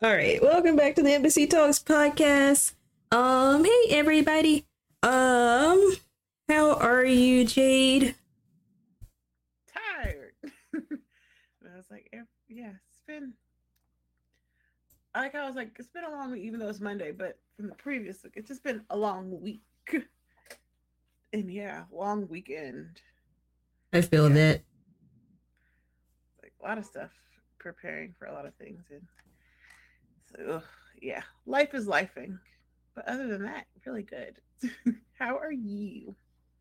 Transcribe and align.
All 0.00 0.10
right, 0.14 0.40
welcome 0.40 0.76
back 0.76 0.94
to 0.96 1.02
the 1.02 1.12
Embassy 1.12 1.46
Talks 1.46 1.80
podcast. 1.80 2.72
Um, 3.10 3.64
hey 3.64 3.84
everybody. 3.90 4.64
Um, 5.02 5.92
how 6.48 6.74
are 6.74 7.04
you, 7.04 7.44
Jade? 7.44 8.14
Tired. 9.72 10.32
I 10.74 11.76
was 11.76 11.86
like, 11.90 12.08
eh, 12.12 12.20
yeah, 12.48 12.70
it's 12.90 13.00
been. 13.06 13.32
Like 15.16 15.34
I 15.34 15.46
was 15.46 15.56
like, 15.56 15.74
it's 15.78 15.88
been 15.88 16.04
a 16.04 16.10
long 16.10 16.30
week, 16.30 16.44
even 16.44 16.60
though 16.60 16.68
it's 16.68 16.80
Monday. 16.80 17.10
But 17.10 17.38
from 17.56 17.66
the 17.68 17.74
previous 17.74 18.22
week, 18.22 18.34
it's 18.36 18.48
just 18.48 18.62
been 18.62 18.82
a 18.90 18.96
long 18.96 19.40
week. 19.40 19.62
And 21.34 21.52
yeah, 21.52 21.82
long 21.92 22.26
weekend. 22.28 23.02
I 23.92 24.00
feel 24.00 24.28
Yeah. 24.30 24.34
that. 24.34 24.62
Like 26.42 26.54
a 26.58 26.66
lot 26.66 26.78
of 26.78 26.86
stuff, 26.86 27.10
preparing 27.58 28.14
for 28.18 28.24
a 28.24 28.32
lot 28.32 28.46
of 28.46 28.54
things, 28.54 28.82
and 28.90 29.02
so 29.02 29.27
ugh, 30.48 30.62
yeah, 31.00 31.22
life 31.46 31.74
is 31.74 31.86
lifing. 31.86 32.38
But 32.94 33.08
other 33.08 33.28
than 33.28 33.42
that, 33.44 33.66
really 33.86 34.02
good. 34.02 34.36
How 35.18 35.36
are 35.38 35.52
you? 35.52 36.14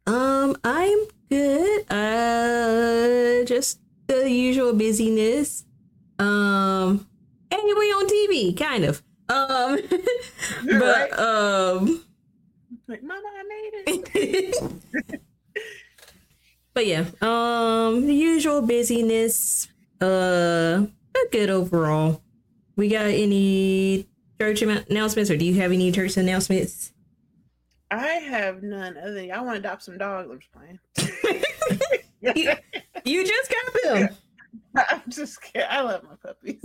Um, 0.05 0.55
I'm 0.64 1.00
good. 1.30 1.91
Uh, 1.91 3.44
just 3.45 3.80
the 4.08 4.30
usual 4.30 4.73
busyness. 4.73 5.66
Um, 6.19 7.08
anyway, 7.52 7.86
on 7.88 8.08
TV, 8.08 8.58
kind 8.58 8.86
of. 8.86 9.03
Um, 9.30 9.80
Right. 10.66 11.09
but 11.09 11.19
um. 11.19 12.03
Like, 12.88 13.03
Mama, 13.03 13.22
I 13.28 13.44
made 13.44 13.72
it. 14.13 15.22
but 16.73 16.88
yeah, 16.88 17.06
um, 17.22 18.06
the 18.08 18.13
usual 18.13 18.61
busyness. 18.61 19.67
Uh, 20.00 20.86
but 21.11 21.31
good 21.31 21.50
overall. 21.50 22.22
We 22.78 22.89
got 22.89 23.08
any 23.08 24.08
church 24.39 24.61
announcements, 24.61 25.31
or 25.31 25.36
do 25.36 25.44
you 25.44 25.56
have 25.56 25.72
any 25.72 25.92
church 25.92 26.16
announcements? 26.16 26.94
I 27.89 28.06
have 28.06 28.61
none 28.61 28.97
other 28.97 29.14
than 29.14 29.31
I 29.31 29.42
want 29.42 29.56
to 29.56 29.59
adopt 29.59 29.81
some 29.81 29.97
dogs. 29.97 30.30
I'm 30.30 30.39
just 30.39 30.52
playing. 30.52 30.80
You, 32.22 32.53
you 33.06 33.25
just 33.25 33.52
got 33.52 33.84
them. 33.84 34.09
I'm 34.75 35.02
just 35.09 35.42
kidding. 35.42 35.67
I 35.67 35.81
love 35.81 36.03
my 36.03 36.16
puppies. 36.22 36.61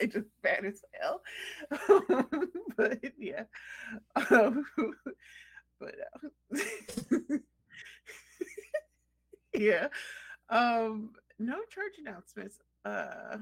they 0.00 0.06
just 0.06 0.26
bad 0.42 0.64
as 0.64 0.80
hell. 0.98 1.20
but 2.78 2.98
yeah. 3.18 3.44
Um, 4.30 4.64
but 5.78 5.94
uh, 6.54 7.36
yeah. 9.54 9.88
Um, 10.48 11.10
no 11.38 11.56
church 11.70 11.96
announcements. 11.98 12.58
Uh 12.86 13.38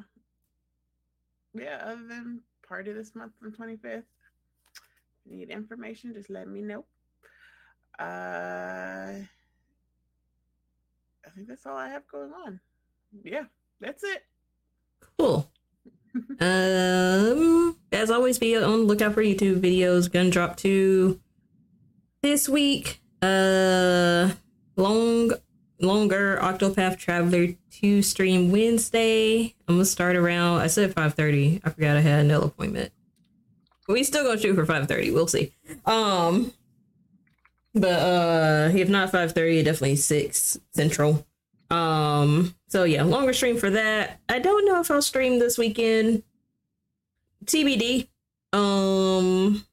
yeah, 1.54 1.80
other 1.82 2.06
than 2.08 2.40
party 2.66 2.92
this 2.92 3.14
month 3.14 3.32
on 3.42 3.52
25th. 3.52 4.04
Need 5.26 5.50
information, 5.50 6.14
just 6.14 6.30
let 6.30 6.48
me 6.48 6.62
know. 6.62 6.84
Uh 7.98 9.22
I 11.24 11.30
think 11.34 11.48
that's 11.48 11.66
all 11.66 11.76
I 11.76 11.88
have 11.88 12.06
going 12.08 12.32
on. 12.46 12.60
Yeah, 13.24 13.44
that's 13.80 14.02
it. 14.04 14.24
Cool. 15.18 15.50
um, 16.40 17.76
as 17.90 18.10
always, 18.10 18.38
be 18.38 18.56
on 18.56 18.62
the 18.62 18.76
lookout 18.78 19.14
for 19.14 19.22
YouTube 19.22 19.60
videos. 19.60 20.12
Gonna 20.12 20.30
drop 20.30 20.56
two 20.56 21.20
this 22.22 22.48
week. 22.48 23.00
Uh, 23.22 24.32
long, 24.76 25.32
longer 25.82 26.38
Octopath 26.40 26.98
Traveler 26.98 27.48
two 27.70 28.02
stream 28.02 28.50
Wednesday. 28.50 29.54
I'm 29.68 29.74
gonna 29.76 29.84
start 29.84 30.16
around. 30.16 30.60
I 30.60 30.68
said 30.68 30.94
five 30.94 31.14
thirty. 31.14 31.60
I 31.64 31.70
forgot 31.70 31.96
I 31.96 32.00
had 32.00 32.20
another 32.24 32.46
appointment. 32.46 32.92
We 33.88 34.04
still 34.04 34.24
gonna 34.24 34.40
shoot 34.40 34.54
for 34.54 34.64
five 34.64 34.88
thirty. 34.88 35.10
We'll 35.10 35.26
see. 35.26 35.52
Um, 35.84 36.52
but 37.74 37.88
uh, 37.88 38.70
if 38.74 38.88
not 38.88 39.10
five 39.10 39.32
thirty, 39.32 39.62
definitely 39.62 39.96
six 39.96 40.58
central. 40.72 41.26
Um, 41.70 42.54
so 42.68 42.84
yeah, 42.84 43.02
longer 43.02 43.32
stream 43.32 43.56
for 43.56 43.70
that. 43.70 44.20
I 44.28 44.38
don't 44.38 44.66
know 44.66 44.80
if 44.80 44.90
I'll 44.90 45.02
stream 45.02 45.38
this 45.38 45.58
weekend. 45.58 46.22
TBD. 47.46 48.08
Um 48.52 49.64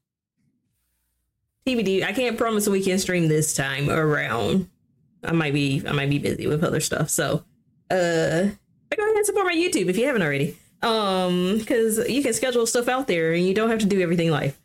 TBD. 1.66 2.02
I 2.02 2.12
can't 2.12 2.38
promise 2.38 2.66
a 2.66 2.70
weekend 2.70 3.00
stream 3.02 3.28
this 3.28 3.54
time 3.54 3.90
around. 3.90 4.69
I 5.24 5.32
might 5.32 5.52
be 5.54 5.82
I 5.86 5.92
might 5.92 6.10
be 6.10 6.18
busy 6.18 6.46
with 6.46 6.64
other 6.64 6.80
stuff. 6.80 7.10
So 7.10 7.44
uh 7.90 8.48
go 8.96 9.04
ahead 9.04 9.16
and 9.16 9.26
support 9.26 9.46
my 9.46 9.54
YouTube 9.54 9.88
if 9.88 9.96
you 9.96 10.06
haven't 10.06 10.22
already. 10.22 10.56
Um, 10.82 11.58
because 11.58 11.98
you 12.08 12.22
can 12.22 12.32
schedule 12.32 12.66
stuff 12.66 12.88
out 12.88 13.06
there 13.06 13.32
and 13.34 13.46
you 13.46 13.52
don't 13.52 13.68
have 13.68 13.80
to 13.80 13.86
do 13.86 14.00
everything 14.00 14.30
live. 14.30 14.58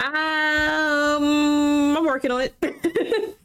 Um 0.00 0.12
I'm 1.96 2.04
working 2.04 2.30
on 2.30 2.42
it. 2.42 2.54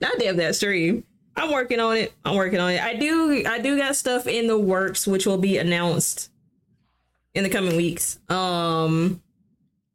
Not 0.00 0.18
damn 0.18 0.36
that 0.36 0.54
stream. 0.54 1.04
I'm 1.36 1.50
working 1.50 1.80
on 1.80 1.96
it. 1.96 2.12
I'm 2.24 2.36
working 2.36 2.60
on 2.60 2.70
it. 2.72 2.80
I 2.82 2.94
do 2.94 3.42
I 3.46 3.58
do 3.58 3.76
got 3.78 3.96
stuff 3.96 4.26
in 4.26 4.46
the 4.46 4.58
works 4.58 5.06
which 5.06 5.26
will 5.26 5.38
be 5.38 5.58
announced 5.58 6.30
in 7.34 7.42
the 7.42 7.50
coming 7.50 7.76
weeks. 7.76 8.18
Um 8.28 9.22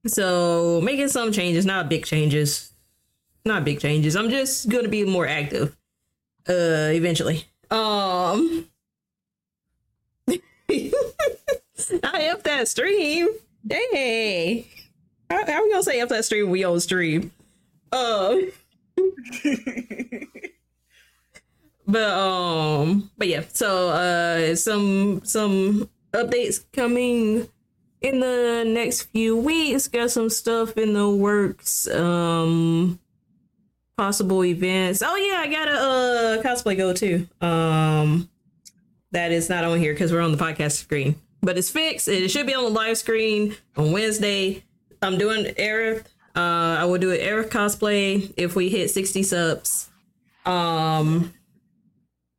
so 0.05 0.79
making 0.81 1.07
some 1.09 1.31
changes, 1.31 1.65
not 1.65 1.89
big 1.89 2.05
changes. 2.05 2.71
Not 3.45 3.63
big 3.63 3.79
changes. 3.79 4.15
I'm 4.15 4.29
just 4.29 4.69
gonna 4.69 4.89
be 4.89 5.05
more 5.05 5.25
active 5.25 5.75
uh 6.49 6.91
eventually. 6.93 7.45
Um 7.71 8.65
I 12.03 12.29
F 12.33 12.43
that 12.43 12.67
stream. 12.67 13.29
Dang. 13.65 14.65
How, 15.29 15.45
how 15.45 15.63
we 15.63 15.71
gonna 15.71 15.83
say 15.83 15.99
F 16.01 16.09
that 16.09 16.25
stream 16.25 16.49
we 16.49 16.63
on 16.65 16.79
stream? 16.81 17.31
Um 17.91 18.51
but 21.87 22.09
um 22.09 23.09
but 23.17 23.27
yeah 23.27 23.43
so 23.53 23.89
uh 23.89 24.55
some 24.55 25.21
some 25.23 25.89
updates 26.13 26.63
coming 26.73 27.47
in 28.01 28.19
the 28.19 28.63
next 28.67 29.03
few 29.03 29.35
weeks 29.37 29.87
got 29.87 30.11
some 30.11 30.29
stuff 30.29 30.77
in 30.77 30.93
the 30.93 31.09
works 31.09 31.87
um 31.89 32.99
possible 33.97 34.45
events. 34.45 35.01
Oh 35.03 35.15
yeah 35.15 35.37
i 35.39 35.47
got 35.47 35.67
a 35.67 35.71
uh 35.71 36.43
cosplay 36.43 36.77
go 36.77 36.93
too. 36.93 37.27
Um 37.41 38.29
that 39.11 39.31
is 39.31 39.49
not 39.49 39.63
on 39.63 39.79
here 39.79 39.93
because 39.93 40.11
we're 40.11 40.21
on 40.21 40.31
the 40.31 40.37
podcast 40.37 40.73
screen 40.73 41.15
but 41.41 41.57
it's 41.57 41.69
fixed. 41.69 42.07
It 42.07 42.29
should 42.29 42.45
be 42.47 42.53
on 42.53 42.63
the 42.65 42.69
live 42.69 42.97
screen 42.97 43.55
on 43.75 43.91
wednesday. 43.91 44.63
I'm 45.01 45.17
doing 45.17 45.45
Aerith. 45.55 46.05
uh 46.35 46.77
i 46.79 46.85
will 46.85 46.99
do 46.99 47.11
an 47.11 47.17
Aerith 47.19 47.49
cosplay 47.49 48.31
if 48.37 48.55
we 48.55 48.69
hit 48.69 48.91
60 48.91 49.23
subs. 49.23 49.89
Um 50.45 51.33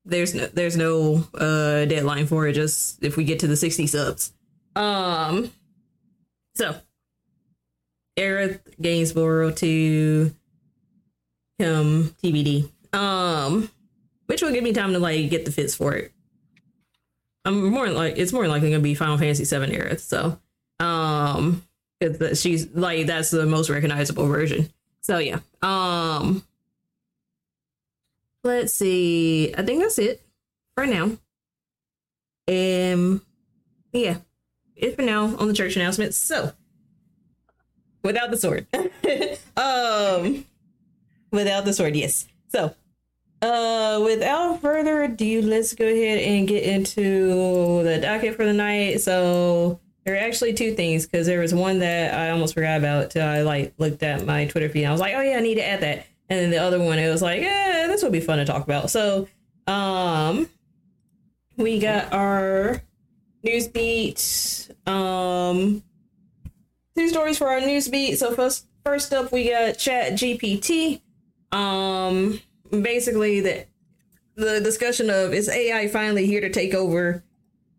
there's 0.05 0.35
no 0.35 0.47
there's 0.47 0.77
no 0.77 1.25
uh 1.35 1.85
deadline 1.85 2.27
for 2.27 2.47
it 2.47 2.53
just 2.55 3.03
if 3.03 3.17
we 3.17 3.25
get 3.25 3.41
to 3.41 3.47
the 3.47 3.57
60 3.57 3.87
subs 3.89 4.33
um 4.79 5.51
so 6.55 6.77
Aerith 8.19 8.61
Gainsborough 8.81 9.53
to 9.57 10.35
come 11.61 12.15
TBD 12.23 12.71
um 12.93 13.71
which 14.27 14.43
will 14.43 14.53
give 14.53 14.65
me 14.65 14.73
time 14.73 14.93
to 14.93 14.99
like 14.99 15.31
get 15.31 15.45
the 15.45 15.53
fits 15.53 15.75
for 15.75 15.95
it 15.95 16.13
I'm 17.45 17.71
more 17.71 17.89
like 17.89 18.17
it's 18.17 18.33
more 18.33 18.49
likely 18.49 18.71
gonna 18.71 18.83
be 18.83 18.95
Final 18.95 19.19
Fantasy 19.19 19.45
7 19.45 19.71
Aerith 19.71 20.01
so 20.01 20.39
um 20.81 21.63
she's 22.35 22.69
like 22.75 23.07
that's 23.07 23.31
the 23.31 23.47
most 23.47 23.71
recognizable 23.71 24.27
version 24.27 24.71
so 25.01 25.19
yeah 25.19 25.41
um 25.63 26.43
let's 28.45 28.75
see. 28.75 29.55
I 29.57 29.63
think 29.63 29.83
that's 29.83 29.99
it 29.99 30.23
for 30.75 30.87
now. 30.87 31.11
Um, 32.49 33.23
yeah, 33.93 34.17
it 34.79 34.97
for 34.97 35.03
now 35.03 35.37
on 35.37 35.49
the 35.49 35.55
church 35.55 35.77
announcements. 35.77 36.17
So, 36.17 36.53
without 38.03 38.31
the 38.31 38.37
sword, 38.37 38.67
um, 39.57 40.45
without 41.31 41.65
the 41.65 41.73
sword, 41.73 41.97
yes. 41.97 42.27
So, 42.49 42.75
uh, 43.43 44.01
without 44.05 44.61
further 44.61 45.03
ado, 45.03 45.43
let's 45.43 45.75
go 45.75 45.85
ahead 45.87 46.19
and 46.19 46.49
get 46.49 46.63
into 46.63 47.83
the 47.83 47.99
docket 48.01 48.37
for 48.37 48.45
the 48.45 48.53
night. 48.53 49.01
So. 49.01 49.81
There 50.05 50.17
are 50.17 50.27
actually 50.27 50.55
two 50.55 50.75
things 50.75 51.05
because 51.05 51.27
there 51.27 51.41
was 51.41 51.53
one 51.53 51.81
that 51.81 52.19
I 52.19 52.31
almost 52.31 52.55
forgot 52.55 52.79
about 52.79 53.11
till 53.11 53.27
I 53.27 53.43
like 53.43 53.75
looked 53.77 54.03
at 54.03 54.25
my 54.25 54.47
Twitter 54.47 54.71
feed. 54.71 54.87
I 54.87 54.91
was 54.91 55.03
like, 55.03 55.13
oh 55.15 55.21
yeah, 55.21 55.37
I 55.37 55.41
need 55.41 55.57
to 55.57 55.67
add 55.67 55.83
that. 55.83 56.07
And 56.31 56.41
then 56.41 56.51
the 56.51 56.57
other 56.57 56.83
one, 56.83 56.99
it 56.99 57.11
was 57.11 57.21
like, 57.21 57.43
yeah, 57.43 57.87
this 57.89 58.03
would 58.03 58.13
be 58.13 58.21
fun 58.21 58.39
to 58.39 58.47
talk 58.47 58.65
about. 58.65 58.91
So, 58.91 59.29
um, 59.67 60.49
we 61.59 61.79
got 61.79 62.13
our 62.13 62.81
news 63.49 63.69
beat. 63.69 64.69
Um, 64.87 65.83
two 66.97 67.09
stories 67.09 67.39
for 67.39 67.49
our 67.49 67.61
news 67.61 67.89
beat. 67.89 68.19
So 68.19 68.35
first, 68.35 68.67
first 68.85 69.13
up, 69.13 69.33
we 69.33 69.51
got 69.51 69.79
Chat 69.79 70.13
GPT. 70.13 71.01
Um, 71.53 72.41
basically, 72.71 73.41
the 73.41 73.67
the 74.37 74.61
discussion 74.61 75.11
of 75.11 75.35
is 75.35 75.49
AI 75.49 75.89
finally 75.89 76.27
here 76.27 76.41
to 76.41 76.51
take 76.51 76.73
over 76.75 77.25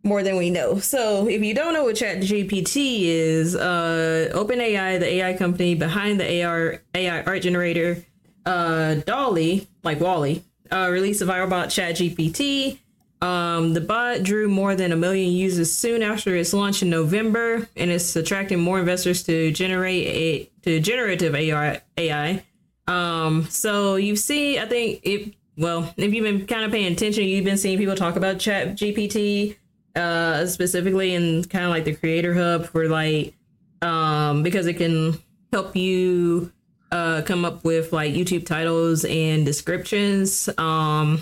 more 0.03 0.23
than 0.23 0.37
we 0.37 0.49
know. 0.49 0.79
So 0.79 1.27
if 1.27 1.41
you 1.41 1.53
don't 1.53 1.73
know 1.73 1.83
what 1.83 1.95
Chat 1.97 2.17
GPT 2.17 3.03
is, 3.03 3.55
uh, 3.55 4.31
OpenAI, 4.33 4.99
the 4.99 5.07
AI 5.07 5.33
company 5.33 5.75
behind 5.75 6.19
the 6.19 6.43
AR 6.43 6.81
AI 6.95 7.21
art 7.23 7.41
generator, 7.41 8.03
uh, 8.45 8.95
DALL-E, 8.95 9.67
like 9.83 9.99
WALL-E, 9.99 10.43
uh, 10.71 10.89
released 10.89 11.21
a 11.21 11.25
viral 11.25 11.49
bot 11.49 11.69
Chat 11.69 11.95
GPT. 11.95 12.79
Um, 13.21 13.73
the 13.73 13.81
bot 13.81 14.23
drew 14.23 14.47
more 14.47 14.75
than 14.75 14.91
a 14.91 14.95
million 14.95 15.31
users 15.31 15.71
soon 15.71 16.01
after 16.01 16.35
its 16.35 16.53
launch 16.53 16.81
in 16.81 16.89
November, 16.89 17.67
and 17.75 17.91
it's 17.91 18.15
attracting 18.15 18.59
more 18.59 18.79
investors 18.79 19.23
to 19.23 19.51
generate 19.51 20.07
a 20.07 20.49
to 20.63 20.79
generative 20.79 21.35
AI. 21.35 21.81
AI. 21.97 22.43
Um, 22.87 23.45
so 23.49 23.95
you 23.97 24.15
see, 24.15 24.57
I 24.57 24.65
think, 24.65 25.01
if 25.03 25.33
well, 25.57 25.93
if 25.97 26.13
you've 26.13 26.23
been 26.23 26.47
kind 26.47 26.63
of 26.63 26.71
paying 26.71 26.93
attention, 26.93 27.25
you've 27.25 27.43
been 27.43 27.57
seeing 27.57 27.77
people 27.77 27.95
talk 27.95 28.15
about 28.15 28.39
Chat 28.39 28.75
GPT 28.75 29.57
uh, 29.95 30.45
specifically 30.45 31.13
in 31.13 31.43
kind 31.43 31.65
of 31.65 31.71
like 31.71 31.83
the 31.83 31.95
creator 31.95 32.33
hub 32.33 32.65
for 32.67 32.87
like 32.87 33.33
um, 33.81 34.43
because 34.43 34.67
it 34.67 34.75
can 34.75 35.17
help 35.51 35.75
you 35.75 36.51
uh, 36.91 37.21
come 37.25 37.45
up 37.45 37.63
with 37.63 37.91
like 37.91 38.13
YouTube 38.13 38.45
titles 38.45 39.05
and 39.05 39.45
descriptions 39.45 40.49
um, 40.57 41.21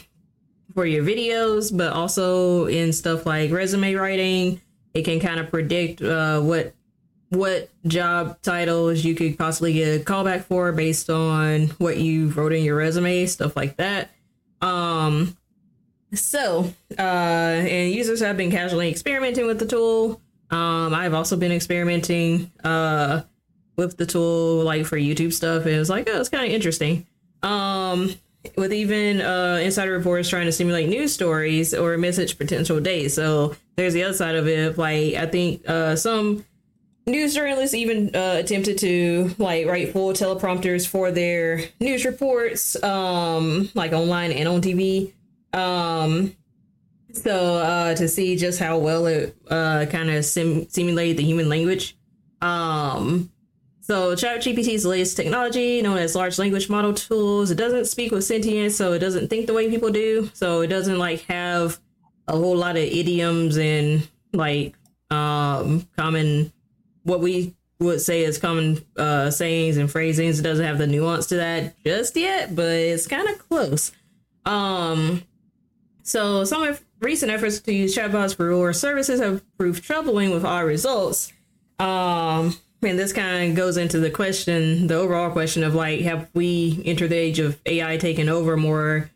for 0.78 0.86
your 0.86 1.04
videos, 1.04 1.76
but 1.76 1.92
also 1.92 2.68
in 2.68 2.94
stuff 2.94 3.26
like 3.26 3.50
resume 3.50 3.96
writing, 3.96 4.62
it 4.94 5.06
can 5.06 5.20
kind 5.20 5.40
of 5.40 5.50
predict 5.50 6.04
uh, 6.04 6.40
what 6.40 6.72
what 7.30 7.72
job 7.88 8.40
titles 8.44 9.04
you 9.04 9.16
could 9.16 9.40
possibly 9.40 9.74
get 9.74 10.02
a 10.02 10.04
callback 10.04 10.44
for 10.44 10.72
based 10.72 11.10
on 11.10 11.64
what 11.80 11.98
you 11.98 12.28
wrote 12.28 12.54
in 12.54 12.64
your 12.64 12.76
resume, 12.76 13.26
stuff 13.26 13.56
like 13.56 13.76
that. 13.78 14.12
Um, 14.62 15.36
so, 16.14 16.72
uh, 16.92 17.02
and 17.02 17.92
users 17.92 18.20
have 18.20 18.38
been 18.38 18.52
casually 18.52 18.88
experimenting 18.92 19.48
with 19.48 19.58
the 19.58 19.66
tool. 19.66 20.22
Um, 20.52 20.94
I've 20.94 21.16
also 21.16 21.38
been 21.38 21.52
experimenting 21.52 22.52
uh, 22.64 23.24
with 23.78 23.98
the 23.98 24.06
tool, 24.06 24.64
like 24.64 24.86
for 24.86 24.96
YouTube 24.96 25.34
stuff. 25.34 25.66
And 25.66 25.74
it's 25.74 25.90
like, 25.90 26.08
oh, 26.08 26.20
it's 26.20 26.30
kind 26.30 26.46
of 26.46 26.52
interesting. 26.52 27.08
Um, 27.42 28.12
with 28.56 28.74
even 28.74 29.22
uh, 29.22 29.60
insider 29.62 29.92
reports 29.92 30.30
trying 30.30 30.46
to 30.46 30.52
simulate 30.52 30.90
news 30.90 31.14
stories 31.14 31.74
or 31.74 31.98
message 31.98 32.38
potential 32.38 32.80
dates. 32.80 33.14
So 33.14 33.56
there's 33.76 33.94
the 33.94 34.04
other 34.04 34.14
side 34.14 34.36
of 34.36 34.48
it. 34.48 34.78
Like 34.78 35.16
I 35.16 35.26
think 35.26 35.68
uh, 35.68 35.96
some 35.96 36.46
news 37.06 37.34
journalists 37.34 37.74
even 37.74 38.16
uh, 38.16 38.36
attempted 38.40 38.78
to 38.80 39.34
like 39.38 39.66
write 39.66 39.94
full 39.94 40.14
teleprompters 40.14 40.88
for 40.88 41.12
their 41.12 41.62
news 41.80 42.06
reports, 42.06 42.82
um, 42.84 43.70
like 43.74 43.94
online 43.94 44.32
and 44.32 44.48
on 44.48 44.62
TV. 44.62 45.14
Um, 45.54 46.36
so 47.14 47.56
uh, 47.56 47.96
to 47.96 48.08
see 48.08 48.36
just 48.36 48.60
how 48.60 48.78
well 48.78 49.08
it 49.08 49.36
uh, 49.50 49.86
kind 49.90 50.10
of 50.10 50.26
sim- 50.26 50.70
simulated 50.70 51.18
the 51.18 51.24
human 51.24 51.50
language. 51.50 51.98
Um, 52.42 53.32
so 53.88 54.16
ChatGPT 54.16 54.74
is 54.74 54.84
the 54.84 54.90
latest 54.90 55.16
technology 55.16 55.82
known 55.82 55.98
as 55.98 56.14
large 56.14 56.38
language 56.38 56.70
model 56.70 56.94
tools. 56.94 57.52
It 57.52 57.56
doesn't 57.56 57.86
speak 57.86 58.12
with 58.12 58.26
sentience, 58.26 58.76
so 58.76 58.92
it 58.92 59.00
doesn't 59.00 59.30
think 59.30 59.48
the 59.48 59.54
way 59.54 59.70
people 59.70 59.92
do. 59.92 60.30
So 60.34 60.60
it 60.60 60.68
doesn't 60.68 61.00
like 61.00 61.22
have 61.28 61.80
a 62.28 62.34
whole 62.34 62.58
lot 62.58 62.76
of 62.76 62.84
idioms 62.84 63.58
and 63.58 64.06
like 64.34 64.76
um, 65.10 65.88
common 65.96 66.52
what 67.04 67.22
we 67.22 67.56
would 67.80 68.02
say 68.02 68.26
is 68.26 68.38
common 68.38 68.86
uh, 68.98 69.32
sayings 69.32 69.78
and 69.78 69.90
phrasings. 69.90 70.38
It 70.38 70.44
doesn't 70.44 70.66
have 70.66 70.80
the 70.80 70.88
nuance 70.88 71.28
to 71.28 71.38
that 71.38 71.82
just 71.86 72.18
yet, 72.18 72.54
but 72.58 72.68
it's 72.68 73.08
kind 73.08 73.30
of 73.30 73.40
close. 73.48 73.94
Um, 74.46 75.24
so 76.04 76.44
some 76.44 76.64
of 76.64 76.84
recent 77.00 77.32
efforts 77.32 77.62
to 77.62 77.74
use 77.74 77.96
chatbots 77.96 78.36
for 78.36 78.48
rural 78.48 78.74
services 78.74 79.22
have 79.22 79.46
proved 79.58 79.82
troubling 79.82 80.32
with 80.32 80.44
odd 80.44 80.66
results. 80.66 81.32
Um, 81.80 82.58
and 82.88 82.98
this 82.98 83.14
kind 83.14 83.52
of 83.52 83.56
goes 83.56 83.78
into 83.78 84.00
the 84.00 84.10
question, 84.10 84.88
the 84.88 84.96
overall 84.96 85.32
question 85.32 85.64
of 85.64 85.76
like, 85.76 86.02
have 86.02 86.30
we 86.34 86.82
entered 86.86 87.10
the 87.10 87.18
age 87.18 87.40
of 87.40 87.60
AI 87.66 87.98
taking 87.98 88.30
over 88.30 88.58
more 88.58 89.12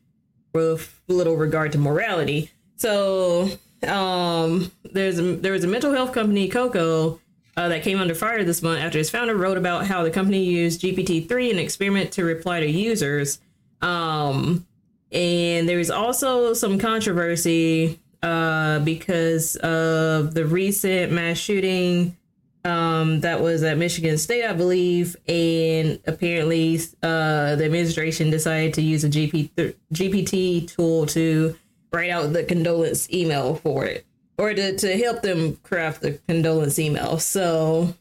with 0.53 0.99
little 1.07 1.35
regard 1.35 1.71
to 1.71 1.77
morality? 1.77 2.51
So 2.77 3.49
um, 3.87 4.71
there's 4.83 5.19
a, 5.19 5.35
there 5.35 5.53
was 5.53 5.63
a 5.63 5.67
mental 5.67 5.93
health 5.93 6.13
company, 6.13 6.49
Koko, 6.49 7.19
uh, 7.57 7.67
that 7.69 7.83
came 7.83 7.99
under 7.99 8.15
fire 8.15 8.43
this 8.43 8.61
month 8.61 8.79
after 8.79 8.99
its 8.99 9.09
founder 9.09 9.35
wrote 9.35 9.57
about 9.57 9.85
how 9.85 10.03
the 10.03 10.11
company 10.11 10.43
used 10.43 10.81
GPT-3 10.81 11.49
in 11.49 11.57
an 11.57 11.63
experiment 11.63 12.11
to 12.13 12.23
reply 12.23 12.59
to 12.59 12.69
users. 12.69 13.39
Um, 13.81 14.65
and 15.11 15.67
was 15.67 15.91
also 15.91 16.53
some 16.53 16.79
controversy 16.79 17.99
uh, 18.23 18.79
because 18.79 19.55
of 19.57 20.33
the 20.33 20.45
recent 20.45 21.11
mass 21.11 21.37
shooting 21.37 22.15
um, 22.63 23.21
that 23.21 23.41
was 23.41 23.63
at 23.63 23.77
Michigan 23.77 24.17
State, 24.17 24.45
I 24.45 24.53
believe, 24.53 25.15
and 25.27 25.99
apparently 26.05 26.79
uh, 27.01 27.55
the 27.55 27.65
administration 27.65 28.29
decided 28.29 28.73
to 28.75 28.81
use 28.81 29.03
a 29.03 29.09
GP 29.09 29.75
GPT 29.93 30.67
tool 30.67 31.05
to 31.07 31.55
write 31.91 32.11
out 32.11 32.33
the 32.33 32.43
condolence 32.43 33.11
email 33.11 33.55
for 33.55 33.85
it, 33.85 34.05
or 34.37 34.53
to, 34.53 34.77
to 34.77 34.97
help 34.97 35.21
them 35.21 35.57
craft 35.57 36.01
the 36.01 36.19
condolence 36.27 36.77
email. 36.77 37.17
So, 37.17 37.95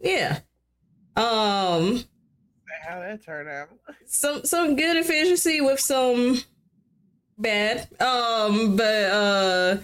yeah. 0.00 0.40
Um, 1.16 2.04
how 2.86 3.00
that 3.00 3.24
turned 3.24 3.48
out. 3.48 3.68
Some 4.06 4.44
some 4.44 4.76
good 4.76 4.96
efficiency 4.96 5.60
with 5.60 5.80
some 5.80 6.40
bad. 7.38 7.88
Um, 8.00 8.76
but 8.76 9.04
uh, 9.04 9.76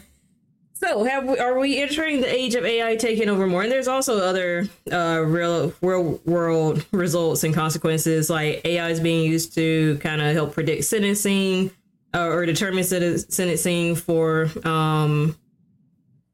so 0.82 1.04
have 1.04 1.24
we, 1.26 1.38
are 1.38 1.58
we 1.58 1.80
entering 1.80 2.22
the 2.22 2.34
age 2.34 2.54
of 2.54 2.64
AI 2.64 2.96
taking 2.96 3.28
over 3.28 3.46
more? 3.46 3.62
And 3.62 3.70
there's 3.70 3.88
also 3.88 4.18
other 4.18 4.66
uh 4.90 5.22
real 5.26 5.72
real 5.82 6.20
world 6.24 6.84
results 6.90 7.44
and 7.44 7.54
consequences. 7.54 8.30
Like 8.30 8.62
AI 8.64 8.88
is 8.88 9.00
being 9.00 9.30
used 9.30 9.54
to 9.56 9.98
kind 9.98 10.22
of 10.22 10.32
help 10.32 10.54
predict 10.54 10.84
sentencing 10.84 11.70
uh, 12.14 12.28
or 12.28 12.46
determine 12.46 12.84
sentencing 12.84 13.94
for 13.96 14.50
um. 14.64 15.36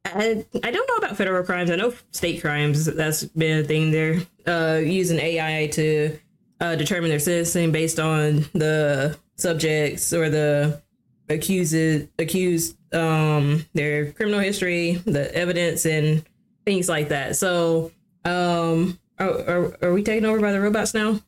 I, 0.05 0.45
I 0.63 0.71
don't 0.71 0.89
know 0.89 0.95
about 1.05 1.17
federal 1.17 1.43
crimes. 1.45 1.69
I 1.69 1.75
know 1.75 1.93
state 2.13 2.41
crimes. 2.41 2.85
That's 2.85 3.25
been 3.25 3.65
a 3.65 3.65
thing. 3.65 3.91
They're 3.91 4.21
uh, 4.47 4.79
using 4.79 5.19
AI 5.19 5.67
to 5.73 6.17
uh, 6.61 6.77
determine 6.77 7.11
their 7.11 7.19
sentencing 7.19 7.73
based 7.73 7.99
on 7.99 8.47
the 8.53 9.19
subjects 9.35 10.13
or 10.13 10.31
the 10.31 10.81
accused 11.29 12.09
accused 12.19 12.77
um 12.95 13.65
their 13.75 14.13
criminal 14.13 14.41
history 14.41 14.95
the 15.07 15.35
evidence 15.35 15.85
and 15.85 16.25
things 16.65 16.89
like 16.89 17.09
that 17.09 17.37
so 17.37 17.91
um 18.25 18.99
are, 19.19 19.31
are, 19.31 19.77
are 19.83 19.93
we 19.93 20.03
taken 20.03 20.25
over 20.25 20.41
by 20.41 20.53
the 20.53 20.61
robots 20.61 20.95
now 20.95 21.21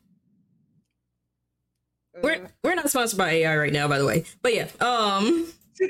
we're 2.21 2.43
uh. 2.43 2.47
we're 2.63 2.75
not 2.75 2.89
sponsored 2.89 3.17
by 3.17 3.29
ai 3.31 3.57
right 3.57 3.73
now 3.73 3.87
by 3.87 3.97
the 3.97 4.05
way 4.05 4.23
but 4.41 4.53
yeah 4.53 4.67
um 4.79 5.47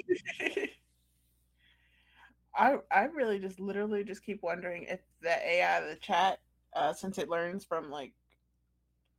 i 2.56 2.78
i 2.92 3.04
really 3.14 3.40
just 3.40 3.60
literally 3.60 4.04
just 4.04 4.24
keep 4.24 4.42
wondering 4.42 4.84
if 4.84 5.00
the 5.22 5.48
ai 5.48 5.82
the 5.82 5.96
chat 5.96 6.40
uh 6.74 6.94
since 6.94 7.18
it 7.18 7.30
learns 7.30 7.64
from 7.64 7.92
like 7.92 8.14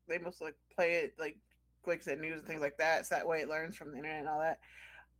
they 0.09 0.19
must 0.19 0.41
like 0.41 0.57
play 0.75 0.95
it 0.95 1.15
like 1.19 1.37
clicks 1.83 2.09
at 2.09 2.21
news 2.21 2.39
and 2.39 2.47
things 2.47 2.61
like 2.61 2.77
that. 2.79 3.07
So 3.07 3.15
that 3.15 3.27
way 3.27 3.41
it 3.41 3.49
learns 3.49 3.77
from 3.77 3.91
the 3.91 3.99
internet 3.99 4.21
and 4.21 4.29
all 4.29 4.41
that. 4.41 4.59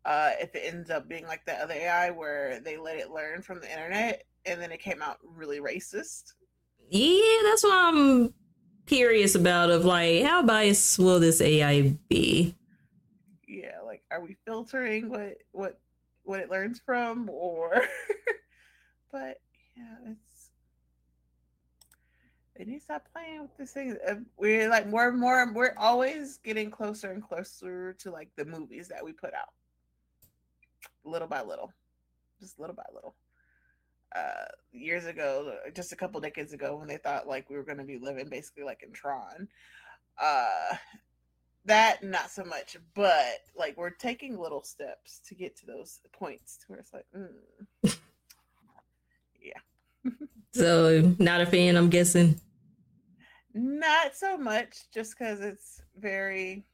Uh, 0.05 0.31
if 0.41 0.55
it 0.55 0.63
ends 0.65 0.91
up 0.91 1.09
being 1.09 1.27
like 1.27 1.45
the 1.45 1.53
other 1.55 1.75
AI 1.75 2.11
where 2.11 2.61
they 2.61 2.77
let 2.77 2.97
it 2.97 3.11
learn 3.11 3.43
from 3.43 3.61
the 3.61 3.71
internet 3.71 4.25
and 4.47 4.61
then 4.61 4.73
it 4.73 4.81
came 4.81 5.03
out 5.03 5.19
really 5.23 5.61
racist. 5.61 6.33
Yeah, 6.89 7.39
that's 7.45 7.63
what 7.63 7.77
I'm 7.77 8.35
curious 8.87 9.35
about. 9.35 9.71
Of 9.71 9.85
like, 9.85 10.25
how 10.25 10.43
biased 10.43 10.99
will 10.99 11.21
this 11.21 11.41
AI 11.41 11.97
be? 12.09 12.55
Yeah, 13.47 13.81
like, 13.85 14.03
are 14.11 14.21
we 14.23 14.37
filtering 14.47 15.09
what 15.11 15.37
what 15.53 15.79
what 16.25 16.41
it 16.41 16.51
learns 16.51 16.81
from, 16.85 17.29
or? 17.31 17.71
but 19.13 19.41
yeah, 19.77 20.13
it's 20.13 20.30
they 22.61 22.67
need 22.67 22.79
to 22.81 22.85
stop 22.85 23.07
playing 23.15 23.41
with 23.41 23.57
this 23.57 23.73
thing. 23.73 23.97
Uh, 24.07 24.17
we're 24.37 24.69
like 24.69 24.87
more 24.87 25.09
and 25.09 25.19
more. 25.19 25.51
We're 25.51 25.75
always 25.79 26.37
getting 26.45 26.71
closer 26.71 27.11
and 27.11 27.23
closer 27.23 27.95
to 27.95 28.11
like 28.11 28.29
the 28.37 28.45
movies 28.45 28.89
that 28.89 29.03
we 29.03 29.13
put 29.13 29.33
out, 29.33 29.49
little 31.03 31.27
by 31.27 31.41
little, 31.41 31.73
just 32.39 32.61
little 32.61 32.77
by 32.77 32.85
little. 32.93 33.15
Uh, 34.15 34.45
years 34.73 35.07
ago, 35.07 35.55
just 35.75 35.93
a 35.93 35.97
couple 35.97 36.21
decades 36.21 36.53
ago, 36.53 36.77
when 36.77 36.87
they 36.87 36.99
thought 36.99 37.27
like 37.27 37.49
we 37.49 37.57
were 37.57 37.63
going 37.63 37.79
to 37.79 37.85
be 37.85 37.99
living 37.99 38.29
basically 38.29 38.65
like 38.65 38.83
in 38.83 38.93
Tron, 38.93 39.49
uh, 40.21 40.77
that 41.65 42.05
not 42.05 42.31
so 42.31 42.45
much, 42.45 42.77
but 42.95 43.39
like 43.57 43.75
we're 43.79 43.89
taking 43.89 44.39
little 44.39 44.63
steps 44.63 45.23
to 45.29 45.35
get 45.35 45.57
to 45.57 45.65
those 45.65 46.01
points 46.13 46.59
to 46.59 46.65
where 46.67 46.79
it's 46.79 46.93
like, 46.93 47.07
mm. 47.17 47.31
yeah. 49.43 50.11
so 50.53 51.15
not 51.19 51.41
a 51.41 51.47
fan, 51.47 51.79
I'm 51.79 51.89
guessing. 51.89 52.39
Not 53.53 54.15
so 54.15 54.37
much, 54.37 54.91
just 54.93 55.19
because 55.19 55.41
it's 55.41 55.83
very. 55.99 56.65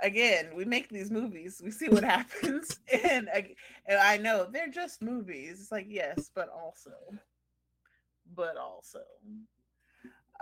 again, 0.00 0.50
we 0.54 0.64
make 0.64 0.88
these 0.88 1.10
movies, 1.10 1.60
we 1.62 1.70
see 1.70 1.88
what 1.88 2.04
happens, 2.04 2.78
and, 3.04 3.28
and 3.86 3.98
I 3.98 4.16
know 4.16 4.46
they're 4.50 4.68
just 4.68 5.02
movies. 5.02 5.60
It's 5.60 5.72
like 5.72 5.86
yes, 5.88 6.30
but 6.34 6.48
also, 6.48 6.92
but 8.34 8.56
also, 8.56 9.02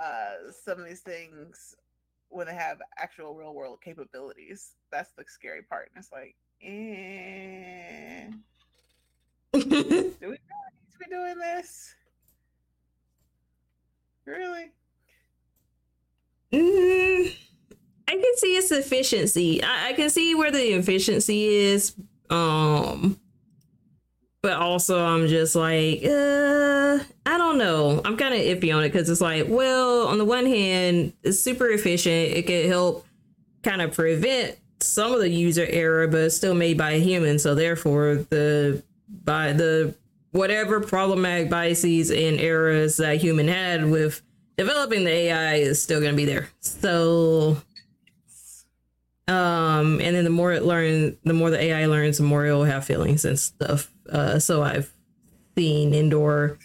uh, 0.02 0.50
some 0.64 0.78
of 0.78 0.86
these 0.86 1.00
things 1.00 1.74
when 2.28 2.46
they 2.46 2.54
have 2.54 2.78
actual 2.98 3.34
real 3.34 3.54
world 3.54 3.80
capabilities, 3.82 4.72
that's 4.90 5.12
the 5.16 5.24
scary 5.26 5.62
part. 5.62 5.90
And 5.94 6.02
it's 6.02 6.12
like, 6.12 6.34
eh, 6.62 8.26
do 9.52 9.60
we 9.60 9.68
really 9.70 10.38
need 10.74 10.92
to 10.92 10.98
be 10.98 11.06
doing 11.08 11.38
this? 11.38 11.94
Really? 14.26 14.70
Mm, 16.52 17.36
I 18.08 18.12
can 18.12 18.36
see 18.36 18.56
its 18.56 18.70
efficiency. 18.72 19.62
I, 19.62 19.88
I 19.88 19.92
can 19.92 20.10
see 20.10 20.34
where 20.34 20.50
the 20.50 20.74
efficiency 20.74 21.46
is. 21.46 21.94
Um, 22.28 23.20
but 24.42 24.54
also 24.54 25.04
I'm 25.04 25.26
just 25.26 25.54
like, 25.54 26.04
uh, 26.04 26.98
I 27.26 27.38
don't 27.38 27.58
know. 27.58 28.00
I'm 28.04 28.16
kind 28.16 28.34
of 28.34 28.40
iffy 28.40 28.74
on 28.74 28.84
it 28.84 28.92
because 28.92 29.08
it's 29.10 29.20
like, 29.20 29.46
well, 29.48 30.06
on 30.06 30.18
the 30.18 30.24
one 30.24 30.46
hand, 30.46 31.12
it's 31.22 31.40
super 31.40 31.68
efficient. 31.68 32.36
It 32.36 32.46
could 32.46 32.66
help 32.66 33.06
kind 33.62 33.82
of 33.82 33.92
prevent 33.92 34.56
some 34.80 35.12
of 35.12 35.20
the 35.20 35.28
user 35.28 35.66
error, 35.68 36.06
but 36.06 36.20
it's 36.20 36.36
still 36.36 36.54
made 36.54 36.78
by 36.78 36.92
a 36.92 37.00
human. 37.00 37.38
So 37.38 37.54
therefore, 37.54 38.26
the 38.30 38.82
by 39.24 39.52
the 39.52 39.94
whatever 40.36 40.80
problematic 40.80 41.48
biases 41.48 42.10
and 42.10 42.38
errors 42.38 42.98
that 42.98 43.16
human 43.16 43.48
had 43.48 43.88
with 43.90 44.22
developing 44.56 45.04
the 45.04 45.10
AI 45.10 45.54
is 45.54 45.82
still 45.82 46.00
going 46.00 46.12
to 46.12 46.16
be 46.16 46.26
there. 46.26 46.48
So, 46.60 47.56
um, 49.26 50.00
and 50.00 50.14
then 50.14 50.24
the 50.24 50.30
more 50.30 50.52
it 50.52 50.62
learns, 50.62 51.16
the 51.24 51.32
more 51.32 51.50
the 51.50 51.60
AI 51.60 51.86
learns, 51.86 52.18
the 52.18 52.24
more 52.24 52.46
it 52.46 52.52
will 52.52 52.64
have 52.64 52.84
feelings 52.84 53.24
and 53.24 53.38
stuff. 53.38 53.90
Uh, 54.08 54.38
so 54.38 54.62
I've 54.62 54.92
seen 55.56 55.94
indoor, 55.94 56.58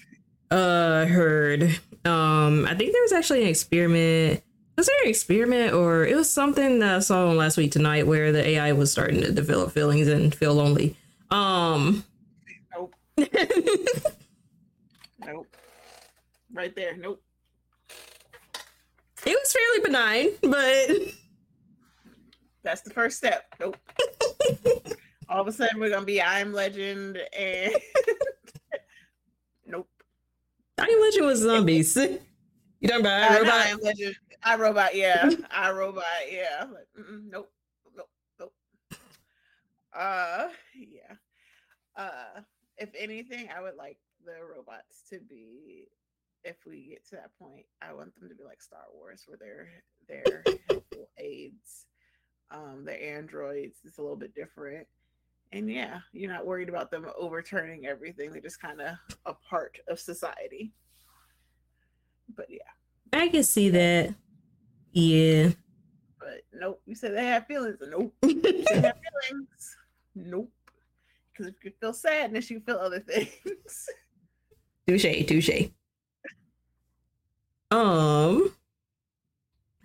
uh, 0.51 1.05
heard. 1.05 1.63
Um, 2.03 2.65
I 2.65 2.75
think 2.75 2.91
there 2.91 3.01
was 3.01 3.13
actually 3.13 3.43
an 3.43 3.49
experiment. 3.49 4.43
Was 4.77 4.87
there 4.87 5.03
an 5.03 5.09
experiment 5.09 5.73
or 5.73 6.05
it 6.05 6.15
was 6.15 6.31
something 6.31 6.79
that 6.79 6.95
I 6.95 6.99
saw 6.99 7.29
on 7.29 7.37
last 7.37 7.57
week 7.57 7.71
tonight 7.71 8.07
where 8.07 8.31
the 8.31 8.45
AI 8.47 8.71
was 8.73 8.91
starting 8.91 9.21
to 9.21 9.31
develop 9.31 9.71
feelings 9.71 10.07
and 10.07 10.33
feel 10.33 10.55
lonely. 10.55 10.95
Um, 11.29 12.03
nope. 15.25 15.47
Right 16.53 16.75
there. 16.75 16.97
Nope. 16.97 17.21
It 19.23 19.37
was 19.39 19.53
fairly 19.53 19.81
benign, 19.83 20.29
but 20.41 21.13
that's 22.63 22.81
the 22.81 22.89
first 22.89 23.17
step. 23.17 23.45
Nope. 23.59 23.77
All 25.29 25.41
of 25.41 25.47
a 25.47 25.51
sudden, 25.51 25.79
we're 25.79 25.89
gonna 25.89 26.05
be 26.05 26.21
I 26.21 26.39
Am 26.39 26.51
Legend, 26.51 27.19
and 27.37 27.73
nope. 29.65 29.87
I 30.79 30.85
Am 30.85 31.01
Legend 31.01 31.25
was 31.25 31.41
zombies. 31.41 31.97
You 32.81 32.87
talking 32.87 33.05
about 33.05 33.31
I, 33.31 33.37
Robot? 33.37 33.53
I 33.53 33.67
Am 33.67 33.79
Legend. 33.79 34.15
I 34.43 34.55
Robot. 34.55 34.95
Yeah. 34.95 35.29
I 35.51 35.69
Robot. 35.69 36.03
Yeah. 36.27 36.65
Like, 36.73 36.87
nope. 37.29 37.51
Nope. 37.95 38.09
Nope. 38.39 38.53
Uh. 39.93 40.47
Yeah. 40.73 41.13
Uh. 41.95 42.41
If 42.81 42.89
anything, 42.97 43.49
I 43.55 43.61
would 43.61 43.75
like 43.77 43.97
the 44.25 44.33
robots 44.43 45.03
to 45.11 45.19
be 45.19 45.87
if 46.43 46.57
we 46.65 46.87
get 46.89 47.07
to 47.09 47.15
that 47.15 47.37
point, 47.37 47.65
I 47.81 47.93
want 47.93 48.15
them 48.19 48.29
to 48.29 48.35
be 48.35 48.43
like 48.43 48.61
Star 48.61 48.85
Wars, 48.93 49.23
where 49.27 49.37
they're 49.37 49.69
they're 50.07 50.43
helpful 50.69 51.09
aids. 51.17 51.85
Um, 52.49 52.83
the 52.83 52.93
androids 52.93 53.77
is 53.85 53.97
a 53.97 54.01
little 54.01 54.17
bit 54.17 54.35
different, 54.35 54.87
and 55.51 55.69
yeah, 55.69 55.99
you're 56.11 56.31
not 56.31 56.45
worried 56.45 56.69
about 56.69 56.91
them 56.91 57.05
overturning 57.17 57.85
everything. 57.85 58.31
They're 58.31 58.41
just 58.41 58.61
kind 58.61 58.81
of 58.81 58.95
a 59.25 59.33
part 59.33 59.77
of 59.87 59.99
society. 59.99 60.73
But 62.35 62.47
yeah, 62.49 62.59
I 63.13 63.27
can 63.27 63.43
see 63.43 63.69
that. 63.69 64.15
Yeah. 64.91 65.51
But 66.19 66.41
nope, 66.53 66.81
you 66.85 66.95
said 66.95 67.15
they 67.15 67.25
have 67.25 67.47
feelings. 67.47 67.77
Nope, 67.81 68.13
they 68.21 68.63
have 68.81 68.97
feelings. 69.29 69.77
Nope. 70.15 70.51
Because 71.41 71.53
if 71.57 71.65
you 71.65 71.71
feel 71.79 71.93
sadness, 71.93 72.49
you 72.49 72.59
feel 72.59 72.77
other 72.77 72.99
things. 73.07 73.89
Touche, 74.87 75.25
touche. 75.27 75.69
Um 77.69 78.51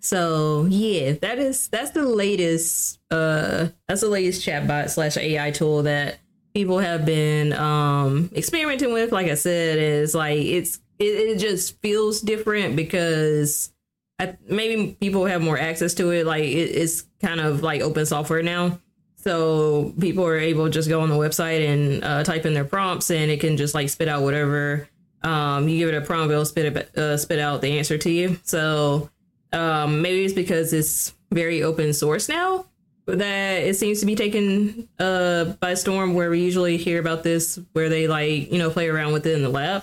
so 0.01 0.67
yeah, 0.69 1.13
that 1.13 1.39
is 1.39 1.69
that's 1.69 1.91
the 1.91 2.05
latest 2.05 3.01
uh 3.11 3.69
that's 3.89 4.01
the 4.01 4.09
latest 4.09 4.47
chatbot 4.47 4.91
slash 4.91 5.17
AI 5.17 5.51
tool 5.51 5.83
that 5.85 6.19
people 6.55 6.79
have 6.79 7.05
been 7.05 7.53
um 7.53 8.31
experimenting 8.35 8.93
with. 8.93 9.13
Like 9.13 9.29
I 9.29 9.35
said, 9.35 9.79
is 9.79 10.15
like 10.15 10.39
it's 10.39 10.81
it, 10.99 11.05
it 11.05 11.39
just 11.39 11.81
feels 11.81 12.21
different 12.21 12.77
because 12.77 13.73
I, 14.19 14.37
maybe 14.49 14.97
people 15.01 15.27
have 15.27 15.43
more 15.43 15.59
access 15.59 15.95
to 15.95 16.11
it. 16.11 16.27
Like 16.27 16.45
it, 16.45 16.71
it's 16.71 17.03
kind 17.21 17.41
of 17.41 17.63
like 17.63 17.83
open 17.83 18.07
software 18.07 18.43
now. 18.43 18.81
So 19.27 19.93
people 19.99 20.25
are 20.25 20.39
able 20.39 20.67
to 20.67 20.71
just 20.71 20.89
go 20.89 21.01
on 21.01 21.09
the 21.09 21.17
website 21.17 21.67
and 21.67 22.05
uh, 22.05 22.23
type 22.23 22.47
in 22.47 22.55
their 22.55 22.65
prompts 22.65 23.11
and 23.11 23.29
it 23.29 23.41
can 23.41 23.57
just 23.57 23.75
like 23.75 23.89
spit 23.89 24.07
out 24.07 24.23
whatever 24.23 24.89
um, 25.23 25.69
you 25.69 25.79
give 25.79 25.89
it 25.89 25.97
a 25.97 26.01
prompt, 26.01 26.31
it'll 26.31 26.45
spit 26.45 26.77
it, 26.77 26.97
uh, 26.97 27.17
spit 27.17 27.41
out 27.41 27.61
the 27.61 27.77
answer 27.77 27.99
to 27.99 28.09
you. 28.09 28.39
So 28.45 29.11
um, 29.53 30.01
maybe 30.01 30.25
it's 30.25 30.33
because 30.33 30.73
it's 30.73 31.13
very 31.33 31.65
open 31.65 31.93
source 31.93 32.29
now 32.29 32.67
that 33.07 33.65
it 33.65 33.75
seems 33.75 33.99
to 33.99 34.07
be 34.07 34.15
taken 34.15 34.89
uh, 35.01 35.47
by 35.59 35.75
storm. 35.75 36.15
Where 36.15 36.31
we 36.31 36.43
usually 36.43 36.77
hear 36.77 37.01
about 37.01 37.25
this, 37.25 37.59
where 37.73 37.89
they 37.89 38.07
like 38.07 38.53
you 38.53 38.59
know 38.59 38.71
play 38.71 38.89
around 38.89 39.13
with 39.13 39.27
it 39.27 39.35
in 39.35 39.43
the 39.43 39.49
lab. 39.49 39.83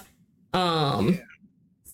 Um, 0.53 1.09
yeah. 1.09 1.19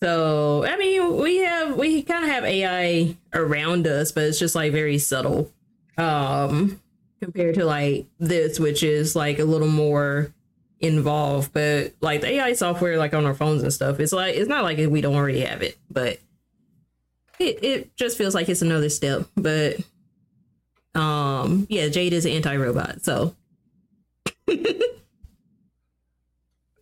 So 0.03 0.63
I 0.65 0.77
mean, 0.77 1.17
we 1.17 1.37
have 1.37 1.75
we 1.75 2.03
kind 2.03 2.23
of 2.23 2.29
have 2.29 2.43
AI 2.43 3.17
around 3.33 3.87
us, 3.87 4.11
but 4.11 4.25
it's 4.25 4.37
just 4.37 4.53
like 4.53 4.71
very 4.71 4.99
subtle 4.99 5.51
um, 5.97 6.79
compared 7.19 7.55
to 7.55 7.65
like 7.65 8.07
this, 8.19 8.59
which 8.59 8.83
is 8.83 9.15
like 9.15 9.39
a 9.39 9.45
little 9.45 9.67
more 9.67 10.33
involved, 10.79 11.53
but 11.53 11.93
like 12.01 12.21
the 12.21 12.27
AI 12.27 12.53
software, 12.53 12.97
like 12.97 13.13
on 13.13 13.25
our 13.25 13.33
phones 13.33 13.63
and 13.63 13.73
stuff, 13.73 13.99
it's 13.99 14.11
like 14.11 14.35
it's 14.35 14.49
not 14.49 14.63
like 14.63 14.77
we 14.77 15.01
don't 15.01 15.15
already 15.15 15.41
have 15.41 15.61
it, 15.61 15.77
but 15.89 16.19
it 17.39 17.63
it 17.63 17.95
just 17.95 18.17
feels 18.17 18.35
like 18.35 18.49
it's 18.49 18.61
another 18.61 18.89
step. 18.89 19.27
But 19.35 19.77
um, 20.95 21.67
yeah, 21.69 21.87
Jade 21.89 22.13
is 22.13 22.25
an 22.25 22.31
anti-robot, 22.31 23.01
so. 23.01 23.35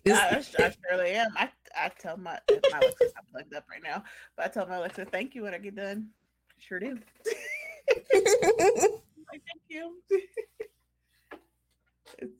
I, 0.10 0.42
I, 0.58 0.74
surely 0.90 1.12
am. 1.12 1.32
I 1.36 1.50
I 1.76 1.90
tell 2.00 2.16
my 2.18 2.40
my 2.72 2.80
Alexa 2.80 3.06
I'm 3.18 3.26
plugged 3.32 3.54
up 3.54 3.66
right 3.70 3.84
now, 3.84 4.04
but 4.36 4.46
I 4.46 4.50
tell 4.50 4.66
my 4.68 4.78
Alexa 4.78 5.06
thank 5.06 5.36
you 5.36 5.44
when 5.44 5.54
I 5.54 5.58
get 5.58 5.76
done. 5.76 6.10
Sure 6.60 6.80
do. 6.80 6.98
like, 9.32 9.42
thank 9.48 9.62
you. 9.70 10.02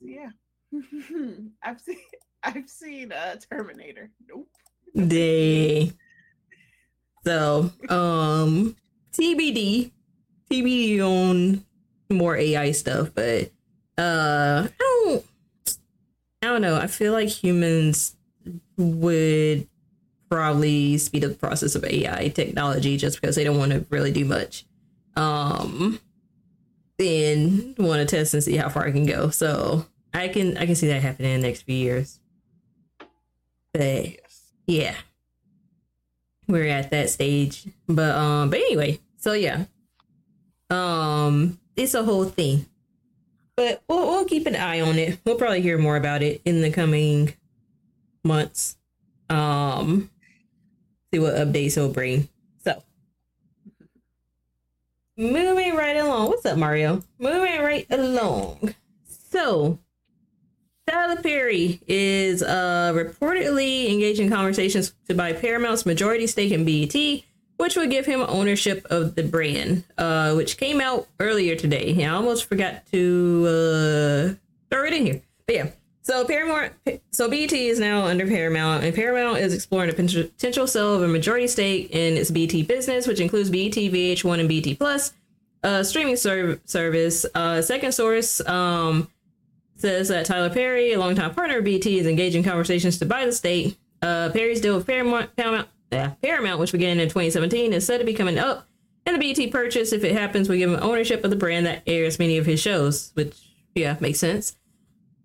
yeah. 0.02 0.30
I've 1.62 1.80
seen 1.80 1.98
I've 2.42 2.68
seen 2.68 3.12
uh 3.12 3.36
Terminator. 3.50 4.10
Nope. 4.28 4.48
Day. 5.08 5.92
So, 7.24 7.70
um 7.88 8.76
TBD. 9.12 9.92
TBD 10.50 11.00
on 11.00 11.64
more 12.10 12.36
AI 12.36 12.72
stuff, 12.72 13.10
but 13.14 13.50
uh 13.98 14.68
I 14.68 14.72
don't 14.78 15.26
I 16.42 16.46
don't 16.46 16.62
know. 16.62 16.76
I 16.76 16.86
feel 16.86 17.12
like 17.12 17.28
humans 17.28 18.16
would 18.76 19.68
probably 20.30 20.98
speed 20.98 21.24
up 21.24 21.32
the 21.32 21.36
process 21.36 21.74
of 21.74 21.84
AI 21.84 22.28
technology 22.28 22.96
just 22.96 23.20
because 23.20 23.34
they 23.36 23.44
don't 23.44 23.58
want 23.58 23.72
to 23.72 23.84
really 23.90 24.12
do 24.12 24.24
much. 24.24 24.66
Um 25.16 26.00
and 26.98 27.76
want 27.78 28.00
to 28.00 28.16
test 28.16 28.34
and 28.34 28.42
see 28.42 28.56
how 28.56 28.68
far 28.68 28.86
I 28.86 28.90
can 28.90 29.06
go. 29.06 29.30
So 29.30 29.86
I 30.12 30.28
can 30.28 30.56
I 30.56 30.66
can 30.66 30.74
see 30.74 30.88
that 30.88 31.02
happening 31.02 31.32
in 31.32 31.40
the 31.40 31.46
next 31.46 31.62
few 31.62 31.76
years. 31.76 32.20
But 33.72 34.16
yeah. 34.66 34.94
We're 36.46 36.68
at 36.68 36.90
that 36.90 37.10
stage. 37.10 37.66
But 37.86 38.14
um 38.14 38.50
but 38.50 38.58
anyway, 38.58 39.00
so 39.16 39.32
yeah. 39.32 39.66
Um 40.70 41.60
it's 41.76 41.94
a 41.94 42.04
whole 42.04 42.24
thing. 42.24 42.66
But 43.56 43.82
we'll 43.88 44.06
we'll 44.06 44.24
keep 44.24 44.46
an 44.46 44.56
eye 44.56 44.80
on 44.80 44.98
it. 44.98 45.18
We'll 45.24 45.36
probably 45.36 45.62
hear 45.62 45.78
more 45.78 45.96
about 45.96 46.22
it 46.22 46.40
in 46.44 46.62
the 46.62 46.70
coming 46.70 47.34
months. 48.24 48.76
Um 49.30 50.10
see 51.12 51.20
what 51.20 51.34
updates 51.34 51.74
he'll 51.74 51.92
bring. 51.92 52.28
Moving 55.18 55.74
right 55.74 55.96
along. 55.96 56.28
What's 56.28 56.46
up, 56.46 56.56
Mario? 56.56 57.02
Moving 57.18 57.60
right 57.60 57.84
along. 57.90 58.76
So 59.08 59.80
Tyler 60.88 61.20
Perry 61.20 61.80
is 61.88 62.40
uh, 62.40 62.92
reportedly 62.94 63.90
engaged 63.90 64.20
in 64.20 64.30
conversations 64.30 64.94
to 65.08 65.14
buy 65.14 65.32
Paramount's 65.32 65.84
majority 65.84 66.28
stake 66.28 66.52
in 66.52 66.64
BET, 66.64 66.94
which 67.56 67.74
would 67.74 67.90
give 67.90 68.06
him 68.06 68.20
ownership 68.28 68.86
of 68.90 69.16
the 69.16 69.24
brand, 69.24 69.82
uh, 69.98 70.34
which 70.34 70.56
came 70.56 70.80
out 70.80 71.08
earlier 71.18 71.56
today. 71.56 71.90
Yeah, 71.90 72.12
I 72.12 72.16
almost 72.16 72.44
forgot 72.44 72.86
to 72.92 73.44
uh, 73.44 74.34
throw 74.70 74.84
it 74.84 74.92
in 74.92 75.04
here. 75.04 75.22
But 75.46 75.56
yeah, 75.56 75.70
so 76.08 76.24
Paramount, 76.24 76.72
so 77.10 77.28
BET 77.28 77.52
is 77.52 77.78
now 77.78 78.06
under 78.06 78.26
Paramount, 78.26 78.82
and 78.82 78.94
Paramount 78.94 79.40
is 79.40 79.52
exploring 79.52 79.90
a 79.90 79.92
potential 79.92 80.66
sale 80.66 80.94
of 80.94 81.02
a 81.02 81.08
majority 81.08 81.46
stake 81.46 81.90
in 81.90 82.16
its 82.16 82.30
BT 82.30 82.62
business, 82.62 83.06
which 83.06 83.20
includes 83.20 83.50
BET, 83.50 83.74
VH1, 83.74 84.40
and 84.40 84.48
BT 84.48 84.74
Plus, 84.74 85.12
a 85.62 85.84
streaming 85.84 86.16
serv- 86.16 86.62
service. 86.64 87.26
Uh, 87.34 87.60
second 87.60 87.92
source 87.92 88.40
um, 88.48 89.10
says 89.76 90.08
that 90.08 90.24
Tyler 90.24 90.48
Perry, 90.48 90.94
a 90.94 90.98
longtime 90.98 91.34
partner 91.34 91.58
of 91.58 91.64
BET, 91.64 91.84
is 91.84 92.06
engaging 92.06 92.42
conversations 92.42 92.96
to 93.00 93.04
buy 93.04 93.26
the 93.26 93.32
stake. 93.32 93.76
Uh, 94.00 94.30
Perry's 94.32 94.62
deal 94.62 94.76
with 94.76 94.86
Paramount, 94.86 95.36
Paramount, 95.36 95.68
Paramount, 96.22 96.58
which 96.58 96.72
began 96.72 97.00
in 97.00 97.08
2017, 97.08 97.74
is 97.74 97.84
said 97.84 97.98
to 97.98 98.04
be 98.04 98.14
coming 98.14 98.38
up. 98.38 98.66
And 99.04 99.14
the 99.14 99.20
BT 99.20 99.48
purchase, 99.48 99.92
if 99.92 100.04
it 100.04 100.12
happens, 100.12 100.48
will 100.48 100.56
give 100.56 100.72
him 100.72 100.82
ownership 100.82 101.22
of 101.22 101.28
the 101.28 101.36
brand 101.36 101.66
that 101.66 101.82
airs 101.86 102.18
many 102.18 102.38
of 102.38 102.46
his 102.46 102.60
shows, 102.60 103.10
which 103.12 103.36
yeah 103.74 103.98
makes 104.00 104.20
sense. 104.20 104.56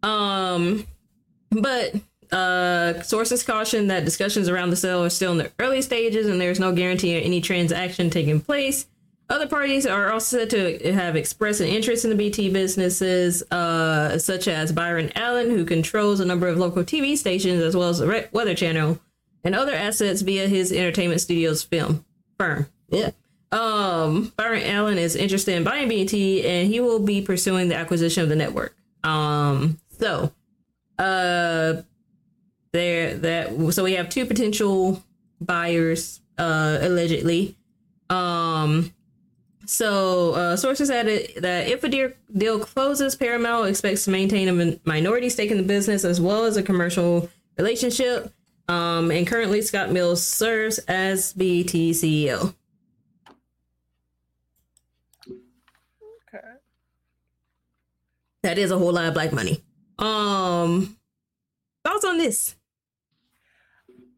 Um, 0.04 0.86
but 1.50 1.96
uh, 2.32 3.02
sources 3.02 3.44
caution 3.44 3.88
that 3.88 4.06
discussions 4.06 4.50
around 4.50 4.70
the 4.70 4.76
sale 4.76 5.04
are 5.04 5.10
still 5.10 5.32
in 5.32 5.38
the 5.38 5.52
early 5.60 5.82
stages, 5.82 6.28
and 6.28 6.40
there's 6.40 6.60
no 6.60 6.74
guarantee 6.74 7.18
of 7.18 7.24
any 7.24 7.42
transaction 7.42 8.10
taking 8.10 8.42
place. 8.42 8.88
Other 9.30 9.48
parties 9.48 9.86
are 9.86 10.12
also 10.12 10.38
said 10.38 10.50
to 10.52 10.94
have 10.94 11.16
expressed 11.16 11.62
an 11.62 11.68
interest 11.68 12.04
in 12.04 12.10
the 12.10 12.16
BT 12.16 12.50
businesses, 12.50 13.42
uh, 13.52 14.18
such 14.20 14.48
as 14.48 14.72
Byron 14.72 15.12
Allen, 15.16 15.50
who 15.50 15.64
controls 15.64 16.20
a 16.20 16.26
number 16.26 16.48
of 16.48 16.58
local 16.58 16.84
TV 16.84 17.18
stations 17.18 17.62
as 17.62 17.76
well 17.76 17.90
as 17.90 18.00
the 18.00 18.28
Weather 18.32 18.54
Channel, 18.54 19.00
and 19.44 19.56
other 19.56 19.74
assets 19.74 20.22
via 20.22 20.48
his 20.48 20.72
entertainment 20.72 21.22
studios 21.22 21.64
film 21.64 22.06
firm. 22.38 22.68
Yeah. 22.90 23.12
Um, 23.52 24.34
Byron 24.36 24.64
Allen 24.64 24.98
is 24.98 25.16
interested 25.16 25.56
in 25.56 25.64
buying 25.64 25.88
BT, 25.88 26.46
and 26.46 26.68
he 26.68 26.80
will 26.80 27.00
be 27.00 27.22
pursuing 27.22 27.70
the 27.70 27.76
acquisition 27.76 28.24
of 28.24 28.30
the 28.30 28.36
network. 28.36 28.76
Um, 29.04 29.78
so, 30.04 30.34
uh, 31.00 31.82
there 32.74 33.16
that 33.16 33.74
so 33.74 33.86
we 33.86 33.94
have 33.94 34.10
two 34.10 34.26
potential 34.26 35.02
buyers, 35.40 36.20
uh, 36.38 36.80
allegedly. 36.82 37.56
Um, 38.10 38.94
so 39.66 40.34
uh, 40.34 40.58
sources 40.58 40.92
added 40.92 41.36
that 41.38 41.70
if 41.70 41.86
a 41.86 42.14
deal, 42.36 42.60
closes, 42.60 43.16
Paramount 43.16 43.70
expects 43.70 44.04
to 44.04 44.12
maintain 44.12 44.50
a 44.50 44.78
minority 44.84 45.30
stake 45.30 45.52
in 45.52 45.58
the 45.58 45.64
business 45.64 46.04
as 46.04 46.20
well 46.20 46.44
as 46.44 46.58
a 46.58 46.64
commercial 46.64 47.30
relationship. 47.58 48.34
Um, 48.68 49.10
and 49.10 49.26
currently, 49.26 49.62
Scott 49.62 49.90
Mills 49.90 50.26
serves 50.26 50.80
as 50.80 51.32
BET 51.32 51.68
CEO. 51.68 52.54
Okay. 56.28 56.48
That 58.42 58.58
is 58.58 58.70
a 58.70 58.78
whole 58.78 58.92
lot 58.92 59.06
of 59.06 59.14
black 59.14 59.32
money. 59.32 59.64
Um, 60.00 60.98
thoughts 61.84 62.06
on 62.06 62.18
this? 62.18 62.56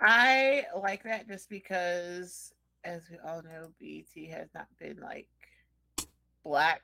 I 0.02 0.66
like 0.82 1.04
that 1.04 1.28
just 1.28 1.50
because, 1.50 2.54
as 2.84 3.04
we 3.10 3.18
all 3.26 3.42
know, 3.44 3.70
BET 3.80 4.30
has 4.32 4.50
not 4.54 4.68
been 4.80 5.00
like 5.02 5.28
black 6.44 6.82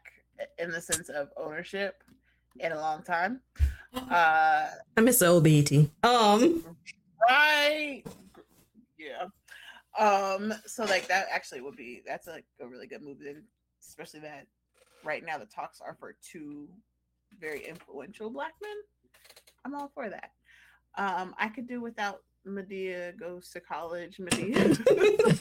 in 0.58 0.72
the 0.72 0.82
sense 0.82 1.10
of 1.10 1.30
ownership 1.38 2.04
in 2.60 2.72
a 2.72 2.80
long 2.80 3.04
time. 3.04 3.42
Uh, 3.94 4.68
I 4.98 5.02
miss 5.02 5.20
the 5.20 5.28
old 5.28 5.44
BET. 5.44 5.72
Um, 6.04 6.64
right, 7.30 8.04
yeah. 8.98 9.26
Um, 10.00 10.54
so 10.66 10.86
like 10.86 11.08
that 11.08 11.28
actually 11.32 11.62
would 11.62 11.76
be 11.76 12.02
that's 12.06 12.28
like 12.28 12.46
a 12.62 12.68
really 12.68 12.88
good 12.88 13.02
move, 13.02 13.18
then, 13.24 13.44
especially 13.82 14.22
that 14.22 14.48
right 15.04 15.26
now 15.26 15.38
the 15.38 15.46
talks 15.46 15.82
are 15.82 15.96
for 16.00 16.16
two 16.22 16.70
very 17.40 17.68
influential 17.68 18.30
black 18.30 18.54
men. 18.62 18.76
I'm 19.66 19.76
all 19.76 19.92
for 19.94 20.10
that. 20.10 20.32
Um, 20.98 21.34
I 21.38 21.48
could 21.48 21.68
do 21.68 21.82
without 21.82 22.22
Madea 22.48 23.18
goes 23.18 23.50
to 23.50 23.60
college, 23.60 24.18
Madea, 24.18 24.76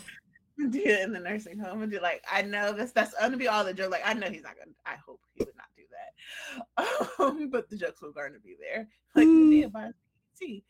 Madea 0.61 1.03
in 1.03 1.13
the 1.13 1.21
nursing 1.21 1.59
home 1.59 1.83
and 1.83 1.91
do 1.91 2.01
like 2.01 2.23
I 2.31 2.43
know 2.43 2.73
that's 2.73 2.93
that's 2.93 3.15
gonna 3.15 3.37
be 3.37 3.49
all 3.49 3.65
the 3.65 3.75
joke. 3.75 3.91
Like 3.91 4.03
I 4.05 4.13
know 4.13 4.29
he's 4.29 4.43
not 4.43 4.57
gonna 4.57 4.77
I 4.87 4.97
hope 5.05 5.21
he 5.35 5.45
would 5.45 5.57
not 5.57 5.67
do 5.77 5.83
that. 5.91 7.25
Um, 7.25 7.49
but 7.51 7.69
the 7.69 7.77
jokes 7.77 8.03
were 8.03 8.13
going 8.13 8.35
to 8.35 8.41
be 8.41 8.57
there. 8.61 8.89
Like 9.15 9.27
Madea 9.27 9.73
by 9.73 9.91
tea. 10.39 10.65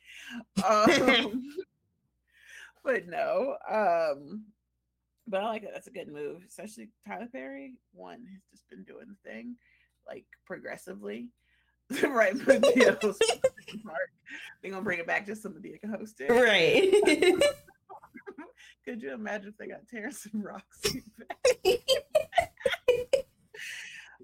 Um 0.67 1.55
but 2.85 3.07
no. 3.07 3.57
Um 3.69 4.45
but 5.27 5.43
I 5.43 5.47
like 5.47 5.63
that. 5.63 5.73
That's 5.75 5.87
a 5.87 5.93
good 5.93 6.09
move, 6.09 6.43
especially 6.49 6.89
Tyler 7.07 7.29
Perry. 7.31 7.75
One 7.93 8.25
has 8.33 8.43
just 8.51 8.69
been 8.69 8.85
doing 8.85 9.07
the 9.09 9.31
thing 9.31 9.57
like 10.11 10.27
progressively. 10.46 11.29
right, 12.03 12.35
Madea 12.35 13.03
Mark. 13.85 14.11
They're 14.62 14.70
gonna 14.70 14.83
bring 14.83 15.01
it 15.01 15.07
back 15.07 15.27
just 15.27 15.42
so 15.42 15.49
Madea 15.51 15.81
can 15.81 15.90
host 15.90 16.20
it. 16.20 16.31
Right. 16.31 17.33
Could 18.85 19.03
you 19.03 19.12
imagine 19.12 19.49
if 19.49 19.57
they 19.57 19.66
got 19.66 19.87
Terrence 19.88 20.27
and 20.33 20.44
Rocsi 20.44 21.03
back? 21.18 21.38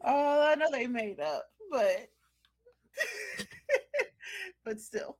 oh, 0.05 0.43
I 0.43 0.55
know 0.55 0.67
they 0.71 0.87
made 0.87 1.21
up, 1.21 1.45
but 1.71 2.09
but 4.65 4.81
still. 4.81 5.19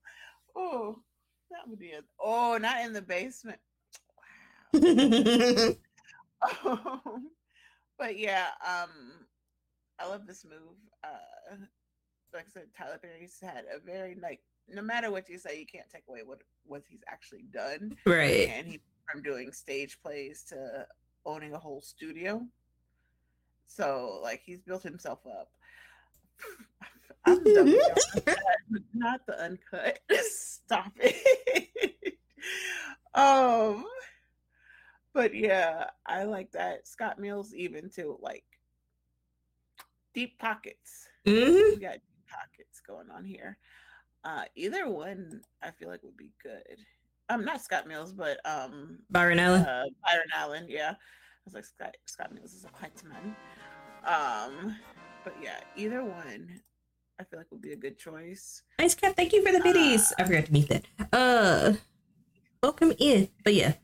Oh, 0.57 0.97
that 1.51 1.69
would 1.69 1.79
be 1.79 1.93
a 1.93 2.01
oh, 2.21 2.59
not 2.61 2.85
in 2.85 2.93
the 2.93 3.03
basement. 3.03 3.59
Wow. 4.73 5.75
um, 6.65 7.31
but 7.99 8.19
yeah, 8.19 8.47
um, 8.67 9.27
I 9.99 10.09
love 10.09 10.27
this 10.27 10.45
move. 10.45 10.77
Uh, 11.03 11.57
like 12.35 12.47
I 12.47 12.51
said, 12.53 12.65
Tyler 12.77 12.99
Perry's 13.01 13.39
had 13.41 13.65
a 13.75 13.79
very 13.79 14.17
like 14.21 14.41
no 14.69 14.83
matter 14.83 15.11
what 15.11 15.29
you 15.29 15.39
say, 15.39 15.59
you 15.59 15.67
can't 15.67 15.89
take 15.91 16.05
away 16.09 16.21
what 16.25 16.43
what 16.65 16.83
he's 16.89 17.03
actually 17.09 17.45
done. 17.53 17.97
Right. 18.05 18.49
And 18.49 18.67
he 18.67 18.81
from 19.11 19.23
doing 19.23 19.53
stage 19.53 19.99
plays 20.03 20.45
to 20.49 20.87
owning 21.25 21.55
a 21.55 21.59
whole 21.59 21.81
studio. 21.81 22.43
So 23.67 24.21
like 24.23 24.43
he's 24.45 24.61
built 24.61 24.83
himself 24.83 25.21
up. 25.27 25.51
I'm 27.25 27.43
done 27.43 27.75
not 28.95 29.21
the 29.27 29.43
uncut. 29.43 29.99
Stop 30.31 30.93
it. 30.97 32.15
um 33.15 33.85
but 35.13 35.35
yeah, 35.35 35.87
I 36.05 36.25
like 36.25 36.53
that. 36.53 36.87
Scott 36.87 37.19
Mills 37.19 37.55
even 37.55 37.89
too, 37.89 38.19
like 38.21 38.45
deep 40.17 40.39
pockets. 40.39 41.07
Mm-hmm. 41.27 41.75
We 41.75 41.77
got 41.77 41.93
deep 41.93 42.27
pockets 42.27 42.81
going 42.85 43.11
on 43.15 43.25
here. 43.25 43.59
Uh, 44.25 44.45
either 44.57 44.89
one, 44.89 45.43
I 45.63 45.71
feel 45.71 45.89
like 45.89 46.03
would 46.03 46.17
be 46.17 46.33
good. 46.43 46.79
I'm 47.29 47.41
um, 47.41 47.45
not 47.45 47.61
Scott 47.61 47.87
Mills, 47.87 48.13
but 48.13 48.39
um, 48.45 49.01
Byron 49.11 49.39
Allen. 49.39 49.63
Uh, 49.63 49.85
Byron 50.05 50.29
Allen, 50.35 50.67
yeah. 50.69 50.93
I 50.93 51.45
was 51.45 51.55
like 51.55 51.65
Scott 51.65 51.97
Scott 52.07 52.35
Mills 52.35 52.55
is 52.55 52.65
a 52.65 52.69
white 52.81 53.03
man. 53.05 53.37
Um, 54.07 54.77
but 55.23 55.35
yeah, 55.43 55.59
either 55.77 56.03
one, 56.03 56.61
I 57.21 57.25
feel 57.25 57.39
like 57.39 57.51
would 57.51 57.61
be 57.61 57.73
a 57.73 57.77
good 57.77 57.99
choice. 57.99 58.63
Nice 58.79 58.95
cat. 58.95 59.17
Thank 59.17 59.33
you 59.33 59.45
for 59.45 59.53
the 59.53 59.61
biddies. 59.61 60.13
Uh, 60.13 60.23
I 60.23 60.25
forgot 60.25 60.47
to 60.47 60.53
meet 60.53 60.69
that. 60.69 60.87
Uh, 61.13 61.75
welcome 62.63 62.93
in. 62.99 63.29
But 63.45 63.55
yeah, 63.55 63.75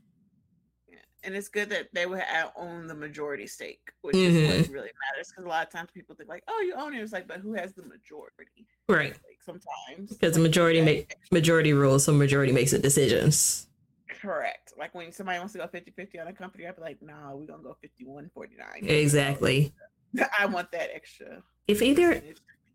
and 1.24 1.34
it's 1.34 1.48
good 1.48 1.70
that 1.70 1.88
they 1.92 2.06
would 2.06 2.22
own 2.56 2.86
the 2.86 2.94
majority 2.94 3.46
stake, 3.46 3.90
which 4.02 4.16
mm-hmm. 4.16 4.36
is 4.36 4.48
what 4.48 4.64
mm-hmm. 4.64 4.72
really 4.72 4.90
matters. 5.10 5.28
Because 5.28 5.44
a 5.44 5.48
lot 5.48 5.66
of 5.66 5.72
times 5.72 5.90
people 5.92 6.14
think 6.14 6.28
like, 6.28 6.42
"Oh, 6.48 6.60
you 6.60 6.74
own 6.74 6.94
it." 6.94 7.00
It's 7.00 7.12
like, 7.12 7.28
but 7.28 7.38
who 7.38 7.54
has 7.54 7.72
the 7.72 7.82
majority? 7.82 8.66
Right. 8.88 9.12
Like 9.12 9.38
sometimes 9.44 10.10
because 10.10 10.34
like, 10.34 10.42
majority 10.42 10.80
make 10.80 11.16
majority 11.30 11.72
rules, 11.72 12.04
so 12.04 12.12
majority 12.12 12.52
makes 12.52 12.72
the 12.72 12.78
decisions. 12.78 13.68
Correct. 14.08 14.72
Like 14.78 14.94
when 14.94 15.12
somebody 15.12 15.38
wants 15.38 15.52
to 15.54 15.58
go 15.58 15.66
50-50 15.66 16.20
on 16.20 16.28
a 16.28 16.32
company, 16.32 16.66
I'd 16.66 16.76
be 16.76 16.82
like, 16.82 17.02
"Nah, 17.02 17.34
we're 17.34 17.46
gonna 17.46 17.62
go 17.62 17.76
51-49. 18.00 18.88
Exactly. 18.88 19.72
I 20.38 20.46
want 20.46 20.70
that 20.72 20.90
extra. 20.94 21.42
If 21.66 21.80
either 21.82 22.22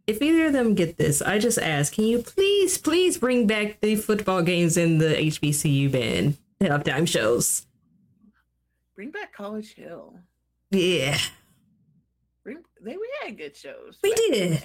if 0.08 0.22
either 0.22 0.48
of 0.48 0.54
them 0.54 0.74
get 0.74 0.98
this, 0.98 1.22
I 1.22 1.38
just 1.38 1.60
ask, 1.60 1.94
can 1.94 2.06
you 2.06 2.20
please, 2.20 2.78
please 2.78 3.18
bring 3.18 3.46
back 3.46 3.82
the 3.82 3.98
football 3.98 4.42
games 4.42 4.78
in 4.78 5.00
the 5.00 5.10
HBCU 5.10 5.92
band 5.92 6.38
halftime 6.62 7.08
shows? 7.08 7.68
Bring 8.98 9.12
back 9.12 9.32
College 9.32 9.76
Hill. 9.76 10.16
Yeah. 10.72 11.20
Bring 12.44 12.64
they 12.82 12.98
we 12.98 13.08
had 13.24 13.38
good 13.38 13.56
shows. 13.56 14.00
We 14.02 14.12
did. 14.16 14.64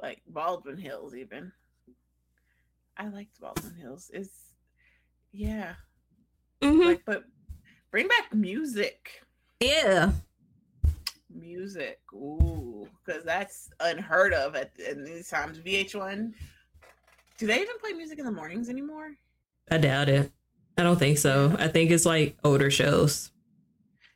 Like 0.00 0.22
Baldwin 0.26 0.78
Hills 0.78 1.14
even. 1.14 1.52
I 2.96 3.08
liked 3.08 3.38
Baldwin 3.38 3.74
Hills. 3.74 4.10
Is 4.14 4.30
yeah. 5.30 5.74
Mm-hmm. 6.62 6.80
Like 6.80 7.02
but 7.04 7.24
bring 7.90 8.08
back 8.08 8.32
music. 8.32 9.20
Yeah. 9.60 10.12
Music. 11.28 12.00
Ooh. 12.14 12.88
Because 13.04 13.24
that's 13.24 13.68
unheard 13.80 14.32
of 14.32 14.56
at 14.56 14.72
in 14.80 15.04
these 15.04 15.28
times. 15.28 15.58
VH1. 15.58 16.32
Do 17.36 17.46
they 17.46 17.60
even 17.60 17.78
play 17.78 17.92
music 17.92 18.18
in 18.18 18.24
the 18.24 18.32
mornings 18.32 18.70
anymore? 18.70 19.10
I 19.70 19.76
doubt 19.76 20.08
it. 20.08 20.32
I 20.78 20.82
don't 20.82 20.98
think 20.98 21.18
so. 21.18 21.54
I 21.58 21.68
think 21.68 21.90
it's 21.90 22.04
like 22.06 22.36
older 22.44 22.70
shows. 22.70 23.30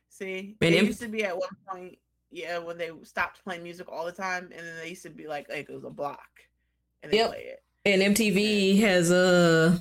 See, 0.09 0.55
And 0.61 0.75
it 0.75 0.83
used 0.83 1.01
to 1.01 1.07
be 1.07 1.23
at 1.23 1.35
one 1.35 1.49
point, 1.67 1.97
yeah, 2.29 2.59
when 2.59 2.77
they 2.77 2.91
stopped 3.03 3.43
playing 3.43 3.63
music 3.63 3.87
all 3.91 4.05
the 4.05 4.11
time, 4.11 4.49
and 4.55 4.65
then 4.67 4.77
they 4.77 4.89
used 4.89 5.03
to 5.03 5.09
be 5.09 5.27
like, 5.27 5.49
like 5.49 5.69
it 5.69 5.73
was 5.73 5.83
a 5.83 5.89
block, 5.89 6.29
and 7.01 7.11
they 7.11 7.17
Yep. 7.17 7.29
play 7.29 7.39
it. 7.39 7.63
And 7.83 8.01
MTV 8.15 8.79
has 8.81 9.11
uh 9.11 9.79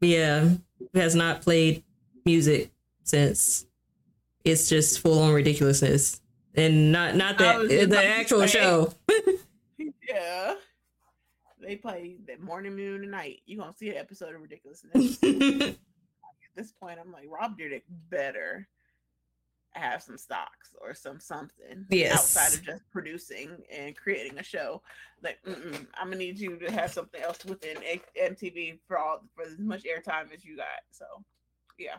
yeah, 0.00 0.50
has 0.94 1.14
not 1.16 1.42
played 1.42 1.82
music 2.24 2.70
since 3.02 3.66
it's 4.44 4.68
just 4.68 5.00
full 5.00 5.18
on 5.18 5.32
ridiculousness. 5.32 6.20
And 6.54 6.92
not 6.92 7.16
not 7.16 7.38
that 7.38 7.68
the 7.68 8.04
actual 8.04 8.46
show. 8.46 8.92
Yeah, 10.08 10.54
they 11.58 11.76
play 11.76 12.16
that 12.26 12.40
morning, 12.40 12.76
noon, 12.76 13.02
and 13.02 13.10
night. 13.10 13.40
You 13.46 13.56
gonna 13.56 13.74
see 13.74 13.88
an 13.88 13.96
episode 13.96 14.34
of 14.34 14.42
ridiculousness. 14.42 15.18
At 16.52 16.62
this 16.62 16.72
point, 16.72 16.98
I'm 17.00 17.10
like, 17.12 17.28
Rob 17.30 17.58
Dyrdek 17.58 17.82
better 18.10 18.68
have 19.74 20.02
some 20.02 20.18
stocks 20.18 20.74
or 20.82 20.92
some 20.92 21.18
something 21.18 21.86
Yes. 21.88 22.12
outside 22.12 22.52
of 22.58 22.62
just 22.62 22.82
producing 22.90 23.62
and 23.72 23.96
creating 23.96 24.38
a 24.38 24.42
show. 24.42 24.82
Like, 25.22 25.38
I'm 25.46 25.86
gonna 25.98 26.16
need 26.16 26.38
you 26.38 26.58
to 26.58 26.70
have 26.70 26.92
something 26.92 27.22
else 27.22 27.42
within 27.46 27.78
A- 27.82 28.02
MTV 28.20 28.80
for 28.86 28.98
all 28.98 29.22
for 29.34 29.44
as 29.44 29.58
much 29.58 29.84
airtime 29.84 30.30
as 30.34 30.44
you 30.44 30.58
got. 30.58 30.66
So, 30.90 31.06
yeah. 31.78 31.96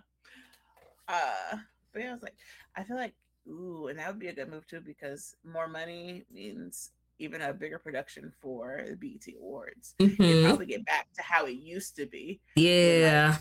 Uh, 1.07 1.57
but 1.91 2.03
yeah, 2.03 2.11
I 2.11 2.13
was 2.13 2.21
like, 2.21 2.35
I 2.75 2.83
feel 2.83 2.95
like, 2.97 3.15
ooh, 3.47 3.87
and 3.87 3.97
that 3.97 4.07
would 4.09 4.19
be 4.19 4.27
a 4.27 4.33
good 4.35 4.49
move 4.51 4.67
too 4.67 4.81
because 4.81 5.35
more 5.43 5.67
money 5.67 6.25
means 6.31 6.91
even 7.17 7.41
a 7.41 7.53
bigger 7.53 7.79
production 7.79 8.31
for 8.39 8.83
the 8.87 8.95
BET 8.95 9.33
Awards. 9.35 9.95
You 9.97 10.09
Mhm. 10.09 10.43
probably 10.45 10.67
get 10.67 10.85
back 10.85 11.11
to 11.13 11.23
how 11.23 11.45
it 11.47 11.53
used 11.53 11.95
to 11.95 12.05
be 12.05 12.39
Yeah. 12.55 13.39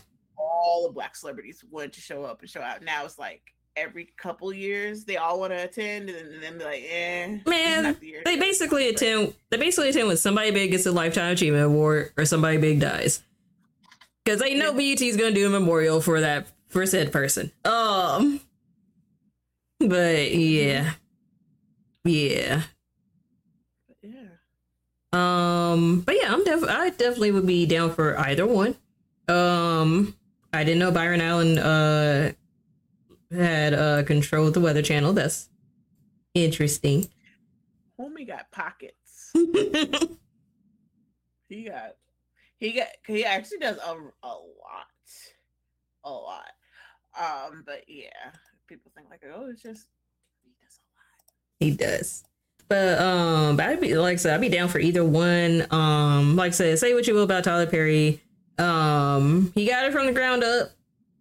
All 0.52 0.86
the 0.86 0.92
black 0.92 1.16
celebrities 1.16 1.64
wanted 1.70 1.92
to 1.94 2.00
show 2.00 2.24
up 2.24 2.40
and 2.40 2.50
show 2.50 2.60
out. 2.60 2.82
Now 2.82 3.04
it's 3.04 3.18
like 3.18 3.54
every 3.74 4.08
couple 4.18 4.52
years 4.52 5.04
they 5.04 5.16
all 5.16 5.40
want 5.40 5.52
to 5.52 5.64
attend 5.64 6.10
and 6.10 6.42
then 6.42 6.58
be 6.58 6.64
like, 6.64 6.84
eh. 6.88 7.38
Man, 7.46 7.96
the 8.00 8.16
They 8.24 8.38
basically 8.38 8.88
attend 8.88 9.34
they 9.50 9.56
basically 9.56 9.90
attend 9.90 10.08
when 10.08 10.16
somebody 10.16 10.50
big 10.50 10.70
gets 10.70 10.86
a 10.86 10.92
lifetime 10.92 11.32
achievement 11.32 11.64
award 11.64 12.12
or 12.16 12.26
somebody 12.26 12.58
big 12.58 12.80
dies. 12.80 13.22
Cause 14.24 14.38
they 14.38 14.54
know 14.54 14.72
BET 14.72 15.00
is 15.00 15.16
gonna 15.16 15.32
do 15.32 15.46
a 15.46 15.50
memorial 15.50 16.00
for 16.00 16.20
that 16.20 16.46
for 16.68 16.86
said 16.86 17.10
person. 17.10 17.50
Um 17.64 18.40
but 19.80 20.32
yeah. 20.32 20.92
Yeah. 22.04 22.62
Yeah. 24.02 24.12
Um, 25.12 26.00
but 26.00 26.16
yeah, 26.20 26.32
I'm 26.32 26.44
def- 26.44 26.68
I 26.68 26.90
definitely 26.90 27.32
would 27.32 27.46
be 27.46 27.66
down 27.66 27.92
for 27.92 28.18
either 28.18 28.46
one. 28.46 28.76
Um, 29.28 30.16
I 30.52 30.64
didn't 30.64 30.80
know 30.80 30.90
Byron 30.90 31.20
Allen 31.20 31.58
uh 31.58 32.32
had 33.30 33.74
uh 33.74 34.02
control 34.04 34.48
of 34.48 34.54
the 34.54 34.60
Weather 34.60 34.82
Channel. 34.82 35.12
That's 35.12 35.48
interesting. 36.34 37.08
Homie 37.98 38.26
got 38.26 38.50
pockets. 38.50 39.32
He 41.52 41.64
got, 41.64 41.96
he 42.56 42.72
got, 42.72 42.86
he 43.06 43.26
actually 43.26 43.58
does 43.58 43.76
a, 43.76 43.92
a 43.92 44.26
lot, 44.26 44.86
a 46.02 46.10
lot. 46.10 46.48
Um, 47.20 47.62
but 47.66 47.84
yeah, 47.86 48.08
people 48.66 48.90
think 48.94 49.10
like, 49.10 49.20
oh, 49.34 49.50
it's 49.50 49.60
just 49.62 49.86
he 50.42 50.52
does 50.62 50.80
a 50.80 50.88
lot. 50.96 51.60
he 51.60 51.70
does. 51.76 52.24
But 52.68 52.98
um, 53.02 53.56
but 53.58 53.66
I'd 53.66 53.82
be 53.82 53.94
like 53.96 54.14
I 54.14 54.16
said, 54.16 54.32
I'd 54.34 54.40
be 54.40 54.48
down 54.48 54.68
for 54.68 54.78
either 54.78 55.04
one. 55.04 55.66
Um, 55.70 56.36
like 56.36 56.48
I 56.48 56.54
said, 56.54 56.78
say 56.78 56.94
what 56.94 57.06
you 57.06 57.12
will 57.12 57.24
about 57.24 57.44
Tyler 57.44 57.66
Perry. 57.66 58.22
Um, 58.58 59.52
he 59.54 59.66
got 59.66 59.84
it 59.84 59.92
from 59.92 60.06
the 60.06 60.12
ground 60.12 60.44
up. 60.44 60.70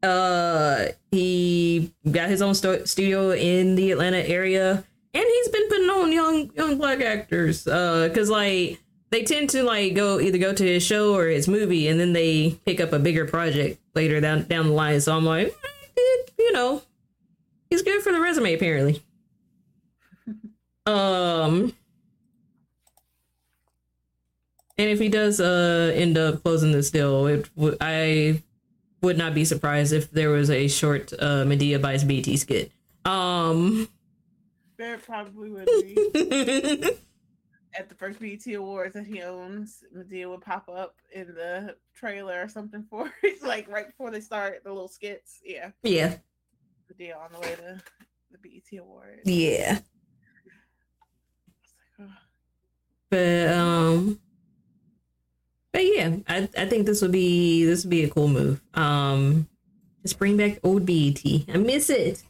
Uh, 0.04 0.86
he 1.12 1.92
got 2.10 2.30
his 2.30 2.42
own 2.42 2.56
sto- 2.56 2.86
studio 2.86 3.32
in 3.32 3.76
the 3.76 3.92
Atlanta 3.92 4.18
area, 4.18 4.84
and 5.14 5.24
he's 5.24 5.48
been 5.50 5.68
putting 5.70 5.90
on 5.90 6.12
young 6.12 6.52
young 6.56 6.78
black 6.78 7.02
actors. 7.02 7.68
Uh, 7.68 8.10
cause 8.14 8.30
like 8.30 8.80
they 9.12 9.24
tend 9.24 9.50
to 9.52 9.64
like 9.64 9.94
go 9.94 10.20
either 10.20 10.38
go 10.38 10.54
to 10.54 10.64
his 10.66 10.84
show 10.84 11.14
or 11.16 11.28
his 11.28 11.48
movie, 11.48 11.88
and 11.88 12.00
then 12.00 12.14
they 12.14 12.60
pick 12.66 12.80
up 12.80 12.94
a 12.94 13.00
bigger 13.00 13.26
project 13.26 13.80
later 13.94 14.20
down 14.20 14.44
down 14.44 14.68
the 14.68 14.74
line. 14.74 15.00
So 15.02 15.16
I'm 15.16 15.26
like, 15.26 15.48
eh, 15.48 16.32
you 16.40 16.52
know, 16.52 16.82
he's 17.70 17.84
good 17.84 18.02
for 18.02 18.12
the 18.12 18.20
resume 18.20 18.54
apparently. 18.54 19.02
Um, 20.88 21.74
and 24.82 24.90
if 24.90 25.00
he 25.00 25.10
does 25.10 25.40
uh 25.40 25.92
end 25.96 26.18
up 26.18 26.42
closing 26.44 26.72
this 26.72 26.90
deal, 26.90 27.28
it 27.28 27.50
w- 27.56 27.78
I 27.80 28.42
would 29.02 29.18
not 29.18 29.34
be 29.34 29.46
surprised 29.46 29.94
if 29.94 30.10
there 30.12 30.30
was 30.30 30.50
a 30.50 30.68
short 30.68 31.14
uh 31.14 31.44
Madea 31.46 31.80
buys 31.82 32.04
BT 32.04 32.38
skit. 32.38 32.72
Um, 33.06 33.88
There 34.78 34.98
probably 34.98 35.50
would 35.52 35.66
be 35.66 35.96
at 37.78 37.88
the 37.90 37.96
first 37.96 38.20
BT 38.20 38.56
Awards 38.56 38.94
that 38.96 39.06
he 39.08 39.22
owns. 39.22 39.84
Madea 39.96 40.30
would 40.30 40.42
pop 40.42 40.68
up 40.70 40.96
in 41.14 41.28
the 41.36 41.76
trailer 41.96 42.42
or 42.44 42.48
something 42.50 42.84
for 42.90 43.12
it, 43.24 43.42
like 43.44 43.70
right 43.70 43.88
before 43.88 44.12
they 44.12 44.20
start 44.22 44.64
the 44.64 44.72
little 44.72 44.88
skits. 44.88 45.40
Yeah, 45.46 45.72
yeah, 45.84 46.18
Madea 46.92 47.18
on 47.18 47.32
the 47.34 47.40
way 47.40 47.56
to 47.56 47.82
the 48.32 48.38
BET 48.38 48.80
Awards. 48.80 49.22
yeah. 49.26 49.80
Oh. 52.00 52.06
But 53.10 53.48
um, 53.50 54.20
but 55.72 55.86
yeah, 55.86 56.18
I 56.28 56.50
I 56.58 56.66
think 56.66 56.86
this 56.86 57.02
would 57.02 57.12
be 57.12 57.66
this 57.66 57.84
would 57.84 57.90
be 57.90 58.04
a 58.04 58.10
cool 58.10 58.28
move. 58.28 58.62
Um, 58.74 59.48
just 60.02 60.18
bring 60.18 60.38
back 60.38 60.60
old 60.64 60.86
BET. 60.86 61.22
I 61.26 61.58
miss 61.58 61.90
it. 61.90 62.24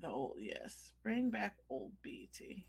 the, 0.00 0.08
old 0.08 0.36
yes. 0.40 0.90
Bring 1.02 1.30
back 1.30 1.56
old 1.68 1.92
bt 2.02 2.66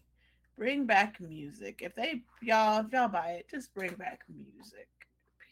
bring 0.58 0.86
back 0.86 1.20
music. 1.20 1.80
If 1.82 1.96
they 1.96 2.22
y'all 2.42 2.86
if 2.86 2.94
y'all 2.94 3.08
buy 3.08 3.30
it 3.40 3.48
just 3.50 3.74
bring 3.74 3.94
back 3.96 4.22
music 4.30 4.88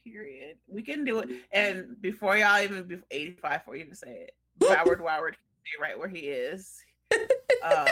period. 0.06 0.58
We 0.68 0.84
can 0.84 1.04
do 1.04 1.20
it. 1.20 1.30
And 1.52 2.00
before 2.02 2.38
y'all 2.38 2.62
even 2.62 2.84
be 2.84 2.98
85 3.10 3.64
for 3.64 3.76
you 3.76 3.86
to 3.86 3.96
say 3.96 4.28
it. 4.28 4.36
Howard 4.70 5.02
Howard 5.06 5.36
stay 5.36 5.82
right 5.82 5.98
where 5.98 6.08
he 6.08 6.20
is. 6.20 6.78
Um 7.62 7.88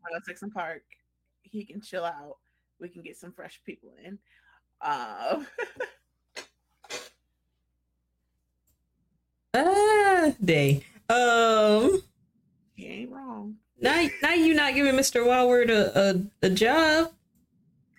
106 0.00 0.42
and 0.42 0.52
park 0.52 0.82
he 1.44 1.64
can 1.64 1.80
chill 1.80 2.04
out 2.04 2.36
we 2.80 2.88
can 2.88 3.02
get 3.02 3.16
some 3.16 3.32
fresh 3.32 3.60
people 3.64 3.90
in 4.04 4.18
um 4.82 5.46
Ah, 9.56 10.32
day. 10.44 10.84
Um. 11.08 12.02
he 12.74 12.86
ain't 12.86 13.10
wrong 13.12 13.54
Now, 13.80 14.06
now 14.22 14.34
you 14.34 14.54
not 14.54 14.74
giving 14.74 14.94
Mr. 14.94 15.24
Wildward 15.24 15.70
a, 15.70 15.98
a, 16.42 16.46
a 16.46 16.50
job. 16.50 17.12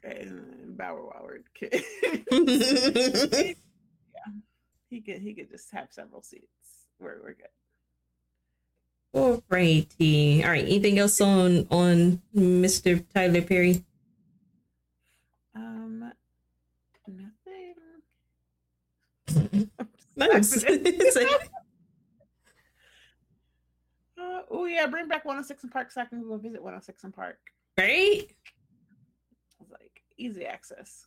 and 0.03 0.75
Bauer 0.77 1.13
Howard 1.13 1.45
kid 1.53 1.71
he 4.89 4.99
could 5.01 5.21
he 5.21 5.33
could 5.33 5.49
just 5.49 5.71
have 5.71 5.87
several 5.91 6.21
seats 6.21 6.87
we're, 6.99 7.21
we're 7.23 7.33
good 7.33 7.47
Alrighty. 9.15 10.43
All 10.43 10.49
right. 10.51 10.65
Anything 10.65 10.99
else 10.99 11.21
on 11.21 11.65
on 11.71 12.21
Mr. 12.35 13.01
Tyler 13.13 13.41
Perry? 13.41 13.83
Um, 15.55 16.11
nothing. 17.07 17.31
Nice. 20.17 20.63
Uh, 24.17 24.41
oh 24.49 24.65
yeah, 24.65 24.87
bring 24.87 25.09
back 25.09 25.25
106 25.25 25.63
and 25.63 25.71
Park 25.71 25.91
so 25.91 25.99
I 26.01 26.05
can 26.05 26.21
go 26.23 26.37
visit 26.37 26.61
106 26.63 27.03
and 27.03 27.13
Park. 27.13 27.37
right? 27.77 28.25
I 29.59 29.63
like, 29.69 30.01
easy 30.17 30.45
access. 30.45 31.05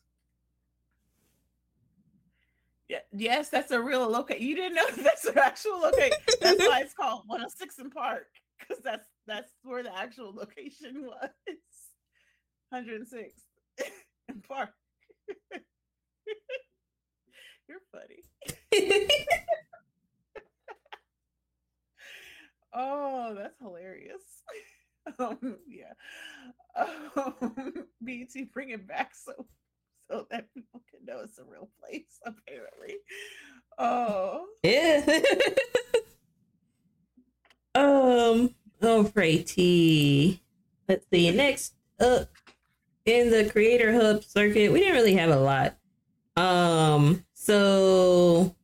Yes, 3.13 3.49
that's 3.51 3.71
a 3.71 3.81
real 3.81 4.09
location. 4.09 4.47
You 4.47 4.57
didn't 4.57 4.75
know 4.77 4.87
that's 5.03 5.25
an 5.27 5.39
actual 5.39 5.79
location. 5.81 6.19
That's 6.41 6.59
why 6.61 6.81
it's 6.81 6.95
called 6.95 7.23
106 7.27 7.79
and 7.79 7.93
Park 7.93 8.27
because 8.59 8.83
that's 8.83 9.09
that's 9.27 9.53
where 9.63 9.83
the 9.83 9.97
actual 9.97 10.35
location 10.35 11.03
was. 11.07 11.31
106 12.71 13.33
and 14.29 14.43
Park. 14.45 14.71
You're 17.69 17.81
funny. 17.93 18.25
Oh, 22.75 23.35
that's 23.37 23.59
hilarious. 23.61 24.23
Um, 25.19 25.57
yeah. 25.67 25.95
Um, 27.17 27.87
BT 28.05 28.45
bring 28.45 28.71
it 28.71 28.87
back 28.87 29.13
so 29.15 29.47
so 30.11 30.27
that 30.31 30.53
people 30.55 30.83
can 30.91 31.05
know 31.05 31.21
it's 31.23 31.39
a 31.39 31.45
real 31.45 31.69
place. 31.81 32.21
Apparently. 32.25 32.97
Oh, 33.79 34.47
yeah. 34.63 35.21
um. 37.75 38.55
Alrighty. 38.81 40.41
Let's 40.89 41.07
see. 41.13 41.31
Next 41.33 41.75
up 41.99 42.29
in 43.05 43.31
the 43.31 43.51
Creator 43.51 43.93
Hub 43.95 44.23
circuit, 44.23 44.73
we 44.73 44.81
didn't 44.81 44.95
really 44.95 45.15
have 45.15 45.31
a 45.31 45.41
lot. 45.41 45.77
Um, 46.37 47.25
so 47.35 48.55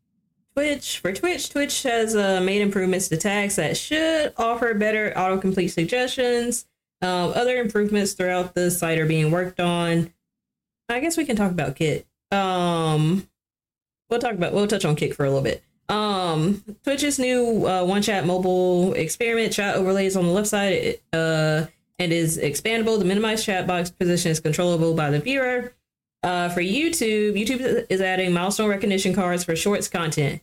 Twitch 0.55 1.01
for 1.01 1.13
Twitch, 1.13 1.51
Twitch 1.51 1.83
has 1.83 2.15
uh, 2.15 2.41
made 2.41 2.63
improvements 2.63 3.09
to 3.09 3.17
tags 3.17 3.57
that 3.57 3.77
should 3.77 4.33
offer 4.37 4.73
better 4.75 5.13
autocomplete 5.17 5.71
suggestions. 5.71 6.67
Um, 7.03 7.33
other 7.35 7.57
improvements 7.57 8.13
throughout 8.13 8.55
the 8.55 8.71
site 8.71 8.99
are 8.99 9.07
being 9.07 9.33
worked 9.33 9.59
on. 9.59 10.14
I 10.89 11.01
guess 11.01 11.17
we 11.17 11.25
can 11.25 11.37
talk 11.37 11.51
about 11.51 11.77
Kick. 11.77 12.07
Um, 12.31 13.29
we'll 14.11 14.21
talk 14.21 14.33
about 14.33 14.53
we'll 14.53 14.67
touch 14.67 14.85
on 14.85 14.97
Kick 14.97 15.15
for 15.15 15.25
a 15.25 15.29
little 15.29 15.43
bit. 15.43 15.63
Um, 15.89 16.65
Twitch's 16.83 17.19
new 17.19 17.67
uh, 17.67 17.85
one 17.85 18.03
chat 18.03 18.27
mobile 18.27 18.95
experiment 18.95 19.53
chat 19.53 19.77
overlays 19.77 20.17
on 20.17 20.25
the 20.25 20.33
left 20.33 20.49
side 20.49 20.99
uh, 21.13 21.67
and 21.99 22.13
is 22.13 22.39
expandable. 22.39 22.99
The 22.99 23.05
minimized 23.05 23.45
chat 23.45 23.67
box 23.67 23.91
position 23.91 24.31
is 24.31 24.41
controllable 24.41 24.95
by 24.95 25.11
the 25.11 25.21
viewer. 25.21 25.73
Uh, 26.23 26.49
for 26.49 26.63
YouTube, 26.63 27.35
YouTube 27.35 27.87
is 27.91 28.01
adding 28.01 28.33
milestone 28.33 28.71
recognition 28.71 29.15
cards 29.15 29.45
for 29.45 29.55
shorts 29.55 29.89
content. 29.89 30.41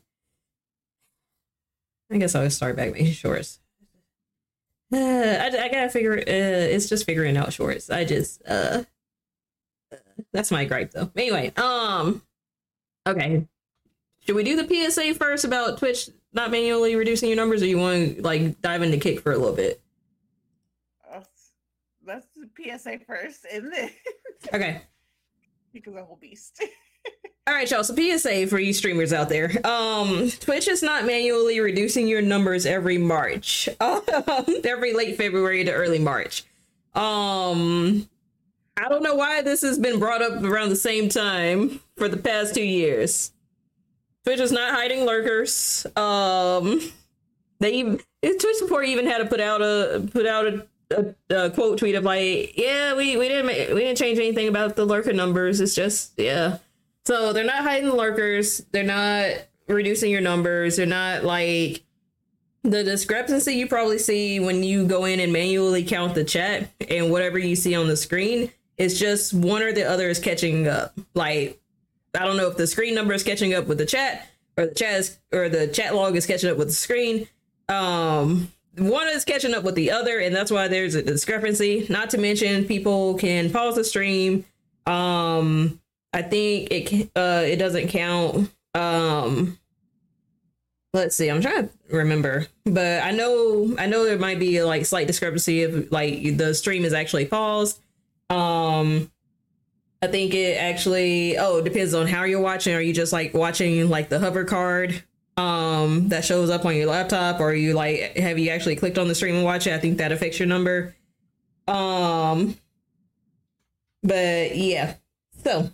I 2.11 2.17
guess 2.17 2.35
I'll 2.35 2.49
start 2.51 2.75
back 2.75 2.91
making 2.91 3.13
shorts. 3.13 3.59
Uh, 4.93 4.97
I, 4.97 5.47
I 5.47 5.69
gotta 5.69 5.89
figure. 5.89 6.17
Uh, 6.19 6.23
it's 6.27 6.89
just 6.89 7.05
figuring 7.05 7.37
out 7.37 7.53
shorts. 7.53 7.89
I 7.89 8.03
just 8.03 8.41
uh, 8.47 8.83
that's 10.31 10.51
my 10.51 10.65
gripe 10.65 10.91
though. 10.91 11.11
Anyway, 11.15 11.51
um, 11.57 12.21
okay. 13.07 13.47
Should 14.25 14.35
we 14.35 14.43
do 14.43 14.55
the 14.61 14.91
PSA 14.91 15.15
first 15.15 15.45
about 15.45 15.79
Twitch 15.79 16.09
not 16.33 16.51
manually 16.51 16.95
reducing 16.95 17.29
your 17.29 17.35
numbers, 17.35 17.61
or 17.61 17.65
you 17.65 17.77
want 17.77 18.17
to 18.17 18.21
like 18.21 18.61
dive 18.61 18.81
into 18.81 18.97
Kick 18.97 19.19
for 19.21 19.31
a 19.31 19.37
little 19.37 19.55
bit? 19.55 19.81
Uh, 21.11 21.21
let's 22.05 22.27
do 22.35 22.47
PSA 22.55 22.99
first, 22.99 23.45
and 23.51 23.73
then 23.73 23.89
okay, 24.53 24.81
because 25.73 25.95
I'm 25.95 26.05
a 26.11 26.15
beast. 26.15 26.63
All 27.47 27.55
right, 27.55 27.69
y'all. 27.69 27.83
So 27.83 27.95
PSA 27.95 28.45
for 28.47 28.59
you 28.59 28.71
streamers 28.71 29.11
out 29.11 29.27
there. 29.27 29.51
Um, 29.65 30.29
Twitch 30.39 30.67
is 30.67 30.83
not 30.83 31.05
manually 31.05 31.59
reducing 31.59 32.07
your 32.07 32.21
numbers 32.21 32.65
every 32.65 32.97
March. 32.97 33.67
Um, 33.81 34.45
every 34.63 34.93
late 34.93 35.17
February 35.17 35.63
to 35.63 35.71
early 35.71 35.99
March. 35.99 36.43
Um, 36.93 38.07
I 38.81 38.89
don't 38.89 39.03
know 39.03 39.13
why 39.13 39.43
this 39.43 39.61
has 39.61 39.77
been 39.77 39.99
brought 39.99 40.23
up 40.23 40.41
around 40.43 40.69
the 40.69 40.75
same 40.75 41.07
time 41.07 41.79
for 41.97 42.09
the 42.09 42.17
past 42.17 42.55
two 42.55 42.63
years. 42.63 43.31
Twitch 44.23 44.39
is 44.39 44.51
not 44.51 44.73
hiding 44.73 45.05
lurkers. 45.05 45.85
Um, 45.95 46.81
they 47.59 47.73
even 47.73 47.99
Twitch 48.23 48.55
support 48.55 48.85
even 48.85 49.05
had 49.05 49.19
to 49.19 49.25
put 49.25 49.39
out 49.39 49.61
a 49.61 50.07
put 50.11 50.25
out 50.25 50.47
a, 50.47 50.65
a, 50.89 51.35
a 51.35 51.51
quote 51.51 51.77
tweet 51.77 51.93
of 51.93 52.03
like, 52.03 52.57
yeah, 52.57 52.95
we 52.95 53.17
we 53.17 53.27
didn't 53.27 53.47
we 53.75 53.81
didn't 53.81 53.99
change 53.99 54.17
anything 54.17 54.47
about 54.47 54.75
the 54.75 54.85
lurker 54.85 55.13
numbers. 55.13 55.59
It's 55.61 55.75
just 55.75 56.13
yeah. 56.17 56.57
So 57.05 57.33
they're 57.33 57.43
not 57.43 57.63
hiding 57.63 57.91
lurkers. 57.91 58.65
They're 58.71 58.83
not 58.83 59.45
reducing 59.67 60.11
your 60.11 60.21
numbers. 60.21 60.77
They're 60.77 60.87
not 60.87 61.23
like 61.23 61.83
the 62.63 62.83
discrepancy 62.83 63.53
you 63.53 63.67
probably 63.67 63.99
see 63.99 64.39
when 64.39 64.63
you 64.63 64.87
go 64.87 65.05
in 65.05 65.19
and 65.19 65.31
manually 65.31 65.83
count 65.83 66.15
the 66.15 66.23
chat 66.23 66.69
and 66.89 67.11
whatever 67.11 67.37
you 67.37 67.55
see 67.55 67.75
on 67.75 67.87
the 67.87 67.97
screen 67.97 68.51
is 68.81 68.99
just 68.99 69.33
one 69.33 69.61
or 69.61 69.71
the 69.71 69.83
other 69.83 70.09
is 70.09 70.19
catching 70.19 70.67
up. 70.67 70.93
Like 71.13 71.61
I 72.15 72.25
don't 72.25 72.37
know 72.37 72.49
if 72.49 72.57
the 72.57 72.67
screen 72.67 72.95
number 72.95 73.13
is 73.13 73.23
catching 73.23 73.53
up 73.53 73.67
with 73.67 73.77
the 73.77 73.85
chat 73.85 74.27
or 74.57 74.65
the 74.65 74.75
chat 74.75 74.99
is, 74.99 75.19
or 75.31 75.49
the 75.49 75.67
chat 75.67 75.95
log 75.95 76.15
is 76.15 76.25
catching 76.25 76.49
up 76.49 76.57
with 76.57 76.67
the 76.69 76.73
screen. 76.73 77.27
Um, 77.69 78.51
one 78.77 79.07
is 79.07 79.25
catching 79.25 79.53
up 79.53 79.63
with 79.63 79.75
the 79.75 79.91
other, 79.91 80.19
and 80.19 80.35
that's 80.35 80.51
why 80.51 80.67
there's 80.67 80.95
a 80.95 81.03
discrepancy. 81.03 81.85
Not 81.89 82.09
to 82.11 82.17
mention, 82.17 82.65
people 82.65 83.15
can 83.15 83.51
pause 83.51 83.75
the 83.75 83.83
stream. 83.83 84.45
Um, 84.85 85.79
I 86.13 86.21
think 86.21 86.71
it 86.71 87.11
uh 87.15 87.43
it 87.45 87.57
doesn't 87.57 87.89
count. 87.89 88.49
Um, 88.73 89.57
let's 90.93 91.15
see. 91.15 91.29
I'm 91.29 91.41
trying 91.41 91.67
to 91.67 91.69
remember, 91.89 92.47
but 92.65 93.03
I 93.03 93.11
know 93.11 93.75
I 93.77 93.85
know 93.85 94.05
there 94.05 94.17
might 94.17 94.39
be 94.39 94.63
like 94.63 94.85
slight 94.85 95.07
discrepancy 95.07 95.61
if 95.61 95.91
like 95.91 96.37
the 96.37 96.53
stream 96.53 96.83
is 96.83 96.93
actually 96.93 97.25
paused. 97.25 97.79
Um, 98.31 99.11
I 100.01 100.07
think 100.07 100.33
it 100.33 100.57
actually 100.57 101.37
oh 101.37 101.57
it 101.57 101.63
depends 101.63 101.93
on 101.93 102.07
how 102.07 102.23
you're 102.23 102.41
watching. 102.41 102.73
Are 102.73 102.81
you 102.81 102.93
just 102.93 103.13
like 103.13 103.33
watching 103.33 103.87
like 103.89 104.09
the 104.09 104.19
hover 104.19 104.45
card 104.45 105.03
um 105.37 106.09
that 106.09 106.25
shows 106.25 106.49
up 106.49 106.65
on 106.65 106.75
your 106.75 106.87
laptop 106.87 107.39
or 107.39 107.53
you 107.53 107.73
like 107.73 108.17
have 108.17 108.37
you 108.37 108.49
actually 108.49 108.75
clicked 108.75 108.97
on 108.97 109.07
the 109.07 109.15
stream 109.15 109.35
and 109.35 109.45
watch 109.45 109.67
it? 109.67 109.73
I 109.73 109.77
think 109.77 109.99
that 109.99 110.11
affects 110.11 110.39
your 110.39 110.47
number. 110.47 110.95
Um 111.67 112.55
but 114.01 114.55
yeah. 114.55 114.95
So 115.43 115.69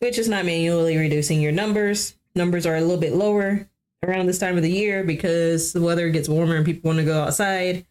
Twitch 0.00 0.18
is 0.18 0.28
not 0.28 0.44
manually 0.44 0.98
reducing 0.98 1.40
your 1.40 1.52
numbers. 1.52 2.14
Numbers 2.34 2.66
are 2.66 2.76
a 2.76 2.82
little 2.82 2.98
bit 2.98 3.14
lower 3.14 3.66
around 4.04 4.26
this 4.26 4.38
time 4.38 4.58
of 4.58 4.62
the 4.62 4.70
year 4.70 5.04
because 5.04 5.72
the 5.72 5.80
weather 5.80 6.10
gets 6.10 6.28
warmer 6.28 6.56
and 6.56 6.66
people 6.66 6.88
want 6.88 6.98
to 6.98 7.04
go 7.04 7.22
outside 7.22 7.86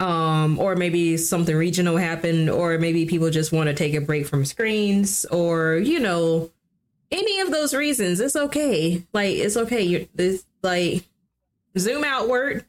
um 0.00 0.58
or 0.58 0.76
maybe 0.76 1.16
something 1.16 1.56
regional 1.56 1.96
happened 1.96 2.50
or 2.50 2.78
maybe 2.78 3.06
people 3.06 3.30
just 3.30 3.52
want 3.52 3.68
to 3.68 3.74
take 3.74 3.94
a 3.94 4.00
break 4.00 4.26
from 4.26 4.44
screens 4.44 5.24
or 5.26 5.76
you 5.76 5.98
know 5.98 6.50
any 7.10 7.40
of 7.40 7.50
those 7.50 7.72
reasons 7.74 8.20
it's 8.20 8.36
okay. 8.36 9.02
Like 9.12 9.36
it's 9.36 9.56
okay. 9.56 9.82
You're 9.82 10.02
this 10.14 10.44
like 10.62 11.04
zoom 11.78 12.04
outward 12.04 12.64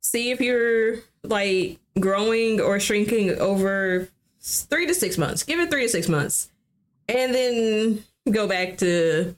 see 0.00 0.30
if 0.30 0.40
you're 0.40 0.96
like 1.22 1.78
growing 1.98 2.60
or 2.60 2.78
shrinking 2.78 3.38
over 3.38 4.08
three 4.40 4.86
to 4.86 4.94
six 4.94 5.16
months. 5.16 5.42
Give 5.42 5.58
it 5.60 5.70
three 5.70 5.82
to 5.82 5.88
six 5.88 6.08
months 6.08 6.50
and 7.08 7.34
then 7.34 8.04
go 8.30 8.46
back 8.46 8.78
to 8.78 9.34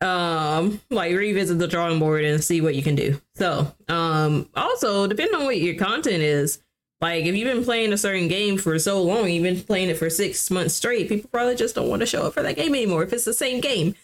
um 0.00 0.80
like 0.90 1.14
revisit 1.14 1.58
the 1.58 1.68
drawing 1.68 1.98
board 1.98 2.24
and 2.24 2.42
see 2.42 2.60
what 2.60 2.74
you 2.74 2.82
can 2.82 2.94
do. 2.94 3.20
So 3.34 3.72
um 3.88 4.48
also 4.54 5.06
depending 5.06 5.38
on 5.38 5.44
what 5.44 5.58
your 5.58 5.74
content 5.74 6.22
is 6.22 6.62
like 7.00 7.24
if 7.24 7.34
you've 7.34 7.52
been 7.52 7.64
playing 7.64 7.92
a 7.92 7.98
certain 7.98 8.28
game 8.28 8.56
for 8.58 8.78
so 8.78 9.02
long 9.02 9.28
you've 9.28 9.42
been 9.42 9.62
playing 9.62 9.90
it 9.90 9.98
for 9.98 10.08
six 10.10 10.50
months 10.50 10.74
straight 10.74 11.08
people 11.08 11.28
probably 11.30 11.54
just 11.56 11.74
don't 11.74 11.88
want 11.88 12.00
to 12.00 12.06
show 12.06 12.22
up 12.26 12.34
for 12.34 12.42
that 12.42 12.56
game 12.56 12.74
anymore 12.74 13.02
if 13.02 13.12
it's 13.12 13.24
the 13.24 13.34
same 13.34 13.60
game. 13.60 13.94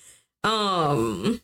Um 0.44 1.40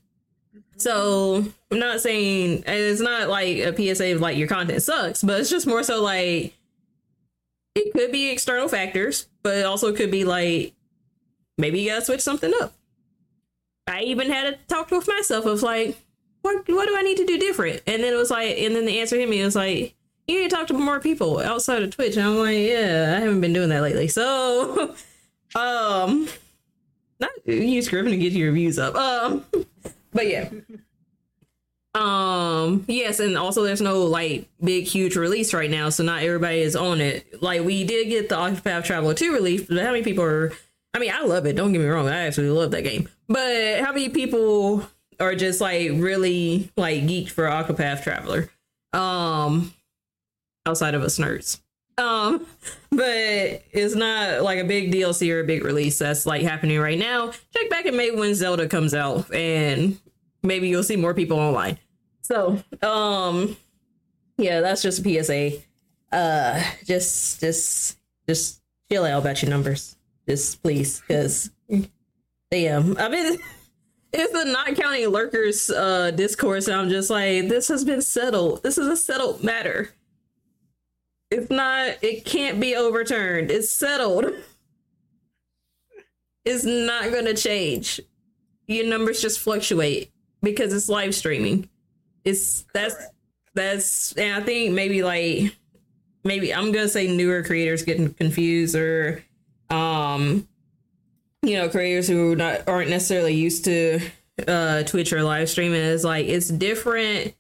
so 0.77 1.45
i'm 1.71 1.79
not 1.79 2.01
saying 2.01 2.65
it's 2.67 3.01
not 3.01 3.29
like 3.29 3.59
a 3.59 3.95
psa 3.95 4.13
of 4.13 4.21
like 4.21 4.37
your 4.37 4.49
content 4.49 4.83
sucks 4.83 5.23
but 5.23 5.41
it's 5.41 5.51
just 5.51 5.67
more 5.67 5.83
so 5.83 6.03
like 6.03 6.57
it 7.75 7.93
could 7.93 8.11
be 8.11 8.31
external 8.31 8.69
factors 8.69 9.27
but 9.43 9.57
it 9.59 9.65
also 9.65 9.93
could 9.93 10.11
be 10.11 10.25
like 10.25 10.75
maybe 11.59 11.81
you 11.81 11.91
gotta 11.91 12.05
switch 12.05 12.21
something 12.21 12.53
up 12.61 12.75
I 13.87 14.03
even 14.03 14.31
had 14.31 14.55
a 14.55 14.57
talk 14.69 14.91
with 14.91 15.09
myself 15.09 15.47
of 15.47 15.63
like, 15.63 15.97
what 16.43 16.57
what 16.69 16.87
do 16.87 16.97
I 16.97 17.03
need 17.03 17.17
to 17.19 17.27
do 17.27 17.39
different? 17.39 17.83
And 17.87 18.03
then 18.03 18.13
it 18.13 18.17
was 18.17 18.31
like, 18.31 18.57
and 18.59 18.75
then 18.75 18.85
the 18.85 19.01
answer 19.01 19.17
hit 19.17 19.29
me. 19.29 19.41
It 19.41 19.45
was 19.45 19.57
like, 19.57 19.95
you 20.27 20.41
need 20.41 20.51
to 20.51 20.57
talk 20.57 20.67
to 20.69 20.75
more 20.75 21.01
people 21.01 21.39
outside 21.39 21.83
of 21.83 21.91
Twitch. 21.91 22.17
And 22.17 22.27
I'm 22.27 22.39
like, 22.39 22.57
yeah, 22.57 23.15
I 23.17 23.21
haven't 23.21 23.41
been 23.41 23.53
doing 23.53 23.69
that 23.71 23.83
lately. 23.83 24.09
So, 24.09 24.95
um, 25.55 26.29
not 27.21 27.31
use 27.45 27.89
Griffin 27.89 28.13
to 28.13 28.19
get 28.19 28.33
your 28.33 28.53
views 28.53 28.79
up. 28.79 28.95
Um, 28.95 29.45
but 30.13 30.29
yeah. 30.29 30.49
Um, 31.95 32.85
yes, 32.89 33.21
and 33.21 33.37
also 33.37 33.63
there's 33.63 33.83
no 33.83 34.05
like 34.05 34.49
big 34.63 34.85
huge 34.85 35.15
release 35.15 35.53
right 35.53 35.71
now, 35.71 35.91
so 35.91 36.03
not 36.03 36.23
everybody 36.23 36.61
is 36.61 36.75
on 36.75 37.03
it. 37.03 37.43
Like 37.43 37.65
we 37.65 37.85
did 37.85 38.09
get 38.09 38.31
the 38.31 38.37
Octopath 38.37 38.85
Traveler 38.85 39.13
2 39.13 39.33
release, 39.33 39.67
but 39.67 39.77
how 39.77 39.93
many 39.93 40.03
people 40.03 40.25
are 40.25 40.53
I 40.95 40.99
mean, 40.99 41.13
I 41.13 41.23
love 41.23 41.47
it. 41.47 41.57
Don't 41.57 41.73
get 41.73 41.81
me 41.81 41.87
wrong. 41.87 42.09
I 42.09 42.27
actually 42.27 42.51
love 42.51 42.71
that 42.73 42.83
game. 42.83 43.09
But 43.29 43.81
how 43.81 43.93
many 43.93 44.11
people 44.11 44.87
are 45.19 45.35
just 45.35 45.61
like 45.61 45.91
really 45.95 46.71
like 46.77 47.03
geeked 47.03 47.31
for 47.31 47.45
Octopath 47.45 48.03
Traveler? 48.03 48.51
Um, 48.93 49.73
outside 50.67 50.95
of 50.95 51.03
us 51.03 51.19
nerds. 51.19 51.61
Um, 51.99 52.47
but 52.91 53.65
it's 53.73 53.95
not 53.95 54.43
like 54.43 54.59
a 54.59 54.65
big 54.65 54.93
DLC 54.93 55.33
or 55.33 55.41
a 55.41 55.45
big 55.45 55.65
release 55.65 55.99
that's 55.99 56.27
like 56.27 56.43
happening 56.43 56.79
right 56.79 56.99
now. 56.99 57.33
Check 57.55 57.71
back 57.71 57.87
in 57.87 57.97
May 57.97 58.11
when 58.11 58.35
Zelda 58.35 58.69
comes 58.69 58.95
out, 58.95 59.33
and 59.33 59.99
maybe 60.43 60.69
you'll 60.69 60.83
see 60.83 60.97
more 60.97 61.15
people 61.15 61.39
online. 61.39 61.79
So, 62.23 62.63
um, 62.83 63.57
yeah, 64.39 64.61
that's 64.61 64.83
just 64.83 65.05
a 65.05 65.23
PSA. 65.25 65.59
Uh, 66.11 66.63
just, 66.85 67.41
just, 67.41 67.99
just 68.29 68.61
chill 68.91 69.05
out 69.05 69.23
about 69.23 69.43
your 69.43 69.51
numbers 69.51 69.97
just 70.29 70.63
please, 70.63 71.01
because 71.01 71.51
damn, 72.51 72.97
I 72.99 73.09
mean, 73.09 73.39
it's 74.13 74.33
the 74.33 74.45
not 74.45 74.75
counting 74.77 75.09
lurkers 75.09 75.71
uh 75.71 76.11
discourse. 76.13 76.69
And 76.69 76.77
I'm 76.77 76.89
just 76.89 77.11
like, 77.11 77.49
this 77.49 77.69
has 77.69 77.85
been 77.85 78.03
settled. 78.03 78.63
This 78.63 78.79
is 78.79 78.87
a 78.87 78.97
settled 78.97 79.43
matter. 79.43 79.91
It's 81.31 81.51
not. 81.51 81.97
It 82.03 82.25
can't 82.25 82.61
be 82.61 82.77
overturned. 82.77 83.51
It's 83.51 83.71
settled. 83.71 84.27
It's 86.45 86.65
not 86.65 87.13
going 87.13 87.27
to 87.27 87.35
change. 87.35 88.01
Your 88.67 88.87
numbers 88.87 89.23
just 89.23 89.39
fluctuate 89.39 90.11
because 90.43 90.73
it's 90.73 90.89
live 90.89 91.15
streaming. 91.15 91.69
It's 92.25 92.65
that's 92.75 92.97
that's 93.55 94.13
and 94.13 94.43
I 94.43 94.45
think 94.45 94.75
maybe 94.75 95.03
like 95.03 95.57
maybe 96.25 96.53
I'm 96.53 96.73
gonna 96.73 96.89
say 96.89 97.07
newer 97.07 97.43
creators 97.43 97.85
getting 97.85 98.13
confused 98.15 98.75
or 98.75 99.23
um 99.73 100.47
you 101.43 101.57
know 101.57 101.69
creators 101.69 102.07
who 102.07 102.37
not 102.37 102.69
aren't 102.69 102.91
necessarily 102.91 103.35
used 103.35 103.65
to 103.65 104.01
uh 104.47 104.83
Twitch 104.85 105.13
or 105.13 105.23
live 105.23 105.49
streaming 105.49 105.81
is 105.81 106.05
like 106.05 106.27
it's 106.27 106.49
different. 106.49 107.35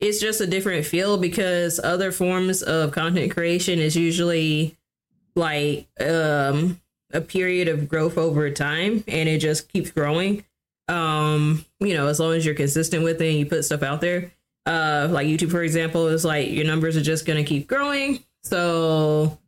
It's 0.00 0.20
just 0.20 0.40
a 0.40 0.46
different 0.46 0.86
feel 0.86 1.16
because 1.16 1.80
other 1.82 2.12
forms 2.12 2.62
of 2.62 2.92
content 2.92 3.32
creation 3.32 3.78
is 3.78 3.96
usually 3.96 4.76
like 5.34 5.88
um 6.00 6.80
a 7.12 7.20
period 7.20 7.68
of 7.68 7.88
growth 7.88 8.18
over 8.18 8.50
time 8.50 9.02
and 9.08 9.28
it 9.28 9.38
just 9.38 9.72
keeps 9.72 9.90
growing. 9.90 10.44
Um, 10.88 11.64
you 11.80 11.94
know, 11.94 12.06
as 12.06 12.20
long 12.20 12.34
as 12.34 12.44
you're 12.44 12.54
consistent 12.54 13.02
with 13.02 13.20
it 13.20 13.28
and 13.28 13.38
you 13.38 13.46
put 13.46 13.64
stuff 13.64 13.82
out 13.82 14.00
there. 14.00 14.32
Uh 14.66 15.08
like 15.10 15.26
YouTube 15.26 15.50
for 15.50 15.62
example 15.62 16.08
is 16.08 16.24
like 16.24 16.50
your 16.50 16.66
numbers 16.66 16.96
are 16.96 17.02
just 17.02 17.24
gonna 17.24 17.44
keep 17.44 17.66
growing. 17.66 18.22
So 18.42 19.38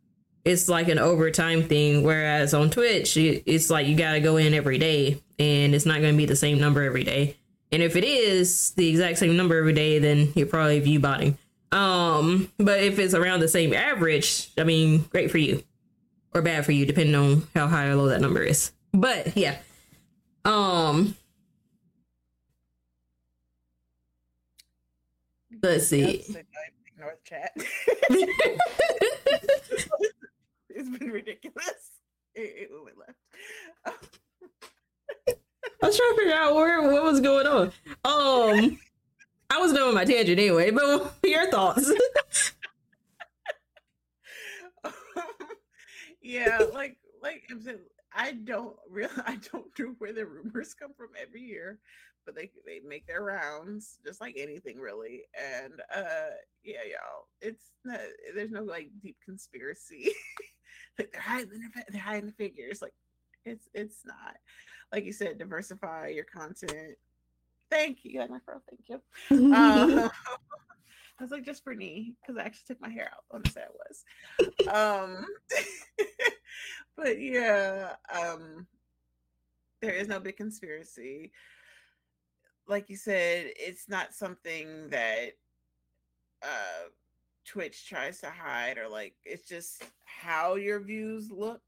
it's 0.43 0.67
like 0.67 0.87
an 0.87 0.99
overtime 0.99 1.63
thing. 1.63 2.03
Whereas 2.03 2.53
on 2.53 2.69
Twitch, 2.69 3.17
it's 3.17 3.69
like 3.69 3.87
you 3.87 3.95
got 3.95 4.13
to 4.13 4.19
go 4.19 4.37
in 4.37 4.53
every 4.53 4.77
day 4.77 5.21
and 5.39 5.75
it's 5.75 5.85
not 5.85 6.01
going 6.01 6.13
to 6.13 6.17
be 6.17 6.25
the 6.25 6.35
same 6.35 6.59
number 6.59 6.83
every 6.83 7.03
day. 7.03 7.37
And 7.71 7.81
if 7.81 7.95
it 7.95 8.03
is 8.03 8.71
the 8.71 8.89
exact 8.89 9.17
same 9.17 9.37
number 9.37 9.57
every 9.57 9.73
day, 9.73 9.99
then 9.99 10.33
you're 10.35 10.47
probably 10.47 10.79
view 10.79 10.99
botting. 10.99 11.37
Um, 11.71 12.51
but 12.57 12.83
if 12.83 12.99
it's 12.99 13.13
around 13.13 13.39
the 13.39 13.47
same 13.47 13.73
average, 13.73 14.51
I 14.57 14.63
mean, 14.63 15.05
great 15.09 15.31
for 15.31 15.37
you 15.37 15.63
or 16.33 16.41
bad 16.41 16.65
for 16.65 16.71
you, 16.73 16.85
depending 16.85 17.15
on 17.15 17.47
how 17.55 17.67
high 17.67 17.87
or 17.87 17.95
low 17.95 18.07
that 18.07 18.21
number 18.21 18.43
is. 18.43 18.71
But 18.93 19.37
yeah. 19.37 19.57
Um, 20.43 21.15
let's 25.63 25.87
see. 25.87 26.25
North 26.99 27.23
chat. 27.23 27.55
been 30.99 31.09
ridiculous. 31.09 31.99
It, 32.35 32.69
it 32.69 32.69
went 32.71 32.97
left. 32.97 33.17
I 35.83 35.87
was 35.87 35.97
trying 35.97 36.11
to 36.11 36.17
figure 36.17 36.35
out 36.35 36.55
where 36.55 36.81
what 36.81 37.03
was 37.03 37.19
going 37.19 37.47
on. 37.47 37.71
Um, 38.05 38.79
I 39.49 39.57
was 39.57 39.73
doing 39.73 39.93
my 39.93 40.05
tangent 40.05 40.39
anyway, 40.39 40.71
but 40.71 41.13
your 41.23 41.49
thoughts? 41.49 41.91
yeah, 46.21 46.59
like 46.73 46.97
like 47.21 47.51
I 48.13 48.31
don't 48.31 48.75
really 48.89 49.13
I 49.25 49.37
don't 49.51 49.67
know 49.77 49.95
where 49.97 50.13
the 50.13 50.25
rumors 50.25 50.73
come 50.73 50.93
from 50.95 51.09
every 51.19 51.41
year, 51.41 51.79
but 52.25 52.35
they 52.35 52.51
they 52.65 52.79
make 52.87 53.07
their 53.07 53.23
rounds 53.23 53.97
just 54.05 54.21
like 54.21 54.35
anything 54.37 54.79
really. 54.79 55.23
And 55.63 55.81
uh 55.93 56.29
yeah, 56.63 56.83
y'all, 56.85 57.27
it's 57.41 57.71
not, 57.83 57.99
there's 58.35 58.51
no 58.51 58.63
like 58.63 58.89
deep 59.01 59.17
conspiracy. 59.25 60.13
Like 60.97 61.11
they're 61.11 61.21
hiding 61.21 61.49
the, 61.49 61.83
they're 61.89 62.01
hiding 62.01 62.27
the 62.27 62.33
figures. 62.33 62.81
Like 62.81 62.93
it's 63.45 63.67
it's 63.73 64.05
not. 64.05 64.35
Like 64.91 65.05
you 65.05 65.13
said, 65.13 65.37
diversify 65.37 66.07
your 66.07 66.25
content. 66.25 66.97
Thank 67.69 67.99
you, 68.03 68.19
my 68.19 68.39
girl. 68.45 68.61
Thank 68.69 68.89
you. 68.89 69.53
uh, 69.53 70.09
I 71.19 71.23
was 71.23 71.31
like, 71.31 71.45
just 71.45 71.63
for 71.63 71.73
me, 71.73 72.15
because 72.21 72.37
I 72.37 72.45
actually 72.45 72.63
took 72.67 72.81
my 72.81 72.89
hair 72.89 73.11
out. 73.13 73.23
Honestly, 73.31 73.61
I 73.61 73.67
was. 74.67 75.15
Um, 75.15 75.25
but 76.97 77.21
yeah, 77.21 77.93
um, 78.13 78.65
there 79.81 79.93
is 79.93 80.07
no 80.07 80.19
big 80.19 80.37
conspiracy. 80.37 81.31
Like 82.67 82.89
you 82.89 82.97
said, 82.97 83.51
it's 83.55 83.87
not 83.87 84.13
something 84.13 84.89
that 84.89 85.33
uh 86.43 86.89
Twitch 87.45 87.87
tries 87.87 88.19
to 88.21 88.29
hide 88.29 88.77
or 88.77 88.87
like 88.87 89.15
it's 89.25 89.47
just 89.47 89.83
how 90.05 90.55
your 90.55 90.79
views 90.79 91.31
look 91.31 91.61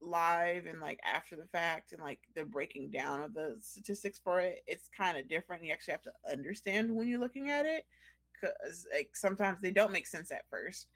live 0.00 0.66
and 0.66 0.80
like 0.80 0.98
after 1.04 1.36
the 1.36 1.46
fact 1.46 1.92
and 1.92 2.00
like 2.00 2.20
the 2.34 2.44
breaking 2.44 2.90
down 2.90 3.20
of 3.20 3.34
the 3.34 3.54
statistics 3.60 4.18
for 4.22 4.40
it 4.40 4.62
it's 4.66 4.88
kind 4.96 5.18
of 5.18 5.28
different. 5.28 5.64
You 5.64 5.72
actually 5.72 5.92
have 5.92 6.02
to 6.02 6.12
understand 6.30 6.94
when 6.94 7.08
you're 7.08 7.20
looking 7.20 7.50
at 7.50 7.66
it 7.66 7.84
because 8.32 8.86
like 8.94 9.10
sometimes 9.14 9.60
they 9.60 9.70
don't 9.70 9.92
make 9.92 10.06
sense 10.06 10.30
at 10.30 10.48
first 10.50 10.86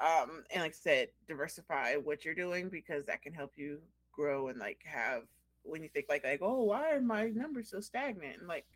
um 0.00 0.44
and 0.50 0.62
like 0.62 0.72
i 0.72 0.74
said 0.78 1.08
diversify 1.26 1.94
what 1.94 2.24
you're 2.24 2.34
doing 2.34 2.68
because 2.68 3.06
that 3.06 3.22
can 3.22 3.32
help 3.32 3.52
you 3.56 3.78
grow 4.12 4.48
and 4.48 4.58
like 4.58 4.78
have 4.84 5.22
when 5.66 5.82
you 5.82 5.88
think 5.88 6.06
like 6.08 6.24
like 6.24 6.40
oh 6.42 6.62
why 6.62 6.92
are 6.92 7.00
my 7.00 7.26
numbers 7.28 7.70
so 7.70 7.80
stagnant? 7.80 8.38
And 8.38 8.48
like 8.48 8.66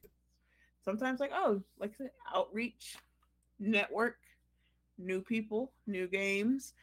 sometimes 0.85 1.21
like 1.21 1.33
oh 1.35 1.63
like 1.79 1.93
outreach 2.35 2.97
network 3.59 4.17
new 5.01 5.21
people, 5.21 5.73
new 5.87 6.07
games, 6.07 6.75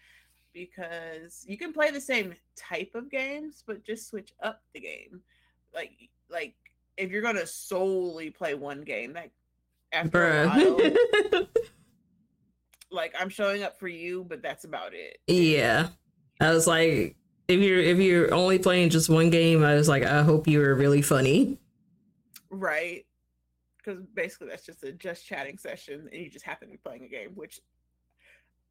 because 0.53 1.45
you 1.47 1.58
can 1.58 1.71
play 1.71 1.91
the 1.91 2.01
same 2.01 2.34
type 2.56 2.91
of 2.95 3.12
games, 3.12 3.63
but 3.65 3.86
just 3.86 4.10
switch 4.10 4.34
up 4.41 4.62
the 4.73 4.80
game. 4.80 5.21
Like 5.73 5.91
like 6.30 6.56
if 6.97 7.12
you're 7.12 7.21
gonna 7.21 7.47
solely 7.47 8.30
play 8.30 8.56
one 8.56 8.82
game, 8.82 9.13
like 9.13 9.32
after 9.91 10.19
Bruh. 10.19 11.32
a 11.32 11.34
while, 11.34 11.47
like 12.91 13.13
I'm 13.19 13.30
showing 13.30 13.63
up 13.63 13.80
for 13.80 13.88
you, 13.88 14.25
but 14.27 14.41
that's 14.41 14.65
about 14.65 14.93
it. 14.93 15.17
Yeah. 15.27 15.89
I 16.39 16.51
was 16.51 16.67
like, 16.67 17.15
if 17.47 17.60
you're 17.60 17.80
if 17.80 17.99
you're 17.99 18.34
only 18.34 18.60
playing 18.60 18.89
just 18.89 19.10
one 19.10 19.30
game, 19.30 19.63
I 19.63 19.75
was 19.75 19.88
like, 19.88 20.03
I 20.03 20.23
hope 20.23 20.47
you 20.47 20.60
were 20.60 20.75
really 20.75 21.01
funny. 21.01 21.60
Right. 22.49 23.06
Because 23.77 24.01
basically 24.13 24.49
that's 24.49 24.65
just 24.65 24.84
a 24.84 24.91
just 24.91 25.25
chatting 25.25 25.58
session 25.58 26.10
and 26.12 26.21
you 26.21 26.30
just 26.30 26.45
happen 26.45 26.67
to 26.67 26.73
be 26.73 26.77
playing 26.77 27.03
a 27.03 27.08
game, 27.08 27.32
which 27.36 27.62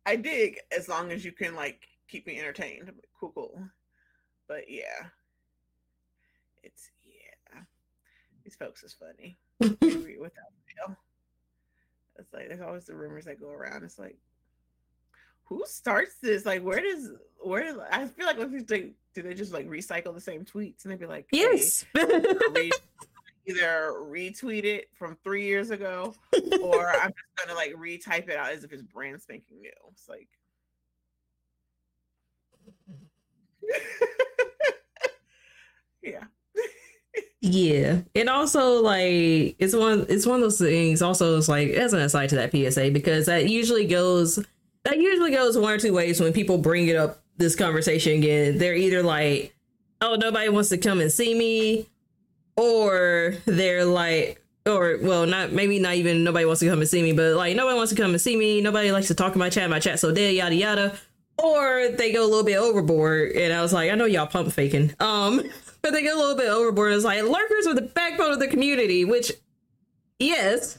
I 0.07 0.17
dig 0.17 0.59
as 0.77 0.89
long 0.89 1.11
as 1.11 1.25
you 1.25 1.33
can 1.33 1.55
like 1.55 1.89
keep 2.09 2.27
me 2.27 2.39
entertained. 2.39 2.91
Cool, 3.19 3.33
cool. 3.35 3.69
But 4.49 4.71
yeah, 4.71 5.07
it's 6.63 6.91
yeah. 7.05 7.61
These 8.45 8.55
folks 8.55 8.85
is 8.85 8.95
funny. 8.95 9.37
without 9.59 10.53
fail. 10.67 10.97
It's 12.19 12.33
like 12.33 12.49
there's 12.49 12.61
always 12.61 12.85
the 12.85 12.95
rumors 12.95 13.25
that 13.25 13.41
go 13.41 13.51
around. 13.51 13.83
It's 13.83 13.99
like, 13.99 14.17
who 15.45 15.63
starts 15.67 16.17
this? 16.23 16.47
Like, 16.47 16.63
where 16.63 16.81
does 16.81 17.11
where? 17.43 17.77
I 17.91 18.07
feel 18.07 18.27
like 18.27 18.39
they 18.67 18.93
do 19.15 19.23
they 19.23 19.35
just 19.35 19.53
like 19.53 19.69
recycle 19.69 20.15
the 20.15 20.21
same 20.21 20.45
tweets 20.45 20.85
and 20.85 20.93
they'd 20.93 21.01
be 21.01 21.07
like, 21.07 21.27
yes. 21.33 21.85
Hey, 21.95 22.71
either 23.47 23.95
retweet 24.01 24.65
it 24.65 24.89
from 24.95 25.17
three 25.23 25.45
years 25.45 25.71
ago 25.71 26.15
or 26.63 26.91
I'm 26.91 27.11
just 27.11 27.47
gonna 27.47 27.55
like 27.55 27.75
retype 27.75 28.29
it 28.29 28.37
out 28.37 28.53
as 28.53 28.65
if 28.65 28.73
it's 28.73 28.83
brand 28.83 29.23
spanking 29.23 29.61
new. 29.61 29.71
It's 29.93 30.09
like 30.09 30.29
yeah. 36.03 36.25
yeah. 37.41 38.01
And 38.15 38.29
also 38.29 38.83
like 38.83 39.57
it's 39.59 39.75
one 39.75 40.07
it's 40.09 40.27
one 40.27 40.37
of 40.37 40.43
those 40.43 40.59
things 40.59 41.03
also 41.03 41.39
it's 41.39 41.49
like 41.49 41.71
as 41.71 41.93
an 41.93 42.01
aside 42.01 42.29
to 42.31 42.37
that 42.37 42.53
PSA 42.53 42.91
because 42.91 43.27
that 43.27 43.49
usually 43.49 43.87
goes 43.87 44.39
that 44.85 44.99
usually 44.99 45.33
goes 45.33 45.59
one 45.59 45.73
or 45.73 45.79
two 45.79 45.93
ways 45.93 46.21
when 46.21 46.33
people 46.33 46.59
bring 46.59 46.87
it 46.89 46.97
up 46.97 47.23
this 47.39 47.57
conversation 47.57 48.15
again. 48.15 48.59
They're 48.59 48.75
either 48.75 49.03
like, 49.03 49.55
oh 50.01 50.17
nobody 50.17 50.49
wants 50.49 50.71
to 50.71 50.79
come 50.79 51.01
and 51.01 51.13
see 51.13 51.37
me 51.37 51.89
or 52.57 53.35
they're 53.45 53.85
like 53.85 54.43
or 54.65 54.99
well 55.03 55.27
not 55.27 55.53
maybe 55.53 55.79
not 55.79 55.95
even 55.95 56.25
nobody 56.25 56.45
wants 56.45 56.61
to 56.61 56.69
come 56.69 56.81
and 56.81 56.89
see 56.89 57.03
me 57.03 57.13
but 57.13 57.37
like 57.37 57.57
nobody 57.57 57.77
wants 57.77 57.93
to 57.93 57.97
come 57.97 58.11
and 58.11 58.21
see 58.21 58.37
me. 58.37 58.61
Nobody 58.61 58.91
likes 58.93 59.09
to 59.09 59.15
talk 59.15 59.35
in 59.35 59.39
my 59.39 59.51
chat. 59.51 59.71
My 59.71 59.81
chat 59.81 60.01
so 60.01 60.13
dead 60.13 60.35
yada 60.35 60.55
yada. 60.55 60.99
Or 61.39 61.89
they 61.89 62.13
go 62.13 62.25
a 62.25 62.29
little 62.29 62.45
bit 62.45 62.57
overboard 62.57 63.33
and 63.33 63.53
i 63.53 63.61
was 63.61 63.73
like 63.73 63.91
i 63.91 63.95
know 63.95 64.07
y'all 64.07 64.27
pump 64.27 64.53
faking. 64.53 64.95
Um 65.01 65.43
but 65.83 65.93
they 65.93 66.03
go 66.03 66.17
a 66.17 66.19
little 66.19 66.37
bit 66.37 66.49
overboard 66.49 66.93
it's 66.93 67.05
like 67.05 67.23
lurkers 67.23 67.67
are 67.67 67.75
the 67.75 67.83
backbone 67.83 68.33
of 68.33 68.41
the 68.41 68.49
community 68.49 69.05
which 69.05 69.31
yes 70.19 70.79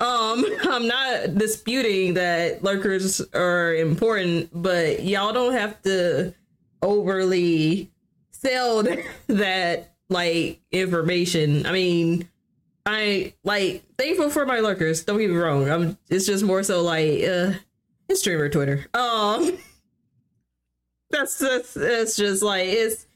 um 0.00 0.44
i'm 0.62 0.86
not 0.86 1.34
disputing 1.34 2.14
that 2.14 2.62
lurkers 2.62 3.20
are 3.34 3.74
important 3.74 4.48
but 4.54 5.02
y'all 5.02 5.32
don't 5.32 5.52
have 5.52 5.80
to 5.82 6.34
overly 6.82 7.90
sell 8.30 8.82
that 9.26 9.95
like 10.08 10.60
information. 10.70 11.66
I 11.66 11.72
mean, 11.72 12.28
I 12.84 13.34
like 13.44 13.84
thankful 13.98 14.30
for 14.30 14.46
my 14.46 14.60
lurkers. 14.60 15.04
Don't 15.04 15.18
get 15.18 15.30
me 15.30 15.36
wrong. 15.36 15.68
I'm. 15.68 15.98
It's 16.08 16.26
just 16.26 16.44
more 16.44 16.62
so 16.62 16.82
like 16.82 17.22
uh, 17.24 17.52
it's 18.08 18.20
streamer 18.20 18.48
Twitter. 18.48 18.86
Um, 18.94 19.58
that's 21.10 21.38
that's 21.38 21.76
it's 21.76 22.16
just 22.16 22.42
like 22.42 22.68
it's 22.68 23.06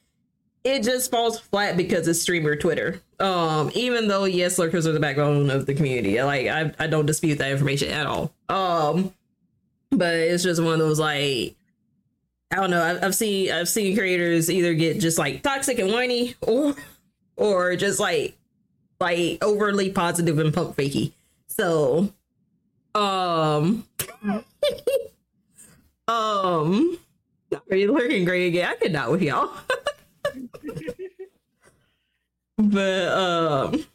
it 0.65 0.83
just 0.83 1.11
falls 1.11 1.39
flat 1.39 1.77
because 1.77 2.09
it's 2.09 2.21
streamer 2.21 2.57
Twitter. 2.57 3.01
Um, 3.19 3.71
even 3.75 4.09
though 4.09 4.25
yes, 4.25 4.59
lurkers 4.59 4.87
are 4.87 4.93
the 4.93 5.01
backbone 5.01 5.51
of 5.51 5.67
the 5.67 5.75
community. 5.75 6.23
Like 6.23 6.49
I 6.49 6.73
I 6.79 6.87
don't 6.89 7.07
dispute 7.07 7.39
that 7.39 7.51
information 7.51 7.91
at 7.91 8.07
all. 8.07 8.33
Um, 8.49 9.15
but 9.91 10.15
it's 10.15 10.43
just 10.43 10.63
one 10.63 10.75
of 10.75 10.79
those 10.81 10.99
like 11.01 11.57
I 12.51 12.57
don't 12.57 12.71
know. 12.71 12.99
I've, 13.01 13.15
seen 13.15 13.53
I've 13.53 13.69
seen 13.69 13.97
creators 13.97 14.51
either 14.51 14.75
get 14.75 14.99
just 14.99 15.19
like 15.19 15.43
toxic 15.43 15.79
and 15.79 15.93
whiny, 15.93 16.35
or 16.41 16.75
or 17.37 17.77
just 17.77 18.01
like 18.01 18.37
like 18.99 19.43
overly 19.43 19.91
positive 19.91 20.39
and 20.39 20.53
pump 20.53 20.77
fakey. 20.77 21.13
So, 21.47 22.13
um, 22.95 23.87
um, 26.09 26.99
are 27.71 27.77
you 27.77 27.93
looking 27.93 28.25
great 28.25 28.49
again? 28.49 28.69
I 28.69 28.75
could 28.75 28.93
not 28.93 29.13
with 29.13 29.23
y'all. 29.23 29.53
but 32.59 33.09
um, 33.09 33.87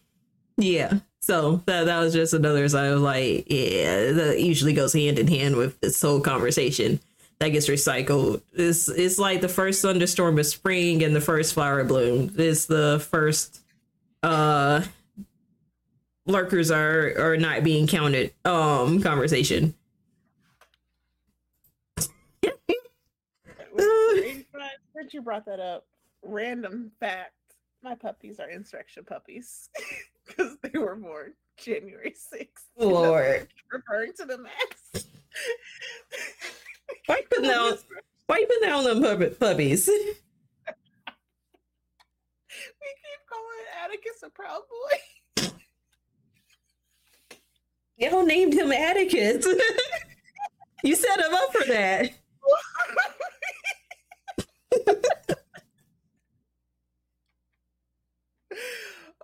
yeah. 0.57 0.99
So 1.19 1.61
that 1.65 1.87
that 1.87 1.99
was 1.99 2.13
just 2.13 2.33
another 2.33 2.69
side 2.69 2.91
of 2.91 3.01
like, 3.01 3.51
yeah, 3.51 4.13
that 4.13 4.39
usually 4.39 4.73
goes 4.73 4.93
hand 4.93 5.19
in 5.19 5.27
hand 5.27 5.57
with 5.57 5.77
this 5.81 6.01
whole 6.01 6.21
conversation 6.21 7.01
that 7.39 7.49
gets 7.49 7.67
recycled. 7.67 8.41
It's 8.53 8.87
it's 8.87 9.17
like 9.17 9.41
the 9.41 9.49
first 9.49 9.81
thunderstorm 9.81 10.39
of 10.39 10.45
spring 10.45 11.03
and 11.03 11.15
the 11.15 11.21
first 11.21 11.53
flower 11.53 11.83
bloom. 11.83 12.33
It's 12.37 12.65
the 12.65 13.05
first 13.09 13.61
uh 14.23 14.83
lurkers 16.25 16.71
are 16.71 17.13
are 17.17 17.37
not 17.37 17.63
being 17.63 17.87
counted 17.87 18.33
um 18.45 19.01
conversation. 19.01 19.75
You 25.11 25.21
brought 25.21 25.45
that 25.45 25.59
up, 25.61 25.85
random 26.23 26.91
fact: 26.99 27.35
my 27.83 27.95
puppies 27.95 28.39
are 28.39 28.49
insurrection 28.49 29.05
puppies 29.05 29.69
because 30.27 30.57
they 30.61 30.77
were 30.77 30.95
born 30.95 31.33
January 31.57 32.13
sixth. 32.17 32.65
Lord, 32.77 33.47
referring 33.71 34.13
to 34.17 34.25
the 34.25 34.39
mask. 34.39 35.07
Why 37.05 37.17
you 37.17 37.23
putting 37.29 37.49
down? 37.49 37.77
Why 38.27 38.37
you 38.39 38.47
putting 38.47 38.69
down 38.69 38.83
them 38.85 39.01
puppies? 39.39 39.87
we 39.87 40.03
keep 43.03 43.21
calling 43.29 43.65
Atticus 43.83 44.23
a 44.23 44.29
proud 44.29 44.61
boy. 44.69 44.97
Y'all 47.97 48.25
named 48.25 48.53
him 48.53 48.71
Atticus. 48.71 49.47
you 50.83 50.95
set 50.95 51.19
him 51.19 51.33
up 51.33 51.53
for 51.53 51.65
that. 51.65 52.11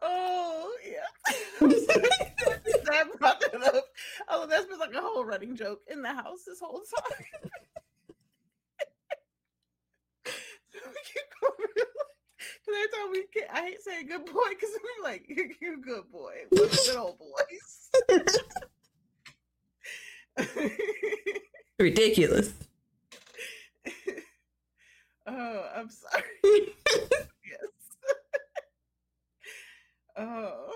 oh 0.01 0.77
yeah. 0.85 1.07
I 2.93 3.03
brought 3.19 3.41
that 3.41 3.75
up. 3.75 3.85
Oh, 4.29 4.47
that's 4.47 4.65
been 4.67 4.79
like 4.79 4.93
a 4.93 5.01
whole 5.01 5.25
running 5.25 5.55
joke 5.55 5.81
in 5.91 6.01
the 6.01 6.13
house 6.13 6.43
this 6.47 6.59
whole 6.61 6.81
time. 6.81 7.49
Because 12.65 12.75
every 12.75 12.89
time 12.89 13.11
we 13.11 13.25
get, 13.33 13.49
I 13.53 13.61
hate 13.61 13.81
saying 13.81 14.07
good 14.07 14.25
boy 14.25 14.49
because 14.49 14.69
we're 14.73 15.03
like, 15.09 15.23
you're 15.61 15.75
a 15.75 15.81
good 15.81 16.11
boy. 16.11 16.33
We're 16.51 16.67
good 16.67 16.95
old 16.97 17.17
boys. 17.19 17.89
Ridiculous. 21.79 22.53
Oh, 25.27 25.65
I'm 25.75 25.89
sorry. 25.89 26.73
yes. 27.45 27.67
oh. 30.17 30.73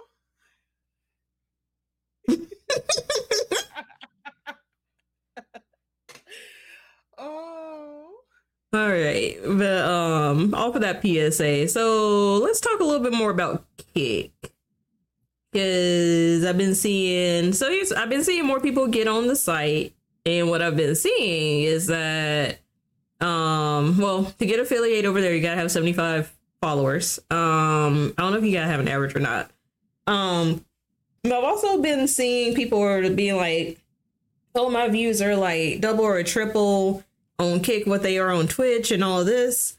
oh. 7.17 8.04
All 8.75 8.91
right, 8.91 9.37
but 9.41 9.85
um, 9.85 10.53
off 10.53 10.75
of 10.75 10.81
that 10.81 11.01
PSA, 11.01 11.69
so 11.69 12.35
let's 12.39 12.59
talk 12.59 12.81
a 12.81 12.83
little 12.83 13.01
bit 13.01 13.13
more 13.13 13.29
about 13.29 13.63
Kick, 13.93 14.33
because 15.49 16.43
I've 16.43 16.57
been 16.57 16.75
seeing. 16.75 17.53
So 17.53 17.69
here's 17.69 17.93
I've 17.93 18.09
been 18.09 18.25
seeing 18.25 18.45
more 18.45 18.59
people 18.59 18.87
get 18.87 19.07
on 19.07 19.27
the 19.27 19.35
site, 19.37 19.93
and 20.25 20.49
what 20.49 20.61
I've 20.61 20.75
been 20.75 20.95
seeing 20.95 21.63
is 21.63 21.87
that, 21.87 22.59
um, 23.21 23.97
well, 23.97 24.25
to 24.39 24.45
get 24.45 24.59
affiliate 24.59 25.05
over 25.05 25.21
there, 25.21 25.33
you 25.33 25.41
gotta 25.41 25.55
have 25.55 25.71
seventy 25.71 25.93
five 25.93 26.35
followers. 26.59 27.17
Um, 27.31 28.13
I 28.17 28.23
don't 28.23 28.33
know 28.33 28.39
if 28.39 28.43
you 28.43 28.51
gotta 28.51 28.67
have 28.67 28.81
an 28.81 28.89
average 28.89 29.15
or 29.15 29.21
not. 29.21 29.51
Um, 30.05 30.65
but 31.23 31.31
I've 31.31 31.45
also 31.45 31.81
been 31.81 32.09
seeing 32.09 32.53
people 32.53 32.81
being 33.11 33.37
like, 33.37 33.79
"Oh, 34.53 34.69
my 34.69 34.89
views 34.89 35.21
are 35.21 35.37
like 35.37 35.79
double 35.79 36.03
or 36.03 36.21
triple." 36.23 37.05
On 37.39 37.61
Kick 37.61 37.85
what 37.85 38.03
they 38.03 38.17
are 38.17 38.31
on 38.31 38.47
Twitch 38.47 38.91
and 38.91 39.03
all 39.03 39.21
of 39.21 39.25
this. 39.25 39.77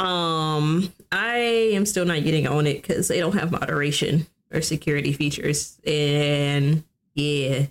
Um, 0.00 0.92
I 1.10 1.38
am 1.72 1.86
still 1.86 2.04
not 2.04 2.22
getting 2.22 2.46
on 2.46 2.66
it 2.66 2.82
because 2.82 3.08
they 3.08 3.18
don't 3.18 3.36
have 3.36 3.50
moderation 3.50 4.26
or 4.52 4.60
security 4.60 5.12
features. 5.12 5.78
And 5.86 6.84
yeah, 7.14 7.66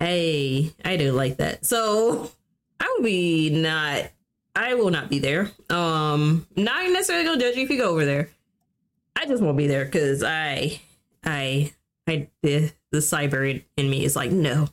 hey, 0.00 0.72
I 0.84 0.96
do 0.96 1.12
like 1.12 1.36
that. 1.38 1.66
So 1.66 2.30
I 2.80 2.94
will 2.96 3.04
be 3.04 3.50
not 3.50 4.10
I 4.56 4.74
will 4.74 4.90
not 4.90 5.08
be 5.08 5.18
there. 5.20 5.52
Um, 5.70 6.46
not 6.56 6.90
necessarily 6.90 7.24
gonna 7.24 7.40
judge 7.40 7.56
you 7.56 7.64
if 7.64 7.70
you 7.70 7.78
go 7.78 7.90
over 7.90 8.04
there. 8.04 8.30
I 9.14 9.26
just 9.26 9.42
won't 9.42 9.56
be 9.56 9.66
there 9.66 9.84
because 9.84 10.22
I 10.22 10.80
I 11.24 11.72
I 12.06 12.28
the 12.42 12.72
the 12.90 12.98
cyber 12.98 13.48
in, 13.48 13.62
in 13.76 13.90
me 13.90 14.04
is 14.04 14.16
like, 14.16 14.30
no. 14.30 14.68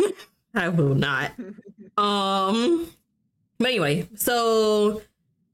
I 0.54 0.68
will 0.68 0.94
not. 0.94 1.32
um 1.96 2.88
but 3.64 3.70
anyway, 3.70 4.06
so 4.14 5.00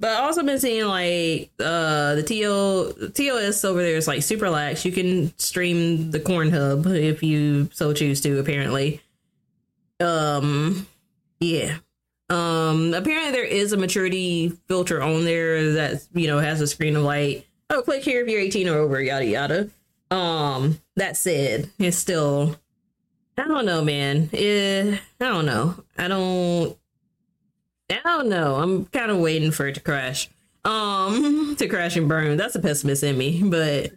but 0.00 0.10
I 0.10 0.14
also 0.16 0.42
been 0.42 0.58
seeing 0.58 0.84
like 0.84 1.52
uh 1.60 2.16
the 2.16 2.24
TO 2.24 3.12
TOS 3.14 3.64
over 3.64 3.80
there 3.80 3.94
is 3.94 4.08
like 4.08 4.24
super 4.24 4.50
lax. 4.50 4.84
You 4.84 4.90
can 4.90 5.32
stream 5.38 6.10
the 6.10 6.18
Corn 6.18 6.50
Hub 6.50 6.88
if 6.88 7.22
you 7.22 7.70
so 7.72 7.92
choose 7.92 8.20
to, 8.22 8.40
apparently. 8.40 9.00
Um 10.00 10.88
yeah. 11.38 11.76
Um 12.30 12.94
apparently 12.94 13.30
there 13.30 13.44
is 13.44 13.72
a 13.72 13.76
maturity 13.76 14.48
filter 14.66 15.00
on 15.00 15.24
there 15.24 15.74
that 15.74 16.02
you 16.12 16.26
know 16.26 16.40
has 16.40 16.60
a 16.60 16.66
screen 16.66 16.96
of 16.96 17.04
like, 17.04 17.46
oh 17.70 17.82
click 17.82 18.02
here 18.02 18.24
if 18.24 18.28
you're 18.28 18.40
18 18.40 18.68
or 18.70 18.78
over, 18.78 19.00
yada 19.00 19.24
yada. 19.24 19.70
Um 20.10 20.80
that 20.96 21.16
said, 21.16 21.70
it's 21.78 21.96
still 21.96 22.56
I 23.38 23.46
don't 23.46 23.66
know, 23.66 23.84
man. 23.84 24.30
Eh, 24.32 24.98
I 25.20 25.24
don't 25.24 25.46
know. 25.46 25.76
I 25.96 26.08
don't 26.08 26.76
I 27.90 28.00
don't 28.04 28.28
know. 28.28 28.56
I'm 28.56 28.86
kind 28.86 29.10
of 29.10 29.18
waiting 29.18 29.50
for 29.50 29.66
it 29.66 29.74
to 29.74 29.80
crash. 29.80 30.28
Um, 30.64 31.56
to 31.58 31.68
crash 31.68 31.96
and 31.96 32.08
burn. 32.08 32.36
That's 32.36 32.54
a 32.54 32.60
pessimist 32.60 33.02
in 33.02 33.16
me, 33.18 33.42
but 33.44 33.92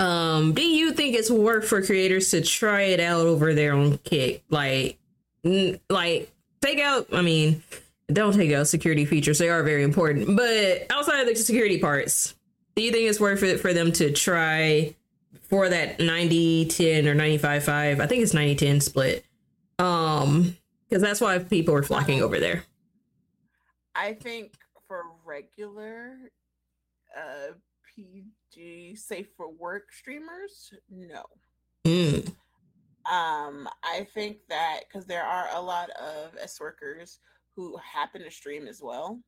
um, 0.00 0.52
do 0.52 0.62
you 0.62 0.92
think 0.92 1.16
it's 1.16 1.30
worth 1.30 1.66
for 1.66 1.82
creators 1.82 2.30
to 2.30 2.40
try 2.40 2.82
it 2.82 3.00
out 3.00 3.26
over 3.26 3.54
their 3.54 3.72
own 3.72 3.98
Kick? 3.98 4.44
Like, 4.48 4.98
n- 5.44 5.80
like 5.88 6.30
take 6.60 6.78
out. 6.78 7.08
I 7.12 7.22
mean, 7.22 7.62
don't 8.12 8.34
take 8.34 8.52
out 8.52 8.68
security 8.68 9.04
features. 9.04 9.38
They 9.38 9.48
are 9.48 9.62
very 9.62 9.82
important, 9.82 10.36
but 10.36 10.86
outside 10.90 11.20
of 11.20 11.26
the 11.26 11.34
security 11.36 11.78
parts, 11.78 12.34
do 12.76 12.82
you 12.82 12.92
think 12.92 13.08
it's 13.08 13.20
worth 13.20 13.42
it 13.42 13.58
for 13.58 13.72
them 13.72 13.90
to 13.92 14.12
try 14.12 14.94
for 15.48 15.68
that 15.68 15.98
90 15.98 16.66
10 16.66 17.08
or 17.08 17.14
95 17.14 17.64
5? 17.64 18.00
I 18.00 18.06
think 18.06 18.22
it's 18.22 18.34
90 18.34 18.54
10 18.54 18.80
split. 18.80 19.24
Um, 19.80 20.56
because 20.88 21.02
that's 21.02 21.20
why 21.20 21.38
people 21.38 21.74
are 21.74 21.82
flocking 21.82 22.22
over 22.22 22.38
there. 22.38 22.64
I 23.94 24.14
think 24.14 24.54
for 24.86 25.02
regular 25.24 26.16
uh 27.16 27.52
PG 27.94 28.96
safe 28.96 29.28
for 29.36 29.50
work 29.50 29.92
streamers, 29.92 30.72
no. 30.90 31.24
Mm. 31.84 32.28
Um, 33.10 33.68
I 33.82 34.06
think 34.14 34.38
that 34.48 34.80
because 34.86 35.06
there 35.06 35.24
are 35.24 35.48
a 35.54 35.60
lot 35.60 35.90
of 35.90 36.36
S 36.40 36.60
workers 36.60 37.18
who 37.56 37.76
happen 37.78 38.22
to 38.22 38.30
stream 38.30 38.68
as 38.68 38.80
well. 38.82 39.20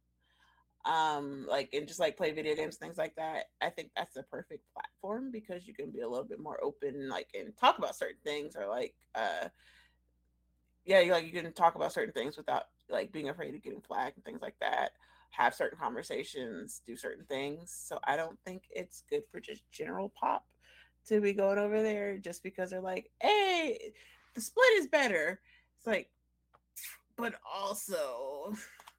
Um, 0.84 1.46
like 1.48 1.70
and 1.72 1.86
just 1.86 2.00
like 2.00 2.16
play 2.16 2.32
video 2.32 2.54
games, 2.54 2.76
things 2.76 2.98
like 2.98 3.14
that. 3.16 3.46
I 3.60 3.70
think 3.70 3.90
that's 3.96 4.14
the 4.14 4.22
perfect 4.24 4.64
platform 4.72 5.30
because 5.32 5.66
you 5.66 5.74
can 5.74 5.90
be 5.90 6.00
a 6.00 6.08
little 6.08 6.24
bit 6.24 6.40
more 6.40 6.62
open, 6.62 7.08
like 7.08 7.28
and 7.34 7.56
talk 7.58 7.78
about 7.78 7.96
certain 7.96 8.20
things 8.24 8.54
or 8.56 8.66
like 8.66 8.94
uh 9.14 9.48
yeah, 10.90 10.98
you, 10.98 11.12
like 11.12 11.24
you 11.24 11.30
can 11.30 11.52
talk 11.52 11.76
about 11.76 11.92
certain 11.92 12.12
things 12.12 12.36
without 12.36 12.64
like 12.88 13.12
being 13.12 13.28
afraid 13.28 13.54
of 13.54 13.62
getting 13.62 13.80
flagged 13.80 14.16
and 14.16 14.24
things 14.24 14.42
like 14.42 14.56
that. 14.60 14.90
Have 15.30 15.54
certain 15.54 15.78
conversations, 15.78 16.82
do 16.84 16.96
certain 16.96 17.24
things. 17.26 17.72
So 17.72 18.00
I 18.02 18.16
don't 18.16 18.36
think 18.44 18.64
it's 18.70 19.04
good 19.08 19.22
for 19.30 19.38
just 19.38 19.62
general 19.70 20.12
pop 20.20 20.44
to 21.06 21.20
be 21.20 21.32
going 21.32 21.58
over 21.58 21.80
there 21.80 22.18
just 22.18 22.42
because 22.42 22.70
they're 22.70 22.80
like, 22.80 23.08
hey, 23.22 23.92
the 24.34 24.40
split 24.40 24.66
is 24.78 24.88
better. 24.88 25.40
It's 25.78 25.86
like, 25.86 26.10
but 27.16 27.34
also 27.48 28.54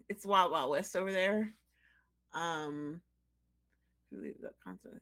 it's 0.08 0.26
Wild 0.26 0.54
Wild 0.54 0.72
West 0.72 0.96
over 0.96 1.12
there. 1.12 1.52
Um, 2.34 3.02
leave 4.14 4.39
that 4.44 4.54
content. 4.64 5.02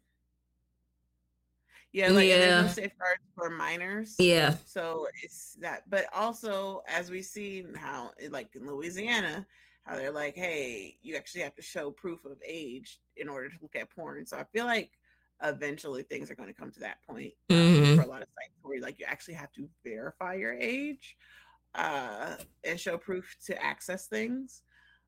Yeah, 1.91 2.09
like 2.11 2.27
yeah. 2.27 2.37
there's 2.37 2.65
no 2.65 2.83
safeguards 2.83 3.23
for 3.35 3.49
minors. 3.49 4.15
Yeah. 4.19 4.55
So 4.65 5.07
it's 5.23 5.57
that, 5.61 5.83
but 5.89 6.05
also 6.13 6.83
as 6.87 7.09
we 7.09 7.21
see 7.21 7.65
how, 7.75 8.11
like 8.29 8.55
in 8.55 8.67
Louisiana, 8.67 9.45
how 9.85 9.95
they're 9.95 10.11
like, 10.11 10.35
hey, 10.35 10.97
you 11.01 11.15
actually 11.15 11.41
have 11.41 11.55
to 11.55 11.63
show 11.63 11.89
proof 11.89 12.25
of 12.25 12.37
age 12.45 12.99
in 13.17 13.27
order 13.27 13.49
to 13.49 13.55
look 13.61 13.75
at 13.75 13.89
porn. 13.89 14.25
So 14.25 14.37
I 14.37 14.43
feel 14.53 14.65
like 14.65 14.91
eventually 15.41 16.03
things 16.03 16.29
are 16.29 16.35
going 16.35 16.49
to 16.49 16.59
come 16.59 16.71
to 16.71 16.79
that 16.81 16.97
point 17.07 17.33
um, 17.49 17.57
mm-hmm. 17.57 17.95
for 17.95 18.01
a 18.01 18.07
lot 18.07 18.21
of 18.21 18.27
sites 18.27 18.59
where 18.61 18.81
like 18.81 18.99
you 18.99 19.05
actually 19.07 19.35
have 19.35 19.51
to 19.53 19.67
verify 19.83 20.35
your 20.35 20.53
age 20.53 21.17
uh, 21.75 22.35
and 22.63 22.79
show 22.79 22.97
proof 22.97 23.35
to 23.45 23.63
access 23.63 24.07
things, 24.07 24.61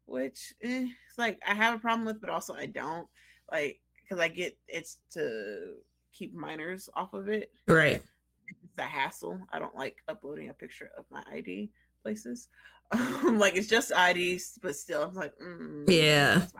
which 0.05 0.53
eh, 0.63 0.87
it's 0.87 1.17
like 1.17 1.39
I 1.47 1.53
have 1.53 1.75
a 1.75 1.79
problem 1.79 2.05
with, 2.05 2.21
but 2.21 2.29
also 2.29 2.55
I 2.55 2.65
don't 2.65 3.07
like 3.51 3.79
because 4.01 4.19
I 4.19 4.29
get 4.29 4.57
it's 4.67 4.97
to 5.13 5.75
keep 6.21 6.35
minors 6.35 6.87
off 6.95 7.15
of 7.15 7.29
it. 7.29 7.51
Right. 7.67 7.99
It's 8.47 8.77
a 8.77 8.83
hassle. 8.83 9.39
I 9.51 9.57
don't 9.57 9.75
like 9.75 9.97
uploading 10.07 10.49
a 10.49 10.53
picture 10.53 10.91
of 10.95 11.05
my 11.09 11.23
ID 11.31 11.71
places. 12.03 12.47
Um, 12.93 13.39
like 13.39 13.55
it's 13.55 13.69
just 13.69 13.93
IDs, 13.97 14.59
but 14.61 14.75
still, 14.75 15.03
I'm 15.03 15.13
like, 15.13 15.31
mm, 15.41 15.89
Yeah. 15.89 16.39
that's 16.39 16.53
my 16.53 16.59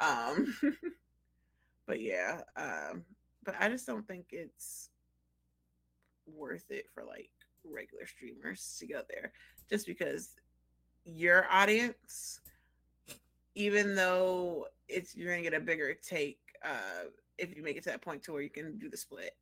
ID. 0.00 0.40
Um, 0.40 0.56
but 1.86 2.00
yeah, 2.00 2.40
um, 2.56 3.04
but 3.44 3.54
I 3.60 3.68
just 3.68 3.86
don't 3.86 4.08
think 4.08 4.28
it's 4.30 4.88
worth 6.26 6.70
it 6.70 6.86
for 6.94 7.04
like 7.04 7.28
regular 7.62 8.06
streamers 8.06 8.74
to 8.78 8.86
go 8.86 9.02
there, 9.10 9.32
just 9.68 9.86
because 9.86 10.30
your 11.04 11.44
audience, 11.50 12.40
even 13.54 13.94
though 13.94 14.68
it's 14.88 15.14
you're 15.14 15.30
gonna 15.30 15.42
get 15.42 15.52
a 15.52 15.60
bigger 15.60 15.92
take 15.92 16.38
uh, 16.64 17.04
if 17.38 17.56
you 17.56 17.62
make 17.62 17.76
it 17.76 17.84
to 17.84 17.90
that 17.90 18.02
point 18.02 18.22
to 18.24 18.32
where 18.32 18.42
you 18.42 18.50
can 18.50 18.78
do 18.78 18.88
the 18.90 18.96
split, 18.96 19.32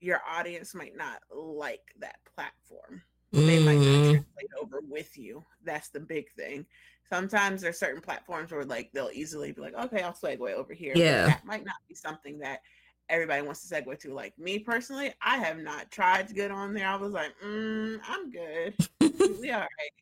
your 0.00 0.20
audience 0.28 0.74
might 0.74 0.96
not 0.96 1.20
like 1.30 1.82
that 2.00 2.16
platform 2.34 3.02
they 3.46 3.58
might 3.58 3.76
not 3.76 3.86
Mm, 3.86 4.10
translate 4.10 4.50
over 4.60 4.80
with 4.88 5.16
you. 5.18 5.44
That's 5.64 5.88
the 5.90 6.00
big 6.00 6.30
thing. 6.32 6.66
Sometimes 7.08 7.60
there's 7.60 7.78
certain 7.78 8.00
platforms 8.00 8.50
where 8.50 8.64
like 8.64 8.90
they'll 8.92 9.10
easily 9.12 9.52
be 9.52 9.60
like, 9.60 9.74
okay, 9.74 10.02
I'll 10.02 10.12
segue 10.12 10.52
over 10.52 10.72
here. 10.72 10.94
but 10.94 11.00
Yeah. 11.00 11.26
that 11.26 11.44
might 11.44 11.64
not 11.64 11.76
be 11.88 11.94
something 11.94 12.38
that 12.38 12.60
everybody 13.08 13.42
wants 13.42 13.66
to 13.66 13.74
segue 13.74 13.98
to. 14.00 14.14
Like 14.14 14.36
me 14.38 14.58
personally, 14.58 15.12
I 15.22 15.36
have 15.38 15.58
not 15.58 15.90
tried 15.90 16.28
to 16.28 16.34
get 16.34 16.50
on 16.50 16.74
there. 16.74 16.88
I 16.88 16.96
was 16.96 17.12
like, 17.12 17.32
mm, 17.44 18.00
I'm 18.08 18.30
good. 18.30 18.74
we 19.00 19.50
all 19.52 19.60
right. 19.60 19.92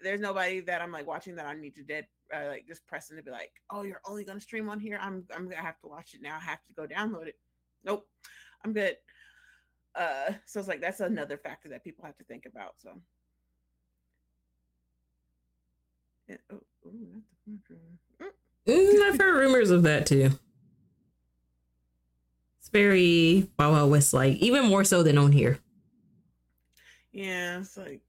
There's 0.00 0.20
nobody 0.20 0.60
that 0.60 0.80
I'm 0.80 0.92
like 0.92 1.06
watching 1.06 1.36
that 1.36 1.46
I 1.46 1.54
need 1.54 1.74
to 1.76 1.82
dead 1.82 2.06
uh, 2.34 2.48
like 2.48 2.66
just 2.66 2.86
pressing 2.86 3.16
to 3.16 3.22
be 3.22 3.30
like, 3.30 3.52
oh, 3.70 3.82
you're 3.82 4.00
only 4.06 4.24
gonna 4.24 4.40
stream 4.40 4.68
on 4.68 4.80
here. 4.80 4.98
I'm 5.00 5.24
I'm 5.34 5.48
gonna 5.48 5.62
have 5.62 5.80
to 5.80 5.88
watch 5.88 6.14
it 6.14 6.22
now. 6.22 6.36
I 6.36 6.44
have 6.44 6.64
to 6.66 6.72
go 6.74 6.86
download 6.86 7.26
it. 7.28 7.36
Nope, 7.84 8.06
I'm 8.64 8.72
good. 8.72 8.96
Uh, 9.94 10.32
so 10.46 10.60
it's 10.60 10.68
like 10.68 10.80
that's 10.80 11.00
another 11.00 11.36
factor 11.36 11.68
that 11.70 11.84
people 11.84 12.04
have 12.04 12.16
to 12.18 12.24
think 12.24 12.46
about. 12.46 12.74
So. 12.78 12.90
Yeah, 16.28 16.36
oh, 16.52 16.60
ooh, 16.86 17.08
not 17.12 17.22
the 17.32 17.36
front 17.46 17.60
row. 18.20 18.28
Mm, 18.66 18.92
mm, 18.92 19.02
I've 19.02 19.18
heard 19.18 19.38
rumors 19.38 19.70
of 19.70 19.82
that 19.84 20.04
too. 20.04 20.30
It's 22.58 22.68
very 22.68 23.48
Wild 23.58 23.72
Wild 23.72 23.90
West 23.90 24.12
like, 24.12 24.36
even 24.36 24.66
more 24.66 24.84
so 24.84 25.02
than 25.02 25.16
on 25.16 25.32
here. 25.32 25.58
Yeah, 27.12 27.60
it's 27.60 27.78
like, 27.78 28.02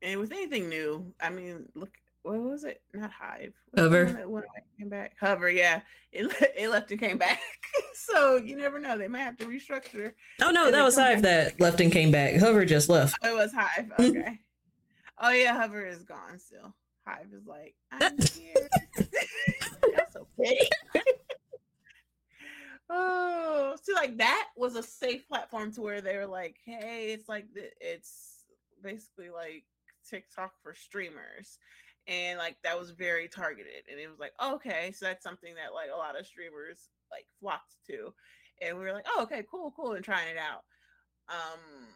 and 0.00 0.20
with 0.20 0.30
anything 0.30 0.68
new, 0.68 1.12
I 1.20 1.30
mean, 1.30 1.68
look, 1.74 1.90
what 2.22 2.38
was 2.38 2.64
it? 2.64 2.82
Not 2.92 3.10
Hive. 3.10 3.52
What's 3.70 3.74
the 3.74 3.82
Hover. 3.82 4.04
one 4.04 4.14
that 4.14 4.30
went 4.30 4.44
away 4.46 4.54
and 4.56 4.78
came 4.78 4.88
back. 4.88 5.12
Hover, 5.18 5.50
yeah, 5.50 5.80
it 6.12 6.26
it 6.56 6.70
left 6.70 6.90
and 6.90 7.00
came 7.00 7.18
back. 7.18 7.40
so 7.94 8.36
you 8.36 8.56
never 8.56 8.78
know; 8.78 8.98
they 8.98 9.08
might 9.08 9.20
have 9.20 9.38
to 9.38 9.46
restructure. 9.46 10.12
Oh 10.42 10.50
no, 10.50 10.70
that 10.70 10.82
was 10.82 10.96
Hive 10.96 11.22
back. 11.22 11.56
that 11.56 11.60
left 11.60 11.80
and 11.80 11.92
came 11.92 12.10
back. 12.10 12.36
Hover 12.36 12.64
just 12.64 12.88
left. 12.88 13.16
Oh, 13.22 13.30
it 13.30 13.34
was 13.34 13.52
Hive. 13.52 13.92
Okay. 14.00 14.38
oh 15.18 15.30
yeah, 15.30 15.54
Hover 15.54 15.86
is 15.86 16.02
gone 16.02 16.38
still. 16.38 16.74
Hive 17.06 17.28
is 17.32 17.46
like, 17.46 17.74
I'm 17.92 18.18
here. 18.18 18.68
That's 18.96 20.16
oh, 20.16 20.24
so 20.24 20.26
petty. 20.38 20.68
oh, 22.90 23.76
see, 23.82 23.94
like 23.94 24.18
that 24.18 24.48
was 24.56 24.76
a 24.76 24.82
safe 24.82 25.26
platform 25.28 25.72
to 25.72 25.80
where 25.80 26.00
they 26.00 26.16
were 26.16 26.26
like, 26.26 26.56
hey, 26.64 27.12
it's 27.12 27.28
like 27.28 27.46
the, 27.54 27.70
it's 27.80 28.44
basically 28.82 29.30
like 29.30 29.64
TikTok 30.08 30.52
for 30.62 30.74
streamers. 30.74 31.58
And 32.06 32.38
like 32.38 32.56
that 32.64 32.78
was 32.78 32.90
very 32.90 33.28
targeted. 33.28 33.84
And 33.90 34.00
it 34.00 34.08
was 34.08 34.18
like, 34.18 34.32
okay, 34.42 34.92
so 34.92 35.06
that's 35.06 35.22
something 35.22 35.54
that 35.54 35.74
like 35.74 35.90
a 35.94 35.96
lot 35.96 36.18
of 36.18 36.26
streamers 36.26 36.88
like 37.10 37.26
flocked 37.40 37.74
to. 37.88 38.12
And 38.62 38.76
we 38.76 38.84
were 38.84 38.92
like, 38.92 39.06
oh, 39.16 39.22
okay, 39.22 39.44
cool, 39.50 39.72
cool, 39.74 39.92
and 39.92 40.04
trying 40.04 40.28
it 40.28 40.36
out. 40.36 40.64
Um, 41.28 41.86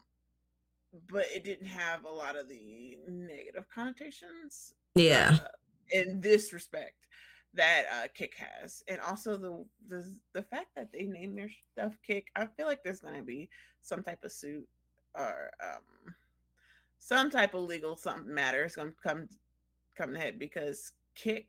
but 1.10 1.26
it 1.34 1.44
didn't 1.44 1.66
have 1.66 2.04
a 2.04 2.08
lot 2.10 2.36
of 2.36 2.48
the 2.48 2.96
negative 3.08 3.64
connotations 3.74 4.74
Yeah. 4.94 5.38
uh, 5.42 5.48
in 5.90 6.20
this 6.20 6.52
respect 6.52 6.94
that 7.54 7.84
uh, 7.92 8.08
Kick 8.14 8.34
has, 8.36 8.82
and 8.88 9.00
also 9.00 9.36
the, 9.36 9.64
the 9.88 10.12
the 10.32 10.42
fact 10.42 10.68
that 10.76 10.92
they 10.92 11.02
name 11.02 11.34
their 11.36 11.50
stuff 11.72 11.92
Kick. 12.06 12.28
I 12.36 12.46
feel 12.46 12.66
like 12.66 12.82
there's 12.82 13.00
going 13.00 13.16
to 13.16 13.22
be 13.22 13.48
some 13.82 14.02
type 14.02 14.24
of 14.24 14.32
suit 14.32 14.66
or 15.14 15.50
um, 15.62 16.14
some 16.98 17.30
type 17.30 17.54
of 17.54 17.62
legal 17.64 17.96
something 17.96 18.32
matter 18.32 18.64
is 18.64 18.74
going 18.74 18.88
to 18.90 19.08
come 19.08 19.28
come 19.94 20.12
to 20.12 20.18
head 20.20 20.38
because 20.38 20.92
Kik 21.14 21.46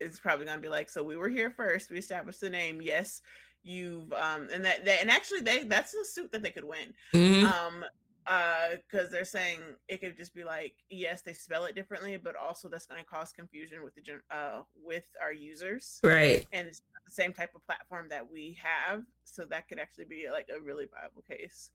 is 0.00 0.18
probably 0.20 0.44
going 0.46 0.58
to 0.58 0.62
be 0.62 0.68
like, 0.68 0.88
so 0.90 1.02
we 1.02 1.16
were 1.16 1.28
here 1.28 1.50
first. 1.50 1.90
We 1.90 1.98
established 1.98 2.40
the 2.40 2.50
name. 2.50 2.80
Yes, 2.82 3.22
you've 3.62 4.12
um, 4.12 4.48
and 4.52 4.64
that, 4.64 4.84
that 4.84 5.00
and 5.00 5.10
actually 5.10 5.40
they 5.40 5.64
that's 5.64 5.94
a 5.94 6.04
suit 6.04 6.30
that 6.32 6.42
they 6.42 6.50
could 6.50 6.64
win 6.64 6.94
Mhm. 7.12 7.42
um 7.44 7.84
uh 8.28 8.68
because 8.88 9.10
they're 9.10 9.24
saying 9.24 9.58
it 9.88 10.00
could 10.00 10.16
just 10.16 10.32
be 10.34 10.44
like 10.44 10.74
yes 10.90 11.22
they 11.22 11.32
spell 11.32 11.64
it 11.64 11.74
differently 11.74 12.16
but 12.16 12.34
also 12.36 12.68
that's 12.68 12.86
going 12.86 13.00
to 13.02 13.06
cause 13.08 13.32
confusion 13.32 13.82
with 13.82 13.94
the 13.96 14.00
gen- 14.00 14.22
uh 14.30 14.60
with 14.84 15.04
our 15.20 15.32
users 15.32 15.98
Right. 16.04 16.46
and 16.52 16.68
it's 16.68 16.82
not 16.94 17.04
the 17.04 17.10
same 17.12 17.32
type 17.32 17.50
of 17.56 17.64
platform 17.66 18.08
that 18.10 18.28
we 18.30 18.56
have 18.62 19.02
so 19.24 19.44
that 19.50 19.68
could 19.68 19.78
actually 19.80 20.04
be 20.06 20.26
like 20.30 20.48
a 20.56 20.60
really 20.60 20.86
viable 20.92 21.22
case 21.22 21.70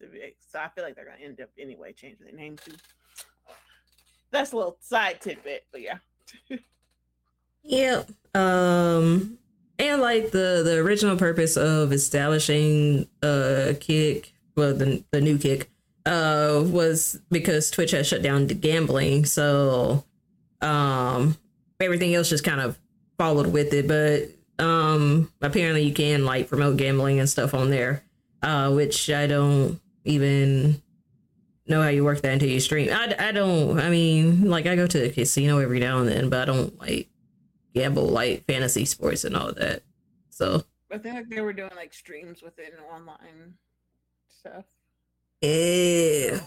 to 0.00 0.06
be 0.08 0.34
so 0.40 0.58
i 0.60 0.68
feel 0.68 0.84
like 0.84 0.94
they're 0.94 1.04
going 1.06 1.18
to 1.18 1.24
end 1.24 1.40
up 1.42 1.50
anyway 1.58 1.92
changing 1.92 2.26
the 2.26 2.32
name 2.32 2.56
to 2.64 2.72
that's 4.34 4.52
a 4.52 4.56
little 4.56 4.76
side 4.80 5.20
tidbit 5.20 5.64
but 5.72 5.80
yeah 5.80 5.98
Yep. 7.64 8.10
Um 8.34 9.38
and 9.78 10.00
like 10.00 10.30
the 10.30 10.62
the 10.64 10.76
original 10.78 11.16
purpose 11.16 11.56
of 11.56 11.92
establishing 11.92 13.08
a 13.22 13.76
kick 13.80 14.32
well 14.56 14.74
the 14.74 15.02
the 15.10 15.20
new 15.20 15.38
kick 15.38 15.70
uh 16.06 16.62
was 16.64 17.20
because 17.30 17.70
Twitch 17.70 17.92
has 17.92 18.06
shut 18.06 18.22
down 18.22 18.46
the 18.46 18.54
gambling 18.54 19.24
so 19.24 20.04
um 20.60 21.36
everything 21.80 22.14
else 22.14 22.28
just 22.28 22.44
kind 22.44 22.60
of 22.60 22.78
followed 23.18 23.46
with 23.46 23.72
it 23.72 23.88
but 23.88 24.64
um 24.64 25.32
apparently 25.40 25.82
you 25.82 25.94
can 25.94 26.24
like 26.24 26.48
promote 26.48 26.76
gambling 26.76 27.18
and 27.18 27.28
stuff 27.28 27.54
on 27.54 27.70
there 27.70 28.04
uh 28.42 28.70
which 28.70 29.10
I 29.10 29.26
don't 29.26 29.80
even 30.04 30.82
know 31.66 31.82
how 31.82 31.88
you 31.88 32.04
work 32.04 32.20
that 32.20 32.32
into 32.32 32.46
your 32.46 32.60
stream 32.60 32.90
I, 32.92 33.14
I 33.18 33.32
don't 33.32 33.78
I 33.80 33.88
mean 33.88 34.48
like 34.48 34.66
I 34.66 34.76
go 34.76 34.86
to 34.86 35.06
a 35.06 35.10
casino 35.10 35.58
every 35.58 35.80
now 35.80 35.98
and 35.98 36.08
then 36.08 36.28
but 36.28 36.42
I 36.42 36.44
don't 36.52 36.78
like 36.78 37.08
gamble 37.74 38.08
like 38.08 38.46
fantasy 38.46 38.84
sports 38.84 39.24
and 39.24 39.36
all 39.36 39.52
that. 39.54 39.82
So 40.30 40.64
but 40.90 41.02
then 41.02 41.14
like, 41.14 41.28
they 41.28 41.40
were 41.40 41.52
doing 41.52 41.70
like 41.74 41.92
streams 41.94 42.42
within 42.42 42.72
online 42.92 43.54
stuff 44.28 44.64
yeah, 45.44 46.40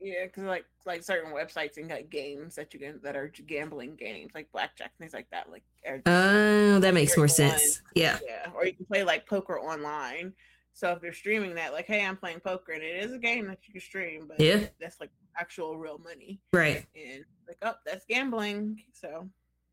Yeah, 0.00 0.24
because 0.24 0.44
like 0.44 0.64
like 0.84 1.02
certain 1.02 1.32
websites 1.32 1.78
and 1.78 1.88
got 1.88 2.10
games 2.10 2.54
that 2.56 2.74
you 2.74 2.80
can 2.80 3.00
that 3.02 3.16
are 3.16 3.32
gambling 3.46 3.96
games 3.96 4.32
like 4.34 4.50
blackjack 4.52 4.92
things 4.98 5.14
like 5.14 5.30
that. 5.30 5.50
Like 5.50 5.62
oh, 6.06 6.80
that 6.80 6.92
makes 6.92 7.16
more 7.16 7.28
Very 7.28 7.50
sense. 7.50 7.82
Yeah, 7.94 8.18
yeah, 8.26 8.50
or 8.54 8.66
you 8.66 8.74
can 8.74 8.86
play 8.86 9.04
like 9.04 9.26
poker 9.26 9.58
online. 9.58 10.34
So 10.80 10.92
if 10.92 11.02
you're 11.02 11.12
streaming 11.12 11.54
that, 11.56 11.74
like, 11.74 11.84
hey, 11.84 12.02
I'm 12.06 12.16
playing 12.16 12.40
poker, 12.40 12.72
and 12.72 12.82
it 12.82 13.04
is 13.04 13.12
a 13.12 13.18
game 13.18 13.46
that 13.48 13.58
you 13.66 13.72
can 13.74 13.82
stream, 13.82 14.24
but 14.26 14.40
Yeah. 14.40 14.64
that's 14.80 14.98
like 14.98 15.10
actual 15.38 15.76
real 15.76 15.98
money, 15.98 16.40
right. 16.54 16.86
and 16.96 17.22
like, 17.46 17.58
oh, 17.60 17.74
that's 17.84 18.06
gambling. 18.06 18.82
So 18.94 19.28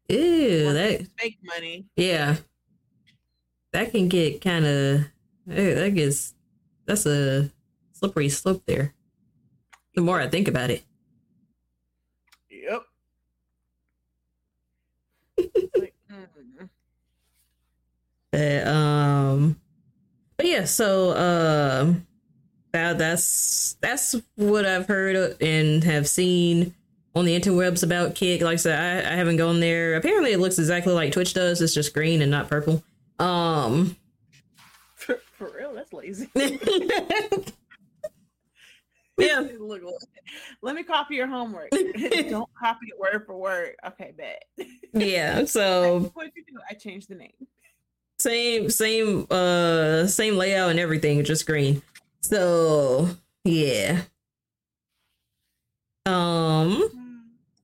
Ew, 0.10 0.74
that 0.74 1.08
fake 1.18 1.38
money. 1.44 1.86
yeah, 1.96 2.36
that 3.72 3.92
can 3.92 4.10
get 4.10 4.42
kind 4.42 4.66
of 4.66 5.06
that 5.46 5.94
gets 5.96 6.34
that's 6.86 7.06
a 7.06 7.52
slippery 7.94 8.28
slope 8.28 8.64
there. 8.66 8.94
The 9.96 10.02
more 10.02 10.20
I 10.20 10.28
think 10.28 10.50
about 10.50 10.72
it, 10.72 10.84
Yep. 12.50 12.84
Like, 15.78 15.96
mm. 16.12 16.70
but 18.32 18.68
um, 18.68 19.62
but 20.38 20.46
yeah, 20.46 20.66
so 20.66 21.18
um, 21.18 22.08
that 22.72 22.98
that's 22.98 23.76
that's 23.82 24.16
what 24.36 24.66
I've 24.66 24.88
heard 24.88 25.42
and 25.42 25.84
have 25.84 26.08
seen 26.08 26.74
on 27.16 27.26
the 27.26 27.40
interwebs 27.40 27.84
about 27.84 28.16
Kick. 28.16 28.42
Like 28.42 28.54
I 28.54 28.58
said, 28.58 29.06
I, 29.06 29.14
I 29.14 29.16
haven't 29.16 29.38
gone 29.38 29.60
there. 29.60 29.96
Apparently, 29.96 30.32
it 30.32 30.40
looks 30.40 30.60
exactly 30.60 30.94
like 30.94 31.12
Twitch 31.12 31.34
does. 31.34 31.62
It's 31.62 31.74
just 31.74 31.94
green 31.94 32.22
and 32.22 32.32
not 32.32 32.48
purple. 32.48 32.84
Um, 33.20 33.98
For, 34.96 35.20
for 35.38 35.52
real, 35.58 35.74
that's 35.74 35.92
lazy. 35.92 36.30
yeah, 39.18 39.44
look, 39.60 39.82
let 40.62 40.76
me 40.76 40.84
copy 40.84 41.16
your 41.16 41.26
homework. 41.28 41.72
Don't 41.72 42.50
copy 42.54 42.88
it 42.88 43.00
word 43.00 43.24
for 43.26 43.36
word. 43.36 43.76
Okay, 43.88 44.14
bet. 44.16 44.44
yeah. 44.94 45.46
So 45.46 46.12
what 46.14 46.32
you 46.36 46.44
do? 46.46 46.60
I 46.70 46.76
changed 46.76 47.10
the 47.10 47.16
name. 47.16 47.34
Same, 48.20 48.70
same, 48.70 49.28
uh, 49.30 50.08
same 50.08 50.36
layout 50.36 50.72
and 50.72 50.80
everything, 50.80 51.24
just 51.24 51.46
green. 51.46 51.82
So 52.22 53.10
yeah. 53.44 54.02
Um, 56.06 56.90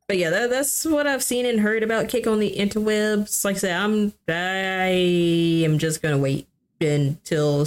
but 0.08 0.18
yeah, 0.18 0.30
that, 0.30 0.50
that's 0.50 0.86
what 0.86 1.08
I've 1.08 1.24
seen 1.24 1.46
and 1.46 1.60
heard 1.60 1.82
about 1.82 2.10
Kick 2.10 2.28
on 2.28 2.40
the 2.40 2.56
interwebs. 2.56 3.44
Like 3.46 3.56
I 3.56 3.60
said, 3.60 3.78
I'm 3.78 4.14
I 4.28 5.64
am 5.66 5.78
just 5.78 6.02
gonna 6.02 6.18
wait 6.18 6.48
until 6.82 7.62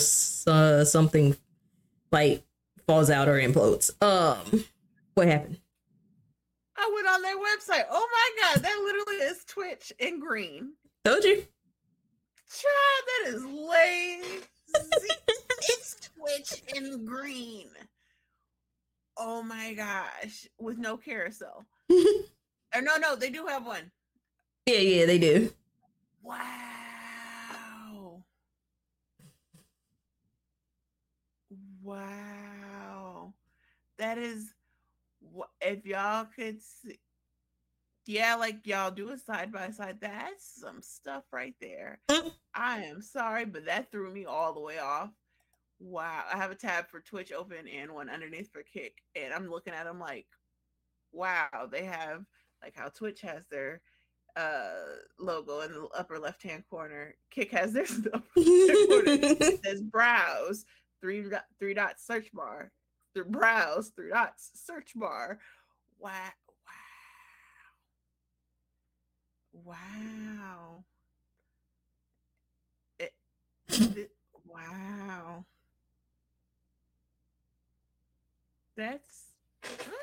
uh, 0.47 0.85
something 0.85 1.37
like 2.13 2.43
falls 2.87 3.11
out 3.11 3.29
or 3.29 3.41
implodes. 3.41 3.91
Um, 4.03 4.65
what 5.15 5.29
happened? 5.29 5.59
I 6.77 6.91
went 6.95 7.09
on 7.09 7.23
their 7.23 7.37
website. 7.37 7.87
Oh 7.91 8.09
my 8.13 8.43
god, 8.43 8.63
that 8.63 8.79
literally 8.85 9.25
is 9.25 9.45
Twitch 9.45 9.93
in 9.99 10.21
green. 10.21 10.73
Told 11.05 11.25
you. 11.25 11.45
Child, 12.51 13.05
that 13.07 13.35
is 13.35 13.45
lazy. 13.45 14.45
it's 15.61 16.11
Twitch 16.17 16.63
in 16.75 17.05
green. 17.05 17.69
Oh 19.17 19.43
my 19.43 19.75
gosh, 19.75 20.47
with 20.59 20.79
no 20.79 20.97
carousel. 20.97 21.67
or 21.91 22.83
no, 22.83 22.97
no, 22.97 23.17
they 23.17 23.31
do 23.31 23.47
have 23.47 23.67
one. 23.67 23.91
Yeah, 24.67 24.79
yeah, 24.79 25.07
they 25.07 25.19
do. 25.19 25.53
Wow. 26.23 26.37
Wow. 31.83 33.33
That 33.99 34.19
is 34.19 34.53
if 35.61 35.87
y'all 35.87 36.27
could 36.37 36.61
see 36.61 36.99
yeah, 38.07 38.37
like 38.37 38.67
y'all 38.67 38.91
do 38.91 39.11
a 39.11 39.19
side 39.19 39.53
by 39.53 39.71
side. 39.71 39.99
That's 40.01 40.61
some 40.61 40.81
stuff 40.81 41.25
right 41.33 41.55
there. 41.61 41.99
Mm. 42.09 42.33
I 42.55 42.83
am 42.85 43.03
sorry, 43.03 43.45
but 43.45 43.67
that 43.67 43.91
threw 43.91 44.13
me 44.13 44.25
all 44.25 44.53
the 44.53 44.61
way 44.61 44.79
off. 44.79 45.11
Wow. 45.81 46.25
I 46.33 46.37
have 46.37 46.51
a 46.51 46.55
tab 46.55 46.89
for 46.89 47.01
Twitch 47.01 47.33
open 47.33 47.69
and 47.69 47.93
one 47.93 48.09
underneath 48.09 48.51
for 48.53 48.63
Kick. 48.63 49.03
And 49.15 49.35
I'm 49.35 49.51
looking 49.51 49.75
at 49.75 49.85
them 49.85 49.99
like, 49.99 50.27
wow, 51.13 51.69
they 51.71 51.85
have 51.85 52.25
like 52.63 52.75
how 52.77 52.89
Twitch 52.89 53.21
has 53.23 53.43
their 53.51 53.83
uh 54.37 54.99
logo 55.19 55.61
in 55.61 55.73
the 55.73 55.89
upper 55.97 56.19
left 56.19 56.43
hand 56.43 56.65
corner. 56.71 57.15
Kick 57.31 57.51
has 57.53 57.73
their 57.73 57.87
corner. 57.87 58.23
It 58.35 59.65
says 59.65 59.83
browse, 59.83 60.65
three 61.01 61.25
three 61.59 61.75
dots 61.75 62.07
search 62.07 62.33
bar. 62.33 62.71
The 63.15 63.25
browse, 63.25 63.91
three 63.97 64.11
dots 64.11 64.51
search 64.55 64.93
bar. 64.95 65.39
Wow. 65.99 66.13
Wow. 69.65 70.85
Wow. 74.47 75.45
That's 78.77 79.25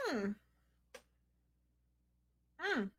mm. 0.09 0.35
Mm. 2.75 2.89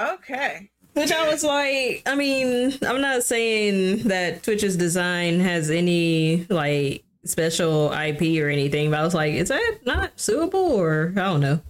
Okay. 0.00 0.70
Which 0.94 1.12
I 1.12 1.28
was 1.28 1.44
like, 1.44 2.02
I 2.06 2.14
mean, 2.16 2.76
I'm 2.86 3.00
not 3.00 3.22
saying 3.22 4.04
that 4.08 4.42
Twitch's 4.42 4.76
design 4.76 5.40
has 5.40 5.70
any 5.70 6.46
like 6.48 7.04
special 7.24 7.92
IP 7.92 8.42
or 8.42 8.48
anything, 8.48 8.90
but 8.90 9.00
I 9.00 9.04
was 9.04 9.14
like, 9.14 9.34
is 9.34 9.48
that 9.48 9.78
not 9.86 10.18
suable 10.18 10.72
or 10.72 11.12
I 11.16 11.20
don't 11.20 11.40
know. 11.40 11.60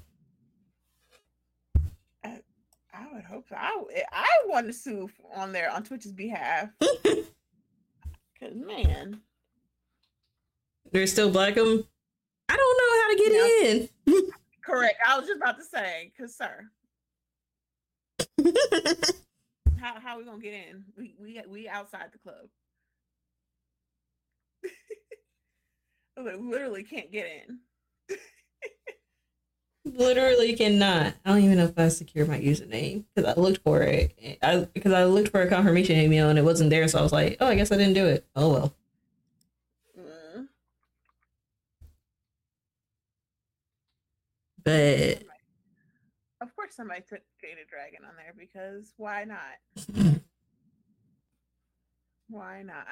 I 3.57 3.77
would 3.77 3.87
hope 3.87 3.91
so. 3.93 4.03
I, 4.13 4.27
want 4.47 4.67
to 4.67 4.73
sue 4.73 5.11
on 5.35 5.53
there 5.53 5.71
on 5.71 5.83
Twitch's 5.83 6.13
behalf. 6.13 6.69
Cause 6.81 8.55
man, 8.55 9.21
they're 10.93 11.07
still 11.07 11.31
Blackham. 11.31 11.85
I 12.49 12.57
don't 12.57 12.79
know 12.79 13.01
how 13.01 13.09
to 13.11 13.17
get 13.19 13.33
in. 13.67 13.89
correct. 14.65 14.99
I 15.07 15.19
was 15.19 15.27
just 15.27 15.39
about 15.39 15.59
to 15.59 15.65
say, 15.65 16.13
cause 16.19 16.37
sir, 16.37 16.69
how 19.81 20.01
how 20.01 20.19
we 20.19 20.25
gonna 20.25 20.39
get 20.39 20.55
in? 20.55 20.85
We 20.97 21.15
we 21.21 21.43
we 21.49 21.69
outside 21.69 22.07
the 22.13 22.19
club. 22.19 22.49
like, 26.17 26.37
literally 26.39 26.85
can't 26.85 27.11
get 27.11 27.27
in. 27.27 27.59
Literally 29.95 30.55
cannot. 30.55 31.15
I 31.25 31.31
don't 31.31 31.43
even 31.43 31.59
know 31.59 31.65
if 31.65 31.79
I 31.79 31.89
secured 31.89 32.29
my 32.29 32.41
username 32.41 33.05
because 33.15 33.35
I 33.37 33.41
looked 33.41 33.63
for 33.63 33.83
it. 33.83 34.39
I 34.43 34.67
because 34.73 34.93
I 34.93 35.05
looked 35.05 35.31
for 35.31 35.43
a 35.43 35.49
confirmation 35.49 35.97
email 35.97 36.29
and 36.29 36.39
it 36.39 36.45
wasn't 36.45 36.71
there, 36.71 36.87
so 36.89 36.99
I 36.99 37.03
was 37.03 37.13
like, 37.13 37.37
oh, 37.41 37.47
I 37.47 37.55
guess 37.55 37.73
I 37.73 37.77
didn't 37.77 37.95
do 37.95 38.07
it. 38.07 38.27
Oh 38.37 38.53
well. 38.53 38.75
Mm. 39.99 40.49
But 44.65 45.23
Of 46.41 46.55
course, 46.55 46.75
somebody 46.75 47.01
took 47.01 47.21
Jada 47.43 47.69
Dragon 47.69 48.01
on 48.05 48.15
there 48.17 48.35
because 48.37 48.93
why 48.97 49.25
not? 49.25 50.19
Why 52.31 52.63
not? 52.63 52.87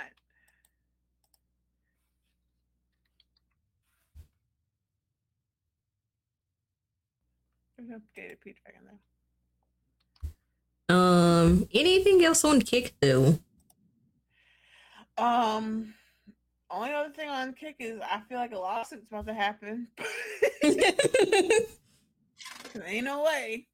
There's 7.77 7.89
no 7.91 8.01
Jada 8.17 8.41
P 8.41 8.55
Dragon 8.63 8.83
there. 10.89 10.97
um, 10.97 11.69
anything 11.75 12.25
else 12.25 12.45
on 12.45 12.61
Kick 12.61 12.95
though? 13.01 13.39
Um, 15.19 15.95
only 16.71 16.93
other 16.93 17.11
thing 17.13 17.29
on 17.29 17.53
Kick 17.55 17.77
is 17.79 18.01
I 18.03 18.21
feel 18.29 18.39
like 18.39 18.53
a 18.53 18.59
lawsuit's 18.59 19.07
about 19.11 19.27
to 19.27 19.35
happen. 19.35 19.89
There 22.75 22.87
Ain't 22.87 23.05
no 23.07 23.25
way. 23.25 23.67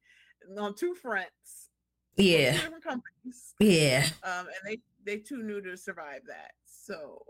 on 0.58 0.74
two 0.74 0.94
fronts. 0.94 1.68
yeah, 2.16 2.52
Two 2.52 2.58
different 2.62 2.82
companies. 2.84 3.54
yeah. 3.60 4.04
Um, 4.24 4.46
and 4.46 4.56
they 4.66 4.78
they 5.04 5.18
too 5.18 5.42
new 5.44 5.60
to 5.62 5.76
survive 5.76 6.22
that. 6.26 6.52
So 6.64 7.22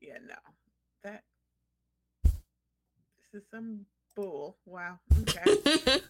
yeah, 0.00 0.16
no. 0.26 0.34
That 1.04 1.22
this 2.24 3.42
is 3.42 3.48
some 3.50 3.84
bull. 4.14 4.56
Wow. 4.66 4.98
Okay. 5.22 5.60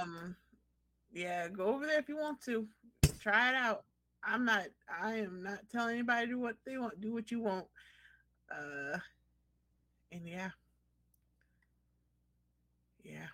um 0.00 0.36
yeah, 1.12 1.48
go 1.48 1.66
over 1.66 1.86
there 1.86 1.98
if 1.98 2.08
you 2.08 2.16
want 2.16 2.40
to. 2.42 2.66
Try 3.20 3.50
it 3.50 3.54
out. 3.54 3.84
I'm 4.22 4.44
not 4.44 4.66
I 5.02 5.16
am 5.16 5.42
not 5.42 5.60
telling 5.70 5.94
anybody 5.94 6.26
to 6.26 6.32
do 6.32 6.38
what 6.38 6.56
they 6.64 6.78
want. 6.78 7.00
Do 7.00 7.12
what 7.12 7.30
you 7.30 7.40
want. 7.40 7.66
Uh 8.50 8.98
and 10.12 10.26
yeah. 10.26 10.50
Yeah. 13.02 13.26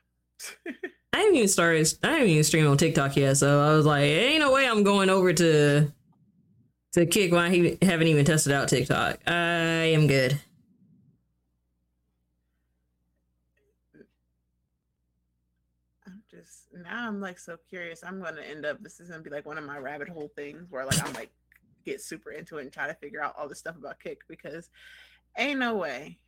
I 1.12 1.18
haven't 1.18 1.36
even 1.36 1.48
started. 1.48 1.92
I 2.02 2.14
haven't 2.14 2.28
even 2.28 2.42
streamed 2.42 2.66
on 2.66 2.76
TikTok 2.76 3.16
yet, 3.16 3.36
so 3.36 3.62
I 3.62 3.74
was 3.74 3.86
like, 3.86 4.02
ain't 4.02 4.40
no 4.40 4.52
way 4.52 4.68
I'm 4.68 4.82
going 4.82 5.10
over 5.10 5.32
to 5.32 5.92
to 6.94 7.06
Kick 7.06 7.32
when 7.32 7.40
I 7.40 7.84
haven't 7.84 8.08
even 8.08 8.24
tested 8.24 8.52
out 8.52 8.68
TikTok. 8.68 9.18
I 9.26 9.32
am 9.32 10.06
good. 10.06 10.40
I'm 16.06 16.22
just 16.30 16.73
now 16.84 17.08
I'm 17.08 17.20
like 17.20 17.38
so 17.38 17.56
curious. 17.68 18.04
I'm 18.04 18.22
gonna 18.22 18.42
end 18.42 18.66
up 18.66 18.82
this 18.82 19.00
is 19.00 19.08
gonna 19.08 19.22
be 19.22 19.30
like 19.30 19.46
one 19.46 19.58
of 19.58 19.64
my 19.64 19.78
rabbit 19.78 20.08
hole 20.08 20.30
things 20.36 20.66
where 20.70 20.84
like 20.84 21.04
I'm 21.04 21.12
like 21.14 21.30
get 21.84 22.00
super 22.00 22.30
into 22.30 22.58
it 22.58 22.62
and 22.62 22.72
try 22.72 22.86
to 22.86 22.94
figure 22.94 23.22
out 23.22 23.34
all 23.38 23.48
this 23.48 23.58
stuff 23.58 23.76
about 23.76 24.00
kick 24.00 24.20
because 24.28 24.70
ain't 25.36 25.58
no 25.58 25.74
way. 25.74 26.18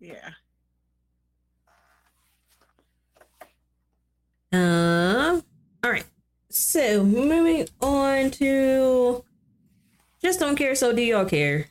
Yeah. 0.00 0.30
Um. 4.52 5.42
All 5.82 5.90
right. 5.90 6.04
So 6.50 7.02
moving 7.04 7.66
on 7.80 8.30
to 8.32 9.24
just 10.20 10.40
don't 10.40 10.56
care. 10.56 10.74
So 10.74 10.92
do 10.92 11.02
y'all 11.02 11.24
care? 11.24 11.68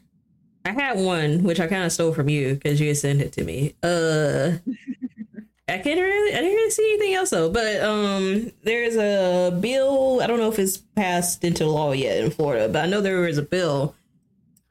I 0.66 0.72
had 0.72 0.98
one 0.98 1.44
which 1.44 1.60
I 1.60 1.68
kind 1.68 1.84
of 1.84 1.92
stole 1.92 2.14
from 2.14 2.30
you 2.30 2.54
because 2.54 2.80
you 2.80 2.94
sent 2.96 3.22
it 3.22 3.34
to 3.34 3.44
me. 3.44 3.76
Uh, 3.84 4.54
I 5.68 5.78
can't 5.78 6.00
really. 6.00 6.34
I 6.34 6.42
didn't 6.42 6.56
really 6.56 6.72
see 6.72 6.94
anything 6.94 7.14
else 7.16 7.30
though. 7.30 7.50
But 7.50 7.82
um, 7.82 8.52
there's 8.64 8.96
a 8.96 9.56
bill. 9.60 10.22
I 10.22 10.28
don't 10.28 10.40
know 10.40 10.52
if 10.52 10.60
it's 10.60 10.78
passed 10.78 11.44
into 11.44 11.66
law 11.66 11.94
yet 11.94 12.24
in 12.24 12.32
Florida, 12.32 12.68
but 12.68 12.84
I 12.84 12.88
know 12.88 13.02
there 13.02 13.28
is 13.28 13.38
a 13.38 13.44
bill. 13.44 13.96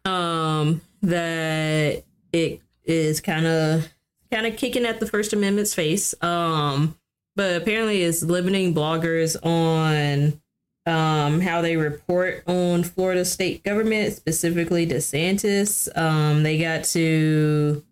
Um, 0.05 0.82
that 1.03 2.05
it 2.32 2.61
is 2.84 3.20
kind 3.20 3.47
of 3.47 3.88
kind 4.30 4.47
of 4.47 4.57
kicking 4.57 4.86
at 4.86 5.01
the 5.01 5.07
First 5.07 5.32
Amendment's 5.32 5.74
face. 5.74 6.14
Um 6.22 6.97
but 7.34 7.57
apparently 7.57 8.03
it's 8.03 8.22
limiting 8.22 8.74
bloggers 8.74 9.36
on 9.45 10.40
um 10.86 11.40
how 11.40 11.61
they 11.62 11.76
report 11.76 12.43
on 12.47 12.82
Florida 12.82 13.24
state 13.24 13.62
government, 13.62 14.14
specifically 14.14 14.86
DeSantis. 14.86 15.95
Um 15.97 16.43
they 16.43 16.59
got 16.59 16.84
to 16.84 17.84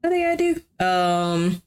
what 0.00 0.10
do 0.10 0.16
they 0.16 0.22
gotta 0.22 0.54
do? 0.78 0.84
Um 0.84 1.62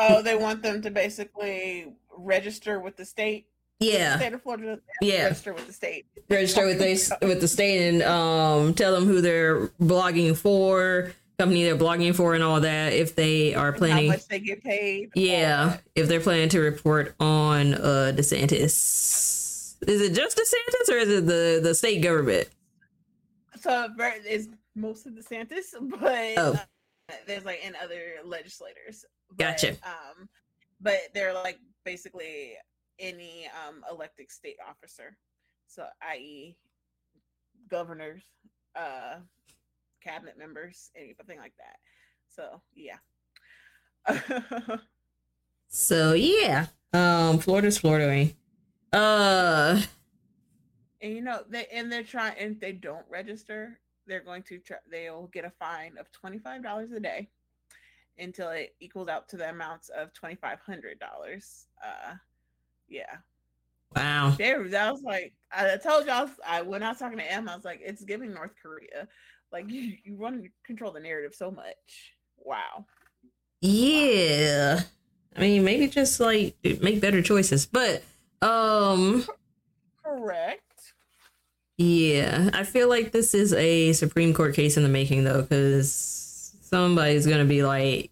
Oh, 0.00 0.22
they 0.26 0.36
want 0.36 0.62
them 0.62 0.80
to 0.82 0.90
basically 0.90 1.92
register 2.16 2.80
with 2.80 2.96
the 2.96 3.04
state 3.04 3.46
Yeah. 3.78 4.16
State 4.18 4.32
of 4.34 4.42
Florida 4.42 4.64
doesn't 4.66 4.82
have 4.88 5.00
to 5.00 5.06
Yeah. 5.06 5.22
register 5.24 5.52
with 5.54 5.66
the 5.66 5.72
state. 5.72 6.06
register 6.28 6.66
with 6.66 6.78
the 6.78 7.16
with 7.26 7.40
the 7.40 7.48
state 7.48 7.88
and 7.88 8.02
um 8.02 8.74
tell 8.74 8.92
them 8.94 9.04
who 9.06 9.20
they're 9.20 9.68
blogging 9.80 10.36
for, 10.36 11.12
company 11.38 11.64
they're 11.64 11.76
blogging 11.76 12.14
for, 12.14 12.34
and 12.34 12.42
all 12.44 12.60
that. 12.60 12.92
If 12.92 13.14
they 13.14 13.54
are 13.54 13.72
planning, 13.72 14.06
How 14.10 14.16
much 14.16 14.28
they 14.28 14.40
get 14.40 14.62
paid. 14.62 15.10
yeah, 15.14 15.66
that. 15.66 15.82
if 15.94 16.08
they're 16.08 16.20
planning 16.20 16.48
to 16.50 16.60
report 16.60 17.14
on 17.20 17.74
uh 17.74 18.12
DeSantis. 18.14 19.76
Is 19.88 20.02
it 20.02 20.12
just 20.14 20.36
DeSantis 20.36 20.92
or 20.94 20.98
is 20.98 21.08
it 21.08 21.26
the 21.26 21.60
the 21.62 21.74
state 21.74 22.02
government? 22.02 22.48
So 23.60 23.88
it's 23.98 24.48
mostly 24.74 25.12
DeSantis, 25.12 25.64
but 25.80 26.34
Oh. 26.36 26.52
uh, 27.08 27.14
there's 27.26 27.44
like 27.46 27.60
and 27.64 27.74
other 27.82 28.16
legislators. 28.24 29.04
But, 29.30 29.38
Gotcha. 29.38 29.70
Um, 29.82 30.28
but 30.80 30.98
they're 31.14 31.34
like 31.34 31.58
basically 31.84 32.54
any 32.98 33.48
um 33.66 33.82
elected 33.90 34.30
state 34.30 34.56
officer, 34.68 35.16
so 35.66 35.86
i.e. 36.02 36.56
governors, 37.70 38.22
uh, 38.76 39.16
cabinet 40.02 40.38
members, 40.38 40.90
anything 40.96 41.38
like 41.38 41.54
that. 41.58 41.76
So 42.28 42.60
yeah. 42.74 42.98
So 45.72 46.14
yeah, 46.14 46.66
um, 46.92 47.38
Florida's 47.38 47.78
Florida. 47.78 48.28
Uh, 48.92 49.80
and 51.00 51.14
you 51.14 51.20
know 51.20 51.42
they 51.48 51.66
and 51.72 51.90
they're 51.90 52.02
trying 52.02 52.36
and 52.38 52.54
if 52.54 52.60
they 52.60 52.72
don't 52.72 53.04
register 53.08 53.78
they're 54.06 54.24
going 54.24 54.42
to 54.42 54.58
try 54.58 54.78
they'll 54.90 55.28
get 55.32 55.44
a 55.44 55.50
fine 55.50 55.92
of 55.96 56.08
$25 56.10 56.96
a 56.96 57.00
day 57.00 57.28
until 58.20 58.50
it 58.50 58.74
equals 58.80 59.08
out 59.08 59.28
to 59.28 59.36
the 59.36 59.48
amounts 59.48 59.88
of 59.90 60.12
$2500 60.12 61.64
uh 61.84 62.14
yeah 62.88 63.16
wow. 63.96 64.34
they 64.36 64.54
were 64.54 64.68
that 64.68 64.92
was 64.92 65.02
like 65.02 65.32
i 65.52 65.76
told 65.76 66.06
y'all 66.06 66.28
i 66.46 66.60
when 66.60 66.82
i 66.82 66.88
was 66.90 66.98
talking 66.98 67.18
to 67.18 67.32
em 67.32 67.48
i 67.48 67.54
was 67.54 67.64
like 67.64 67.80
it's 67.82 68.04
giving 68.04 68.32
north 68.32 68.52
korea 68.62 69.08
like 69.52 69.70
you 69.70 69.96
you 70.04 70.16
want 70.16 70.42
to 70.42 70.50
control 70.64 70.92
the 70.92 71.00
narrative 71.00 71.34
so 71.34 71.50
much 71.50 72.14
wow 72.38 72.84
Yeah. 73.60 74.80
I 75.36 75.40
mean, 75.40 75.64
maybe 75.64 75.88
just 75.88 76.18
like 76.20 76.56
make 76.80 77.00
better 77.00 77.22
choices, 77.22 77.66
but 77.66 78.02
um. 78.42 79.24
correct 80.04 80.92
Yeah, 81.76 82.50
I 82.52 82.64
feel 82.64 82.88
like 82.88 83.12
this 83.12 83.34
is 83.34 83.52
a 83.52 83.92
Supreme 83.92 84.34
Court 84.34 84.54
case 84.54 84.76
in 84.76 84.82
the 84.82 84.88
making, 84.88 85.24
though, 85.24 85.42
because 85.42 86.52
somebody's 86.62 87.26
gonna 87.26 87.44
be 87.44 87.62
like, 87.62 88.09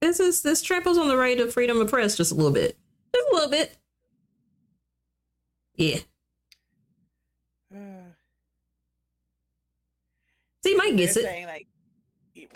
"This 0.00 0.20
is 0.20 0.42
this 0.42 0.62
tramples 0.62 0.98
on 0.98 1.08
the 1.08 1.16
right 1.16 1.38
of 1.40 1.52
freedom 1.52 1.80
of 1.80 1.88
press 1.88 2.16
just 2.16 2.32
a 2.32 2.34
little 2.34 2.52
bit, 2.52 2.76
just 3.14 3.28
a 3.30 3.34
little 3.34 3.50
bit." 3.50 3.76
Yeah, 5.74 5.98
see, 10.64 10.74
Mike 10.74 10.96
gets 10.96 11.16
it. 11.16 11.22
saying 11.22 11.46
like 11.46 11.66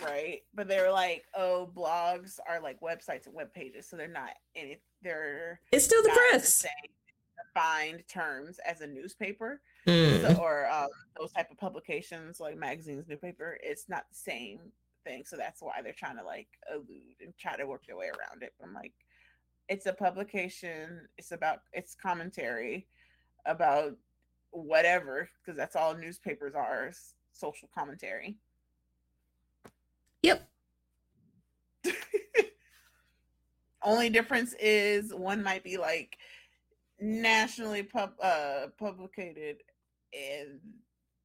right 0.01 0.41
but 0.53 0.67
they're 0.69 0.91
like 0.93 1.25
oh 1.35 1.69
blogs 1.75 2.39
are 2.47 2.61
like 2.61 2.79
websites 2.79 3.25
and 3.25 3.35
web 3.35 3.53
pages 3.53 3.85
so 3.85 3.97
they're 3.97 4.07
not 4.07 4.29
any 4.55 4.79
they're 5.01 5.59
It's 5.73 5.83
still 5.83 6.01
the 6.03 6.09
press. 6.31 6.65
defined 7.53 8.01
terms 8.07 8.59
as 8.65 8.79
a 8.81 8.87
newspaper 8.87 9.61
Mm. 9.85 10.21
so, 10.21 10.41
or 10.41 10.69
um, 10.71 10.87
those 11.19 11.33
type 11.33 11.51
of 11.51 11.57
publications 11.57 12.39
like 12.39 12.55
magazines 12.57 13.05
newspaper 13.09 13.57
it's 13.61 13.89
not 13.89 14.05
the 14.09 14.15
same 14.15 14.59
thing 15.03 15.23
so 15.25 15.35
that's 15.37 15.61
why 15.61 15.81
they're 15.83 15.93
trying 15.93 16.17
to 16.17 16.23
like 16.23 16.47
elude 16.71 17.17
and 17.21 17.33
try 17.37 17.55
to 17.55 17.65
work 17.65 17.85
their 17.85 17.97
way 17.97 18.07
around 18.07 18.41
it 18.41 18.53
i'm 18.63 18.73
like 18.73 18.93
it's 19.69 19.85
a 19.85 19.93
publication 19.93 21.07
it's 21.17 21.31
about 21.31 21.59
it's 21.73 21.95
commentary 21.95 22.87
about 23.45 23.93
whatever 24.51 25.29
because 25.43 25.57
that's 25.57 25.75
all 25.75 25.95
newspapers 25.95 26.53
are 26.55 26.87
is 26.89 27.13
social 27.31 27.69
commentary 27.75 28.35
Yep. 30.21 30.47
only 33.83 34.09
difference 34.09 34.55
is 34.59 35.13
one 35.13 35.43
might 35.43 35.63
be 35.63 35.77
like 35.77 36.17
nationally 37.01 37.83
pub 37.83 38.11
uh 38.21 38.67
publicated 38.79 39.57
and 40.13 40.59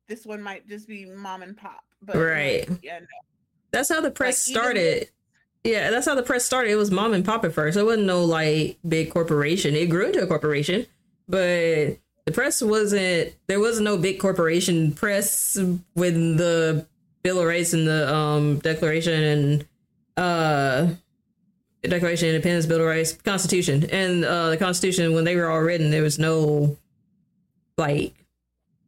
this 0.08 0.26
one 0.26 0.42
might 0.42 0.66
just 0.66 0.88
be 0.88 1.04
mom 1.06 1.42
and 1.42 1.56
pop 1.56 1.84
but 2.02 2.16
like, 2.16 2.24
Right. 2.24 2.68
yeah 2.82 2.98
no. 2.98 3.06
That's 3.70 3.88
how 3.88 4.00
the 4.00 4.10
press 4.10 4.48
Like, 4.48 4.56
started. 4.56 5.08
Yeah, 5.64 5.90
that's 5.90 6.06
how 6.06 6.14
the 6.14 6.22
press 6.22 6.44
started. 6.44 6.70
It 6.70 6.76
was 6.76 6.90
mom 6.90 7.12
and 7.12 7.24
pop 7.24 7.44
at 7.44 7.52
first. 7.52 7.76
It 7.76 7.82
wasn't 7.84 8.06
no 8.06 8.24
like 8.24 8.78
big 8.86 9.10
corporation. 9.10 9.74
It 9.74 9.86
grew 9.90 10.06
into 10.06 10.22
a 10.22 10.26
corporation, 10.26 10.86
but 11.28 11.98
the 12.24 12.32
press 12.32 12.62
wasn't. 12.62 13.34
There 13.48 13.60
was 13.60 13.80
no 13.80 13.98
big 13.98 14.20
corporation 14.20 14.92
press 14.92 15.58
when 15.94 16.36
the 16.36 16.86
Bill 17.22 17.40
of 17.40 17.46
Rights 17.46 17.72
and 17.72 17.86
the 17.86 18.12
um 18.14 18.58
Declaration 18.60 19.22
and 19.22 19.66
uh 20.16 20.94
Declaration 21.82 22.28
of 22.28 22.34
Independence, 22.36 22.66
Bill 22.66 22.80
of 22.80 22.86
Rights, 22.86 23.12
Constitution, 23.12 23.88
and 23.90 24.24
uh 24.24 24.50
the 24.50 24.56
Constitution 24.56 25.12
when 25.12 25.24
they 25.24 25.36
were 25.36 25.48
all 25.48 25.60
written, 25.60 25.90
there 25.90 26.02
was 26.02 26.18
no 26.18 26.76
like 27.76 28.14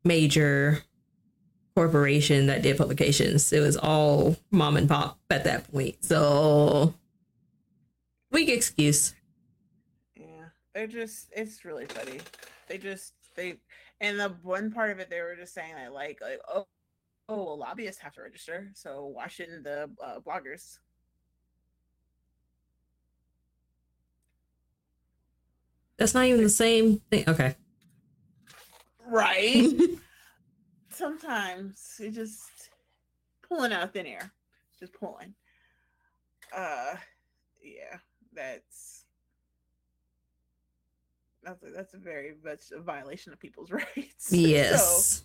major 0.04 0.82
corporation 1.80 2.44
that 2.44 2.60
did 2.60 2.76
publications. 2.76 3.50
It 3.54 3.60
was 3.60 3.74
all 3.74 4.36
mom 4.50 4.76
and 4.76 4.86
pop 4.86 5.18
at 5.30 5.44
that 5.44 5.72
point. 5.72 6.04
So 6.04 6.92
weak 8.30 8.50
excuse. 8.50 9.14
yeah 10.14 10.26
they're 10.74 10.86
just 10.86 11.30
it's 11.34 11.64
really 11.64 11.86
funny 11.86 12.20
they 12.68 12.76
just 12.76 13.14
they 13.34 13.56
and 14.02 14.20
the 14.20 14.28
one 14.42 14.70
part 14.70 14.90
of 14.90 14.98
it 14.98 15.08
they 15.08 15.22
were 15.22 15.34
just 15.34 15.54
saying 15.54 15.74
that 15.74 15.92
like 15.94 16.18
like 16.20 16.38
oh 16.52 16.66
oh 17.30 17.44
well, 17.44 17.58
lobbyists 17.58 18.00
have 18.02 18.12
to 18.14 18.20
register 18.20 18.70
so 18.74 19.06
why 19.06 19.26
shouldn't 19.26 19.64
the 19.64 19.88
uh, 20.04 20.20
bloggers 20.20 20.78
That's 25.96 26.14
not 26.14 26.26
even 26.26 26.42
the 26.42 26.48
same 26.50 27.00
thing. 27.10 27.24
Okay. 27.26 27.56
right 29.06 29.66
sometimes 31.00 31.96
it 31.98 32.10
just 32.10 32.70
pulling 33.48 33.72
out 33.72 33.92
thin 33.92 34.06
air 34.06 34.30
just 34.78 34.92
pulling. 34.92 35.34
Uh 36.54 36.94
yeah 37.62 37.96
that's 38.34 39.04
that's 41.42 41.62
a, 41.62 41.70
that's 41.70 41.94
a 41.94 41.98
very 41.98 42.34
much 42.44 42.70
a 42.76 42.80
violation 42.80 43.32
of 43.32 43.40
people's 43.40 43.70
rights. 43.96 44.28
So 44.28 44.36
yes. 44.36 45.24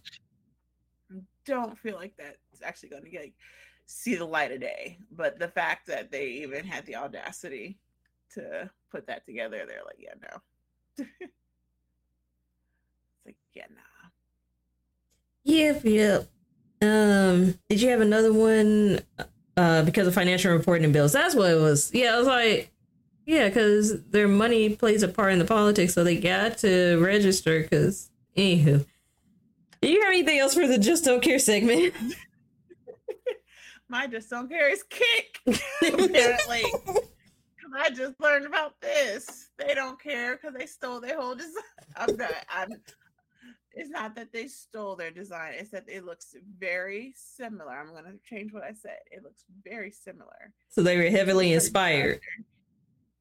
don't 1.45 1.77
feel 1.77 1.95
like 1.95 2.13
that's 2.17 2.61
actually 2.63 2.89
going 2.89 3.03
to 3.03 3.09
get 3.09 3.31
see 3.85 4.15
the 4.15 4.25
light 4.25 4.51
of 4.51 4.59
day 4.59 4.97
but 5.11 5.37
the 5.37 5.47
fact 5.47 5.85
that 5.85 6.11
they 6.11 6.25
even 6.27 6.65
had 6.65 6.83
the 6.87 6.95
audacity 6.95 7.77
to 8.33 8.67
put 8.89 9.05
that 9.05 9.23
together 9.27 9.63
they're 9.67 9.83
like 9.85 9.99
yeah 9.99 10.13
no. 10.21 11.05
It's 13.17 13.25
like 13.27 13.35
yeah 13.53 13.65
nah 13.75 13.94
Yep, 15.45 15.81
yep. 15.85 16.27
Um, 16.81 17.57
did 17.69 17.81
you 17.81 17.89
have 17.89 18.01
another 18.01 18.33
one? 18.33 18.99
Uh, 19.57 19.83
because 19.83 20.05
of 20.05 20.13
financial 20.13 20.51
reporting 20.51 20.91
bills. 20.91 21.13
That's 21.13 21.33
what 21.33 21.49
it 21.49 21.55
was. 21.55 21.89
Yeah, 21.93 22.15
I 22.15 22.17
was 22.17 22.27
like, 22.27 22.73
yeah, 23.25 23.47
because 23.47 24.03
their 24.07 24.27
money 24.27 24.75
plays 24.75 25.01
a 25.01 25.07
part 25.07 25.31
in 25.31 25.39
the 25.39 25.45
politics, 25.45 25.93
so 25.93 26.03
they 26.03 26.17
got 26.19 26.57
to 26.57 26.97
register. 26.97 27.61
Because, 27.61 28.09
anywho, 28.35 28.85
do 29.81 29.87
you 29.89 30.01
have 30.01 30.09
anything 30.11 30.39
else 30.39 30.53
for 30.53 30.67
the 30.67 30.77
just 30.77 31.05
don't 31.05 31.23
care 31.23 31.39
segment? 31.39 31.93
my 33.89 34.07
just 34.07 34.29
don't 34.29 34.49
care 34.49 34.69
is 34.69 34.83
kick 34.89 35.39
apparently 35.81 36.63
i 37.77 37.89
just 37.89 38.19
learned 38.19 38.45
about 38.45 38.79
this 38.81 39.49
they 39.57 39.73
don't 39.73 40.01
care 40.01 40.35
because 40.35 40.53
they 40.57 40.65
stole 40.65 40.99
their 40.99 41.19
whole 41.19 41.35
design 41.35 41.53
i'm 41.97 42.15
not 42.15 42.31
i'm 42.49 42.69
it's 43.75 43.89
not 43.89 44.15
that 44.15 44.31
they 44.33 44.47
stole 44.47 44.95
their 44.95 45.11
design 45.11 45.53
it's 45.55 45.71
that 45.71 45.83
it 45.87 46.05
looks 46.05 46.35
very 46.57 47.13
similar. 47.15 47.71
I'm 47.71 47.91
going 47.91 48.05
to 48.05 48.17
change 48.23 48.53
what 48.53 48.63
i 48.63 48.73
said. 48.73 48.97
It 49.11 49.23
looks 49.23 49.43
very 49.63 49.91
similar. 49.91 50.53
So 50.69 50.81
they 50.81 50.97
were 50.97 51.09
heavily 51.09 51.53
inspired. 51.53 52.19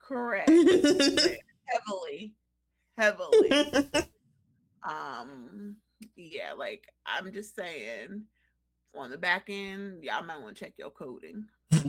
correct. 0.00 0.50
Heavily 1.66 2.34
heavily. 2.96 3.50
Um 4.88 5.76
yeah 6.16 6.52
like 6.52 6.84
i'm 7.06 7.32
just 7.32 7.56
saying 7.56 8.24
on 8.94 9.10
the 9.10 9.16
back 9.16 9.44
end 9.48 10.04
y'all 10.04 10.22
might 10.22 10.40
want 10.40 10.56
to 10.56 10.64
check 10.64 10.74
your 10.76 10.90
coding. 10.90 11.44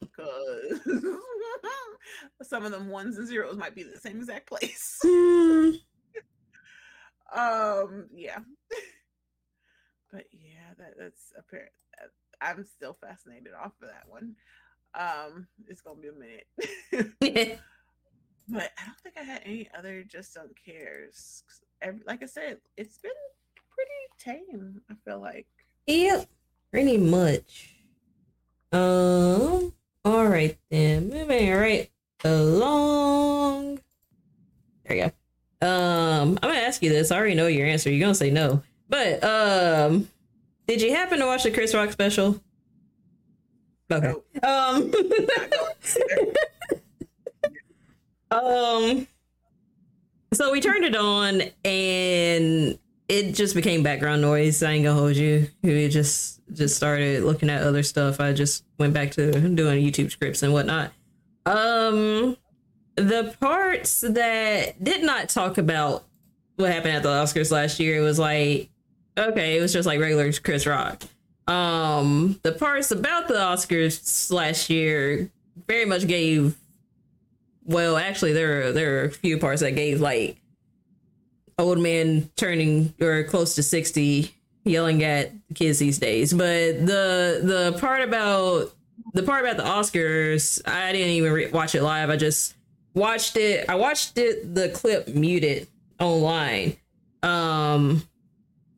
Because 0.00 0.80
some 2.42 2.64
of 2.64 2.72
them 2.72 2.88
ones 2.88 3.18
and 3.18 3.28
zeros 3.28 3.58
might 3.58 3.74
be 3.74 3.82
the 3.82 3.98
same 3.98 4.16
exact 4.16 4.48
place. 4.48 4.98
Hmm. 5.02 5.72
Um 7.34 8.06
yeah 8.14 8.38
but 10.12 10.24
yeah 10.32 10.74
that, 10.78 10.94
that's 10.98 11.32
apparent 11.38 11.72
i'm 12.40 12.64
still 12.64 12.96
fascinated 13.00 13.52
off 13.54 13.72
of 13.82 13.88
that 13.88 14.04
one 14.08 14.34
um 14.94 15.46
it's 15.66 15.80
gonna 15.80 16.00
be 16.00 16.08
a 16.08 16.12
minute 16.12 17.58
But 18.48 18.70
I 18.78 18.84
don't 18.86 18.98
think 19.02 19.16
I 19.18 19.22
had 19.22 19.42
any 19.44 19.68
other 19.76 20.04
just 20.04 20.34
don't 20.34 20.52
cares. 20.64 21.42
Every, 21.82 22.00
like 22.06 22.22
I 22.22 22.26
said, 22.26 22.58
it's 22.76 22.98
been 22.98 23.10
pretty 23.70 24.44
tame. 24.48 24.80
I 24.90 24.94
feel 25.04 25.20
like. 25.20 25.46
Yep, 25.86 26.28
pretty 26.70 26.96
much. 26.96 27.74
Um. 28.72 29.72
All 30.04 30.28
right 30.28 30.56
then, 30.70 31.08
moving 31.08 31.52
right 31.52 31.90
along. 32.24 33.80
There 34.84 34.96
you 34.96 35.04
go. 35.06 35.12
Um, 35.62 36.38
I'm 36.42 36.50
gonna 36.50 36.58
ask 36.58 36.82
you 36.82 36.90
this. 36.90 37.10
I 37.10 37.16
already 37.16 37.34
know 37.34 37.46
your 37.46 37.66
answer. 37.66 37.90
You're 37.90 38.00
gonna 38.00 38.14
say 38.14 38.30
no, 38.30 38.62
but 38.88 39.24
um, 39.24 40.08
did 40.66 40.82
you 40.82 40.94
happen 40.94 41.18
to 41.18 41.26
watch 41.26 41.44
the 41.44 41.50
Chris 41.50 41.74
Rock 41.74 41.92
special? 41.92 42.40
Okay. 43.90 44.14
Um. 44.42 44.92
um. 48.30 49.06
So 50.34 50.52
we 50.52 50.60
turned 50.60 50.84
it 50.84 50.96
on, 50.96 51.40
and 51.64 52.78
it 53.08 53.32
just 53.32 53.54
became 53.54 53.82
background 53.82 54.22
noise. 54.22 54.62
I 54.62 54.72
ain't 54.72 54.84
gonna 54.84 54.98
hold 54.98 55.16
you. 55.16 55.48
We 55.62 55.88
just 55.88 56.40
just 56.52 56.76
started 56.76 57.24
looking 57.24 57.50
at 57.50 57.62
other 57.62 57.82
stuff. 57.82 58.20
I 58.20 58.32
just 58.32 58.64
went 58.78 58.92
back 58.92 59.12
to 59.12 59.30
doing 59.30 59.84
YouTube 59.84 60.10
scripts 60.10 60.42
and 60.42 60.52
whatnot. 60.52 60.92
Um, 61.44 62.36
the 62.96 63.34
parts 63.40 64.00
that 64.00 64.82
did 64.82 65.02
not 65.02 65.28
talk 65.28 65.58
about 65.58 66.04
what 66.56 66.72
happened 66.72 66.96
at 66.96 67.02
the 67.02 67.08
Oscars 67.08 67.50
last 67.52 67.78
year, 67.78 67.98
it 67.98 68.00
was 68.00 68.18
like, 68.18 68.70
okay, 69.16 69.58
it 69.58 69.60
was 69.60 69.72
just 69.72 69.86
like 69.86 70.00
regular 70.00 70.32
Chris 70.32 70.66
Rock. 70.66 71.02
Um, 71.46 72.40
the 72.42 72.52
parts 72.52 72.90
about 72.90 73.28
the 73.28 73.34
Oscars 73.34 74.32
last 74.32 74.68
year 74.68 75.30
very 75.68 75.84
much 75.84 76.06
gave. 76.06 76.56
Well, 77.64 77.96
actually, 77.96 78.32
there 78.32 78.68
are, 78.68 78.72
there 78.72 79.00
are 79.00 79.04
a 79.04 79.10
few 79.10 79.38
parts 79.38 79.60
that 79.60 79.72
gave 79.72 80.00
like 80.00 80.38
old 81.58 81.78
man 81.78 82.30
turning 82.36 82.94
or 83.00 83.24
close 83.24 83.54
to 83.54 83.62
60 83.62 84.30
yelling 84.64 85.02
at 85.02 85.32
kids 85.54 85.78
these 85.78 85.98
days 85.98 86.32
but 86.34 86.84
the 86.84 87.40
the 87.42 87.76
part 87.80 88.02
about 88.02 88.74
the 89.14 89.22
part 89.22 89.42
about 89.42 89.56
the 89.56 89.62
oscars 89.62 90.60
i 90.68 90.92
didn't 90.92 91.12
even 91.12 91.32
re- 91.32 91.50
watch 91.50 91.74
it 91.74 91.82
live 91.82 92.10
i 92.10 92.16
just 92.16 92.55
watched 92.96 93.36
it. 93.36 93.68
I 93.68 93.76
watched 93.76 94.18
it 94.18 94.54
the 94.54 94.70
clip 94.70 95.08
muted 95.08 95.68
online. 96.00 96.76
Um 97.22 98.02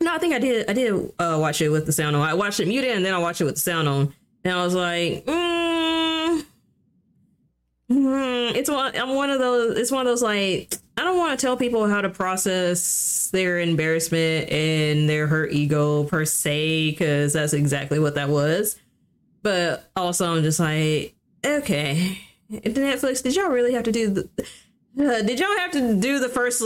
no 0.00 0.14
i 0.14 0.18
think 0.18 0.32
i 0.32 0.38
did 0.38 0.70
i 0.70 0.72
did 0.72 0.94
uh, 1.18 1.36
watch 1.40 1.60
it 1.60 1.70
with 1.70 1.86
the 1.86 1.92
sound 1.92 2.14
on. 2.14 2.22
I 2.22 2.34
watched 2.34 2.60
it 2.60 2.68
muted 2.68 2.92
and 2.92 3.04
then 3.04 3.14
i 3.14 3.18
watched 3.18 3.40
it 3.40 3.44
with 3.44 3.54
the 3.54 3.60
sound 3.60 3.88
on. 3.88 4.14
And 4.44 4.54
i 4.54 4.64
was 4.64 4.74
like 4.74 5.24
mm, 5.24 6.44
mm, 7.90 8.54
it's 8.54 8.70
one 8.70 8.94
i'm 8.96 9.14
one 9.14 9.30
of 9.30 9.40
those 9.40 9.76
it's 9.76 9.90
one 9.90 10.06
of 10.06 10.06
those 10.06 10.22
like 10.22 10.72
I 10.98 11.04
don't 11.04 11.16
want 11.16 11.38
to 11.38 11.46
tell 11.46 11.56
people 11.56 11.86
how 11.86 12.00
to 12.00 12.08
process 12.08 13.28
their 13.32 13.60
embarrassment 13.60 14.50
and 14.50 15.08
their 15.08 15.28
hurt 15.28 15.52
ego 15.52 16.02
per 16.02 16.24
se, 16.24 16.90
because 16.90 17.34
that's 17.34 17.52
exactly 17.52 18.00
what 18.00 18.16
that 18.16 18.28
was. 18.28 18.76
But 19.44 19.88
also, 19.94 20.34
I'm 20.34 20.42
just 20.42 20.58
like, 20.58 21.14
okay, 21.46 22.18
Netflix, 22.50 23.22
did 23.22 23.36
y'all 23.36 23.50
really 23.50 23.74
have 23.74 23.84
to 23.84 23.92
do 23.92 24.10
the? 24.10 24.28
Uh, 24.98 25.22
did 25.22 25.38
y'all 25.38 25.56
have 25.58 25.70
to 25.72 26.00
do 26.00 26.18
the 26.18 26.28
first? 26.28 26.62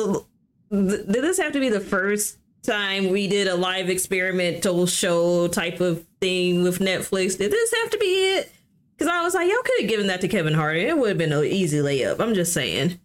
Did 0.70 1.09
this 1.09 1.39
have 1.39 1.53
to 1.53 1.61
be 1.61 1.68
the 1.68 1.80
first 1.80 2.39
time 2.62 3.11
we 3.11 3.26
did 3.26 3.49
a 3.49 3.57
live 3.57 3.91
experimental 3.91 4.87
show 4.87 5.49
type 5.49 5.80
of 5.80 6.05
thing 6.20 6.62
with 6.62 6.78
Netflix? 6.78 7.37
Did 7.37 7.51
this 7.51 7.74
have 7.83 7.91
to 7.91 7.99
be 7.99 8.37
it? 8.37 8.53
Because 8.97 9.12
I 9.12 9.22
was 9.22 9.35
like, 9.35 9.51
y'all 9.51 9.62
could 9.64 9.80
have 9.80 9.91
given 9.91 10.07
that 10.07 10.20
to 10.20 10.28
Kevin 10.28 10.55
Hart. 10.55 10.76
It 10.76 10.97
would 10.97 11.09
have 11.09 11.18
been 11.18 11.33
an 11.33 11.45
easy 11.45 11.78
layup. 11.78 12.20
I'm 12.20 12.35
just 12.35 12.53
saying. 12.53 13.01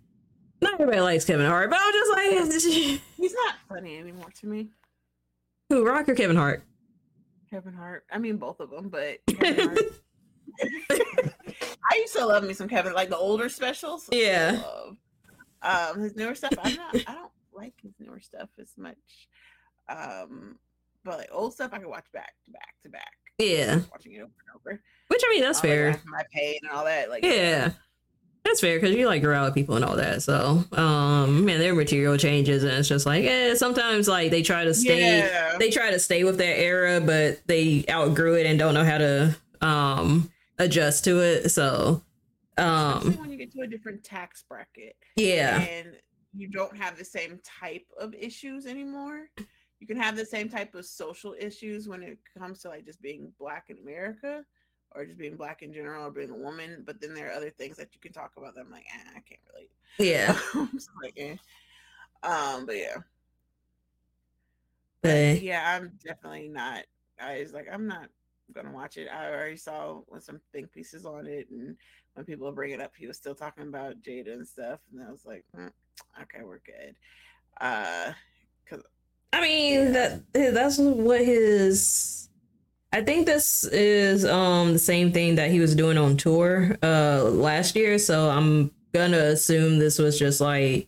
Not 0.61 0.73
everybody 0.73 1.01
likes 1.01 1.25
Kevin 1.25 1.47
Hart, 1.47 1.69
but 1.69 1.79
I'm 1.81 1.93
just 1.93 2.11
like, 2.11 2.29
he's 3.17 3.33
not 3.33 3.55
funny 3.69 3.97
anymore 3.97 4.29
to 4.41 4.47
me. 4.47 4.69
Who, 5.69 5.85
Rock 5.85 6.09
or 6.09 6.15
Kevin 6.15 6.35
Hart? 6.35 6.63
Kevin 7.49 7.73
Hart. 7.73 8.05
I 8.11 8.17
mean, 8.17 8.37
both 8.37 8.59
of 8.59 8.69
them, 8.69 8.89
but 8.89 9.19
I 11.61 11.95
used 11.97 12.15
to 12.15 12.25
love 12.25 12.43
me 12.43 12.53
some 12.53 12.67
Kevin, 12.67 12.93
like 12.93 13.09
the 13.09 13.17
older 13.17 13.49
specials. 13.49 14.07
Yeah. 14.11 14.61
Um, 15.61 15.99
his 15.99 16.15
newer 16.15 16.35
stuff, 16.35 16.53
I'm 16.61 16.75
not. 16.75 16.95
I 17.07 17.13
don't 17.13 17.31
like 17.53 17.73
his 17.81 17.93
newer 17.99 18.19
stuff 18.19 18.49
as 18.59 18.73
much. 18.77 18.97
Um, 19.89 20.57
but 21.03 21.19
like 21.19 21.29
old 21.31 21.53
stuff, 21.53 21.71
I 21.73 21.79
can 21.79 21.89
watch 21.89 22.05
back 22.13 22.33
to 22.45 22.51
back 22.51 22.75
to 22.83 22.89
back. 22.89 23.13
Yeah. 23.37 23.79
Watching 23.91 24.13
it 24.13 24.17
over 24.17 24.23
and 24.25 24.55
over. 24.55 24.81
Which 25.07 25.21
I 25.25 25.29
mean, 25.29 25.41
that's 25.41 25.61
fair. 25.61 25.99
My 26.05 26.23
pain 26.31 26.59
and 26.63 26.71
all 26.71 26.85
that. 26.85 27.09
Like 27.09 27.23
yeah. 27.23 27.71
That's 28.43 28.61
fair 28.61 28.79
because 28.79 28.95
you 28.95 29.07
like 29.07 29.21
grow 29.21 29.37
out 29.37 29.53
people 29.53 29.75
and 29.75 29.83
all 29.83 29.97
that. 29.97 30.23
So, 30.23 30.63
um, 30.71 31.43
man, 31.43 31.59
their 31.59 31.75
material 31.75 32.15
changes, 32.15 32.63
and 32.63 32.71
it's 32.73 32.87
just 32.87 33.05
like, 33.05 33.25
eh. 33.25 33.55
Sometimes 33.55 34.07
like 34.07 34.31
they 34.31 34.41
try 34.41 34.63
to 34.63 34.73
stay, 34.73 35.19
yeah. 35.19 35.57
they 35.57 35.69
try 35.69 35.91
to 35.91 35.99
stay 35.99 36.23
with 36.23 36.37
that 36.37 36.57
era, 36.57 37.01
but 37.01 37.45
they 37.47 37.83
outgrew 37.89 38.35
it 38.35 38.45
and 38.45 38.57
don't 38.57 38.73
know 38.73 38.85
how 38.85 38.99
to 38.99 39.35
um 39.59 40.31
adjust 40.59 41.03
to 41.05 41.19
it. 41.19 41.49
So, 41.49 42.03
um, 42.57 43.17
when 43.17 43.31
you 43.31 43.37
get 43.37 43.51
to 43.53 43.61
a 43.61 43.67
different 43.67 44.03
tax 44.03 44.43
bracket, 44.47 44.95
yeah, 45.15 45.61
and 45.61 45.95
you 46.35 46.49
don't 46.49 46.75
have 46.75 46.97
the 46.97 47.05
same 47.05 47.39
type 47.43 47.85
of 47.99 48.13
issues 48.13 48.65
anymore. 48.65 49.29
You 49.79 49.85
can 49.85 49.97
have 49.97 50.15
the 50.15 50.25
same 50.25 50.49
type 50.49 50.73
of 50.75 50.85
social 50.85 51.35
issues 51.39 51.87
when 51.87 52.01
it 52.01 52.17
comes 52.37 52.61
to 52.61 52.69
like 52.69 52.85
just 52.85 53.01
being 53.01 53.31
black 53.39 53.65
in 53.69 53.77
America 53.77 54.43
or 54.91 55.05
just 55.05 55.19
being 55.19 55.35
black 55.35 55.61
in 55.61 55.71
general 55.71 56.07
or 56.07 56.11
being 56.11 56.31
a 56.31 56.37
woman. 56.37 56.83
But 56.85 56.99
then 56.99 57.13
there 57.13 57.29
are 57.29 57.33
other 57.33 57.51
things 57.51 57.77
that 57.77 57.93
you 57.93 57.99
can 57.99 58.11
talk 58.11 58.31
about 58.37 58.55
that 58.55 58.61
I'm 58.61 58.71
like, 58.71 58.85
eh, 58.93 59.09
I 59.15 59.19
can't 59.19 59.41
relate. 59.53 59.71
Yeah. 59.99 60.33
so 60.77 60.91
like, 61.03 61.13
eh. 61.17 61.35
Um, 62.23 62.65
but 62.65 62.77
yeah. 62.77 62.97
But 65.03 65.41
yeah, 65.41 65.75
I'm 65.75 65.91
definitely 66.03 66.49
not. 66.49 66.83
I 67.19 67.39
was 67.39 67.53
like, 67.53 67.67
I'm 67.71 67.87
not 67.87 68.09
gonna 68.53 68.71
watch 68.71 68.97
it. 68.97 69.07
I 69.07 69.29
already 69.29 69.57
saw 69.57 70.01
some 70.19 70.39
think 70.51 70.71
pieces 70.71 71.05
on 71.05 71.27
it, 71.27 71.47
and 71.51 71.75
when 72.13 72.25
people 72.25 72.51
bring 72.51 72.71
it 72.71 72.81
up, 72.81 72.93
he 72.97 73.07
was 73.07 73.17
still 73.17 73.35
talking 73.35 73.67
about 73.67 74.01
Jada 74.01 74.33
and 74.33 74.47
stuff, 74.47 74.79
and 74.91 75.03
I 75.03 75.11
was 75.11 75.25
like, 75.25 75.43
mm, 75.55 75.71
okay, 76.21 76.43
we're 76.43 76.59
good. 76.59 76.95
Uh, 77.59 78.11
cause 78.69 78.83
I 79.33 79.41
mean 79.41 79.93
yeah. 79.93 80.19
that 80.33 80.53
that's 80.53 80.77
what 80.77 81.21
his 81.21 82.29
I 82.93 83.01
think 83.01 83.25
this 83.25 83.63
is 83.65 84.25
um 84.25 84.73
the 84.73 84.79
same 84.79 85.11
thing 85.11 85.35
that 85.35 85.51
he 85.51 85.59
was 85.59 85.75
doing 85.75 85.97
on 85.97 86.17
tour 86.17 86.77
uh 86.83 87.23
last 87.23 87.75
year, 87.75 87.97
so 87.99 88.29
I'm 88.29 88.71
gonna 88.93 89.17
assume 89.17 89.79
this 89.79 89.99
was 89.99 90.17
just 90.17 90.39
like 90.39 90.87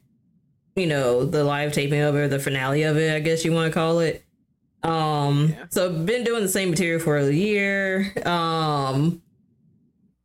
you 0.76 0.88
know 0.88 1.26
the 1.26 1.44
live 1.44 1.74
taping 1.74 2.02
of 2.02 2.16
it, 2.16 2.30
the 2.30 2.40
finale 2.40 2.84
of 2.84 2.98
it, 2.98 3.14
I 3.16 3.20
guess 3.20 3.44
you 3.44 3.52
want 3.52 3.72
to 3.72 3.74
call 3.74 4.00
it. 4.00 4.24
Um, 4.84 5.50
yeah. 5.50 5.66
so 5.70 5.92
been 5.92 6.24
doing 6.24 6.42
the 6.42 6.50
same 6.50 6.70
material 6.70 7.00
for 7.00 7.18
a 7.18 7.32
year. 7.32 8.14
Um, 8.26 9.22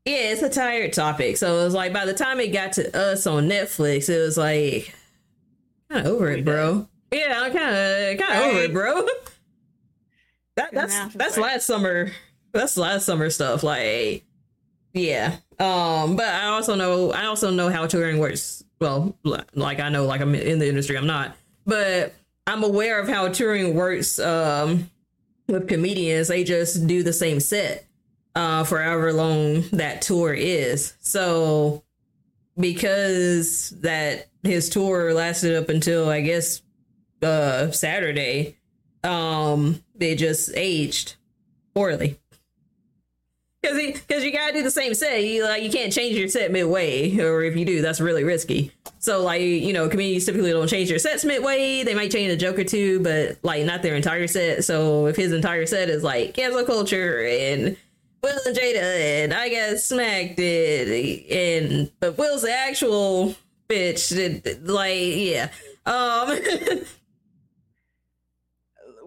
yeah, 0.05 0.33
it's 0.33 0.43
a 0.43 0.51
tired 0.51 0.93
topic. 0.93 1.37
So 1.37 1.61
it 1.61 1.65
was 1.65 1.75
like 1.75 1.93
by 1.93 2.05
the 2.05 2.15
time 2.15 2.39
it 2.41 2.49
got 2.49 2.75
to 2.75 2.97
us 2.97 3.27
on 3.27 3.49
Netflix, 3.49 4.09
it 4.09 4.21
was 4.21 4.37
like 4.37 4.95
kind 5.91 6.07
of 6.07 6.13
over 6.13 6.31
it, 6.31 6.45
bro. 6.45 6.89
Yeah, 7.11 7.41
I'm 7.43 7.53
kind 7.53 7.75
of 7.75 8.19
kind 8.19 8.39
of 8.39 8.51
over 8.51 8.61
it, 8.61 8.73
bro. 8.73 9.07
That, 10.57 10.73
that's 10.73 11.15
that's 11.15 11.37
last 11.37 11.67
summer. 11.67 12.13
That's 12.53 12.77
last 12.77 13.07
summer 13.07 13.29
stuff. 13.31 13.65
Like, 13.65 14.25
yeah. 14.93 15.37
Um, 15.59 16.15
but 16.17 16.27
I 16.27 16.47
also 16.47 16.77
know 16.77 17.13
I 17.13 17.27
also 17.27 17.51
know 17.51 17.71
how 17.71 17.87
touring 17.87 18.19
works. 18.19 18.63
Well, 18.81 19.17
like 19.55 19.81
I 19.81 19.89
know, 19.89 20.07
like 20.07 20.21
I'm 20.21 20.35
in 20.35 20.59
the 20.59 20.69
industry. 20.69 20.97
I'm 20.97 21.07
not, 21.07 21.37
but 21.67 22.15
I'm 22.47 22.63
aware 22.63 23.01
of 23.01 23.09
how 23.09 23.29
touring 23.29 23.75
works. 23.75 24.19
Um, 24.19 24.91
with 25.47 25.69
comedians, 25.69 26.29
they 26.29 26.45
just 26.45 26.87
do 26.87 27.03
the 27.03 27.13
same 27.13 27.41
set 27.41 27.87
uh, 28.35 28.65
for 28.65 28.83
however 28.83 29.13
long 29.13 29.63
that 29.73 30.03
tour 30.03 30.33
is. 30.33 30.95
So 31.01 31.85
because 32.59 33.71
that 33.81 34.29
his 34.43 34.69
tour 34.71 35.13
lasted 35.13 35.57
up 35.57 35.69
until 35.69 36.09
I 36.09 36.21
guess 36.21 36.63
uh 37.23 37.71
Saturday, 37.71 38.57
um, 39.03 39.83
they 39.95 40.15
just 40.15 40.51
aged 40.55 41.17
poorly. 41.75 42.19
Cause, 43.65 43.81
cause 44.09 44.23
you 44.23 44.31
gotta 44.31 44.53
do 44.53 44.63
the 44.63 44.71
same 44.71 44.93
set. 44.93 45.25
You 45.25 45.45
like 45.45 45.63
you 45.63 45.71
can't 45.71 45.91
change 45.93 46.17
your 46.19 46.29
set 46.29 46.53
midway, 46.53 47.19
or 47.19 47.43
if 47.43 47.57
you 47.57 47.65
do, 47.65 47.81
that's 47.81 47.99
really 47.99 48.23
risky. 48.23 48.73
So 48.99 49.23
like 49.23 49.41
you 49.41 49.73
know, 49.73 49.89
comedians 49.89 50.27
typically 50.27 50.51
don't 50.51 50.69
change 50.69 50.91
their 50.91 50.99
sets 50.99 51.25
midway. 51.25 51.83
They 51.83 51.95
might 51.95 52.11
change 52.11 52.31
a 52.31 52.37
joke 52.37 52.59
or 52.59 52.65
two, 52.65 53.01
but 53.01 53.39
like 53.43 53.65
not 53.65 53.83
their 53.83 53.95
entire 53.95 54.27
set. 54.27 54.65
So 54.65 55.07
if 55.07 55.17
his 55.17 55.33
entire 55.33 55.65
set 55.65 55.89
is 55.89 56.03
like 56.03 56.35
cancel 56.35 56.65
culture 56.65 57.25
and 57.25 57.77
Will 58.23 58.39
and 58.47 58.57
Jada 58.57 59.25
and 59.25 59.33
I 59.33 59.49
got 59.49 59.79
smacked 59.79 60.39
it 60.39 61.31
and 61.31 61.91
but 62.01 62.19
Will's 62.19 62.43
the 62.43 62.53
actual 62.53 63.35
bitch. 63.69 64.59
Like 64.67 64.99
yeah, 65.17 65.49
um, 65.87 66.39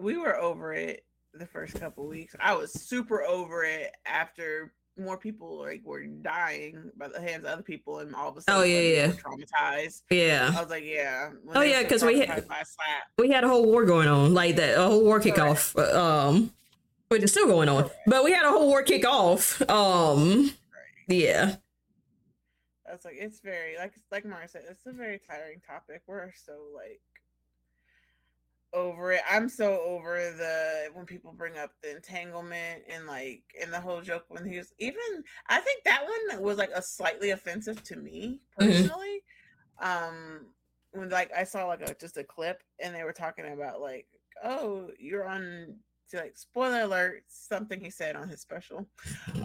we 0.00 0.16
were 0.16 0.36
over 0.36 0.72
it 0.72 1.04
the 1.38 1.46
first 1.46 1.78
couple 1.80 2.06
weeks. 2.06 2.34
I 2.40 2.54
was 2.54 2.72
super 2.72 3.22
over 3.24 3.64
it 3.64 3.92
after 4.06 4.72
more 4.98 5.16
people 5.16 5.58
like 5.60 5.80
were 5.84 6.04
dying 6.06 6.90
by 6.96 7.06
the 7.08 7.20
hands 7.20 7.44
of 7.44 7.50
other 7.52 7.62
people, 7.62 8.00
and 8.00 8.14
all 8.14 8.30
of 8.30 8.36
a 8.36 8.40
sudden, 8.40 8.60
Oh, 8.60 8.64
yeah, 8.64 8.80
yeah. 8.80 9.12
traumatized. 9.12 10.02
Yeah. 10.10 10.52
I 10.56 10.60
was 10.60 10.70
like, 10.70 10.84
yeah. 10.84 11.30
when 11.44 11.56
Oh, 11.56 11.60
yeah, 11.62 11.82
because 11.82 12.04
we 12.04 12.18
had- 12.20 12.44
we 13.18 13.30
had 13.30 13.44
a 13.44 13.48
whole 13.48 13.64
war 13.64 13.84
going 13.84 14.08
on, 14.08 14.34
like 14.34 14.56
that 14.56 14.76
a 14.78 14.82
whole 14.82 15.04
war 15.04 15.20
kickoff. 15.20 15.76
Um, 15.94 16.52
which 17.08 17.22
is 17.22 17.30
still 17.30 17.46
going 17.46 17.68
on, 17.70 17.88
but 18.06 18.22
we 18.22 18.32
had 18.32 18.44
a 18.44 18.50
whole 18.50 18.66
war 18.66 18.82
kickoff. 18.84 19.66
Um, 19.70 20.50
yeah, 21.06 21.54
I 22.86 22.92
was 22.92 23.04
like, 23.04 23.16
it's 23.18 23.40
very 23.40 23.76
like 23.78 23.94
like 24.10 24.24
Mara 24.26 24.46
said, 24.48 24.62
it's 24.68 24.84
a 24.86 24.92
very 24.92 25.18
tiring 25.26 25.60
topic. 25.66 26.02
We're 26.06 26.32
so 26.34 26.52
like 26.74 27.00
over 28.74 29.12
it. 29.12 29.22
I'm 29.30 29.48
so 29.48 29.80
over 29.82 30.16
the 30.16 30.90
when 30.92 31.06
people 31.06 31.32
bring 31.32 31.56
up 31.56 31.70
the 31.82 31.94
entanglement 31.94 32.82
and 32.88 33.06
like 33.06 33.42
and 33.62 33.72
the 33.72 33.80
whole 33.80 34.00
joke 34.02 34.24
when 34.28 34.46
he 34.46 34.58
was 34.58 34.72
even 34.78 35.24
I 35.48 35.60
think 35.60 35.84
that 35.84 36.04
one 36.04 36.42
was 36.42 36.58
like 36.58 36.70
a 36.74 36.82
slightly 36.82 37.30
offensive 37.30 37.82
to 37.84 37.96
me 37.96 38.40
Mhm. 38.60 38.66
personally. 38.66 39.22
Um 39.80 40.46
when 40.92 41.08
like 41.08 41.30
I 41.36 41.44
saw 41.44 41.66
like 41.66 41.88
a 41.88 41.94
just 41.94 42.16
a 42.16 42.24
clip 42.24 42.62
and 42.78 42.94
they 42.94 43.04
were 43.04 43.12
talking 43.12 43.46
about 43.52 43.80
like, 43.80 44.06
oh, 44.44 44.90
you're 44.98 45.26
on 45.28 45.76
to 46.10 46.16
like 46.16 46.36
spoiler 46.38 46.82
alert, 46.82 47.22
something 47.28 47.80
he 47.80 47.90
said 47.90 48.16
on 48.16 48.28
his 48.28 48.40
special. 48.40 48.86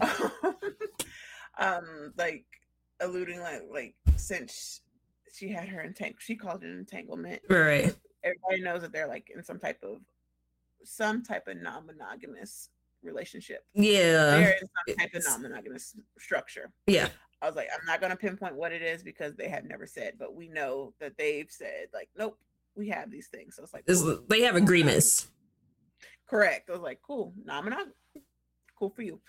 um 1.58 2.12
like 2.16 2.44
alluding 3.00 3.40
like 3.40 3.62
like 3.70 3.94
since 4.16 4.80
she 5.32 5.48
had 5.48 5.68
her 5.68 5.82
entang 5.82 6.14
she 6.18 6.36
called 6.36 6.62
it 6.62 6.68
an 6.70 6.78
entanglement 6.78 7.40
right. 7.48 7.94
Everybody 8.24 8.62
knows 8.62 8.82
that 8.82 8.92
they're 8.92 9.08
like 9.08 9.30
in 9.34 9.42
some 9.42 9.58
type 9.58 9.78
of 9.82 9.98
some 10.82 11.22
type 11.22 11.48
of 11.48 11.56
non-monogamous 11.56 12.70
relationship. 13.02 13.64
Yeah, 13.74 14.30
they're 14.30 14.58
some 14.58 14.96
type 14.96 15.14
of 15.14 15.24
non-monogamous 15.26 15.94
structure. 16.18 16.72
Yeah, 16.86 17.08
i 17.44 17.46
was 17.46 17.56
like 17.56 17.68
i'm 17.72 17.86
not 17.86 18.00
going 18.00 18.10
to 18.10 18.16
pinpoint 18.16 18.56
what 18.56 18.72
it 18.72 18.80
is 18.80 19.02
because 19.02 19.34
they 19.34 19.48
have 19.48 19.64
never 19.64 19.86
said 19.86 20.14
but 20.18 20.34
we 20.34 20.48
know 20.48 20.94
that 20.98 21.16
they've 21.18 21.50
said 21.50 21.88
like 21.92 22.08
nope 22.16 22.38
we 22.74 22.88
have 22.88 23.10
these 23.10 23.28
things 23.28 23.54
so 23.54 23.62
it's 23.62 23.74
like 23.74 23.84
cool. 23.86 24.24
they 24.28 24.42
have 24.42 24.56
agreements. 24.56 25.28
correct. 26.28 26.68
I 26.68 26.72
was 26.72 26.80
like 26.80 27.00
cool. 27.06 27.32
Non-monogamous 27.44 27.94
cool 28.76 28.90
for 28.90 29.02
you. 29.02 29.20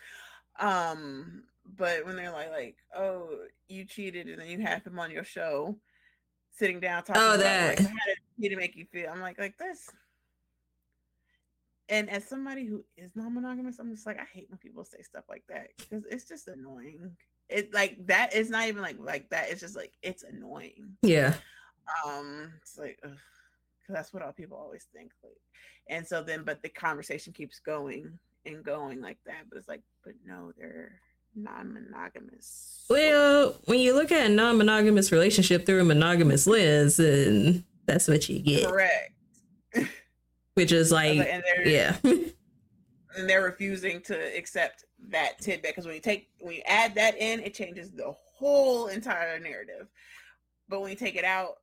Um 0.60 1.44
but 1.78 2.06
when 2.06 2.16
they're 2.16 2.32
like 2.32 2.50
like 2.50 2.78
oh 2.96 3.30
you 3.68 3.86
cheated 3.86 4.28
and 4.28 4.42
then 4.42 4.48
you 4.48 4.62
have 4.62 4.84
him 4.86 4.98
on 4.98 5.12
your 5.12 5.24
show 5.24 5.78
sitting 6.56 6.80
down 6.80 7.04
talking 7.04 7.22
Oh, 7.22 7.36
about 7.36 7.40
that. 7.40 7.80
like, 7.80 7.80
how 7.80 7.94
did 8.40 8.50
to 8.50 8.56
make 8.56 8.76
you 8.76 8.86
feel. 8.92 9.10
I'm 9.12 9.22
like 9.22 9.40
like 9.40 9.58
this 9.58 9.90
and 11.90 12.10
as 12.10 12.28
somebody 12.28 12.66
who 12.66 12.84
is 12.98 13.12
non-monogamous 13.16 13.78
i'm 13.78 13.94
just 13.94 14.08
like 14.08 14.20
i 14.20 14.26
hate 14.34 14.50
when 14.50 14.58
people 14.58 14.84
say 14.84 15.02
stuff 15.04 15.24
like 15.30 15.44
that 15.48 15.68
because 15.78 16.04
it's 16.10 16.28
just 16.28 16.48
annoying. 16.48 17.16
It 17.48 17.72
like 17.76 17.98
that 18.08 18.34
is 18.34 18.50
not 18.50 18.68
even 18.68 18.82
like 18.82 18.98
like 19.00 19.30
that. 19.30 19.52
It's 19.52 19.62
just 19.62 19.76
like 19.76 19.94
it's 20.02 20.24
annoying. 20.24 20.98
Yeah, 21.04 21.36
um 22.04 22.52
it's 22.60 22.78
like 22.78 22.98
because 23.02 23.20
that's 23.88 24.14
what 24.14 24.24
all 24.24 24.32
people 24.32 24.58
always 24.58 24.88
think 24.96 25.12
like 25.24 25.38
and 25.88 26.08
so 26.08 26.24
then 26.24 26.44
but 26.44 26.64
the 26.64 26.70
conversation 26.70 27.34
keeps 27.34 27.60
going 27.60 28.18
and 28.48 28.64
going 28.64 29.00
like 29.00 29.20
that 29.28 29.48
but 29.48 29.60
it's 29.60 29.68
like 29.68 29.84
but 30.04 30.14
no 30.26 30.52
they're 30.58 31.00
non-monogamous. 31.36 32.86
Well, 32.90 33.56
when 33.66 33.80
you 33.80 33.94
look 33.94 34.12
at 34.12 34.26
a 34.26 34.30
non-monogamous 34.30 35.12
relationship 35.12 35.66
through 35.66 35.82
a 35.82 35.86
monogamous 35.86 36.48
lens, 36.48 36.98
then 36.98 37.66
that's 37.86 38.08
what 38.08 38.28
you 38.30 38.40
get, 38.40 38.70
correct. 38.70 39.14
Which 40.54 40.72
is 40.72 40.92
like, 40.92 41.18
like, 41.18 41.28
and 41.28 41.44
yeah, 41.66 41.98
and 42.04 43.30
they're 43.30 43.44
refusing 43.44 44.02
to 44.02 44.38
accept 44.38 44.86
that 45.10 45.40
tidbit 45.40 45.72
because 45.72 45.86
when 45.86 45.96
you 45.96 46.02
take 46.02 46.30
when 46.40 46.56
you 46.56 46.62
add 46.66 46.96
that 46.96 47.18
in 47.18 47.40
it 47.42 47.54
changes 47.54 47.92
the 47.92 48.16
whole 48.38 48.88
entire 48.88 49.40
narrative. 49.40 49.88
But 50.68 50.82
when 50.82 50.90
you 50.90 50.96
take 50.96 51.16
it 51.16 51.26
out 51.26 51.58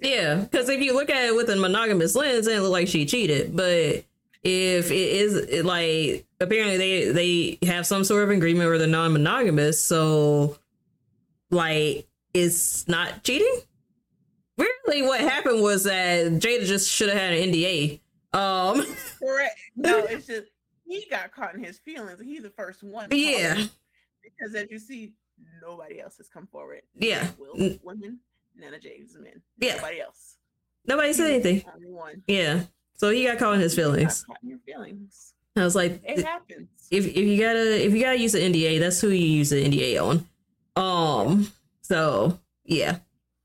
Yeah, 0.00 0.36
because 0.36 0.68
if 0.68 0.80
you 0.80 0.94
look 0.94 1.10
at 1.10 1.24
it 1.24 1.36
with 1.36 1.50
a 1.50 1.56
monogamous 1.56 2.14
lens, 2.14 2.46
it 2.46 2.60
look 2.60 2.72
like 2.72 2.88
she 2.88 3.04
cheated. 3.06 3.54
But 3.54 4.04
if 4.44 4.90
it 4.90 4.94
is 4.94 5.34
it, 5.34 5.64
like 5.64 6.26
apparently 6.40 6.76
they 6.76 7.58
they 7.58 7.66
have 7.66 7.86
some 7.86 8.04
sort 8.04 8.22
of 8.24 8.30
agreement 8.30 8.68
where 8.68 8.78
they're 8.78 8.86
non-monogamous, 8.86 9.80
so 9.82 10.58
like 11.50 12.06
it's 12.32 12.86
not 12.88 13.22
cheating. 13.24 13.60
Really, 14.56 15.02
what 15.02 15.20
happened 15.20 15.62
was 15.62 15.84
that 15.84 16.26
Jada 16.34 16.64
just 16.64 16.90
should 16.90 17.08
have 17.08 17.18
had 17.18 17.32
an 17.32 17.50
NDA. 17.52 18.00
Um, 18.32 18.84
correct 19.22 19.58
no 19.76 19.98
it's 20.10 20.26
just 20.26 20.48
he 20.86 21.06
got 21.08 21.30
caught 21.32 21.54
in 21.54 21.62
his 21.62 21.78
feelings 21.78 22.20
he's 22.20 22.42
the 22.42 22.50
first 22.50 22.82
one 22.82 23.06
Yeah. 23.12 23.62
because 24.24 24.52
as 24.56 24.68
you 24.72 24.80
see 24.80 25.12
nobody 25.62 26.00
else 26.00 26.16
has 26.16 26.28
come 26.28 26.48
forward 26.48 26.80
Yeah. 26.96 27.28
Will 27.38 27.76
women 27.84 28.18
none 28.56 28.74
of 28.74 28.82
James 28.82 29.14
men 29.16 29.40
Yeah. 29.60 29.76
nobody 29.76 30.00
else 30.00 30.36
nobody 30.84 31.12
said 31.12 31.30
anything. 31.30 31.62
only 31.72 31.86
one 31.92 32.22
Yeah, 32.26 32.64
so 32.96 33.10
he 33.10 33.24
got 33.24 33.38
caught 33.38 33.54
in 33.54 33.60
his 33.60 33.74
feelings. 33.74 34.24
in 34.42 34.50
your 34.50 34.58
feelings 34.60 35.34
I 35.56 35.62
was 35.62 35.76
like, 35.76 36.02
it 36.04 36.24
happens 36.24 36.68
if 36.90 37.06
if 37.06 37.16
you 37.16 37.38
gotta 37.38 37.84
if 37.84 37.92
you 37.92 38.00
gotta 38.00 38.18
use 38.18 38.32
the 38.32 38.40
NDA, 38.40 38.80
that's 38.80 39.00
who 39.00 39.08
you 39.08 39.26
use 39.26 39.50
the 39.50 39.64
NDA 39.64 40.00
on. 40.00 40.26
Um. 40.76 41.52
So 41.82 42.38
yeah, 42.64 42.98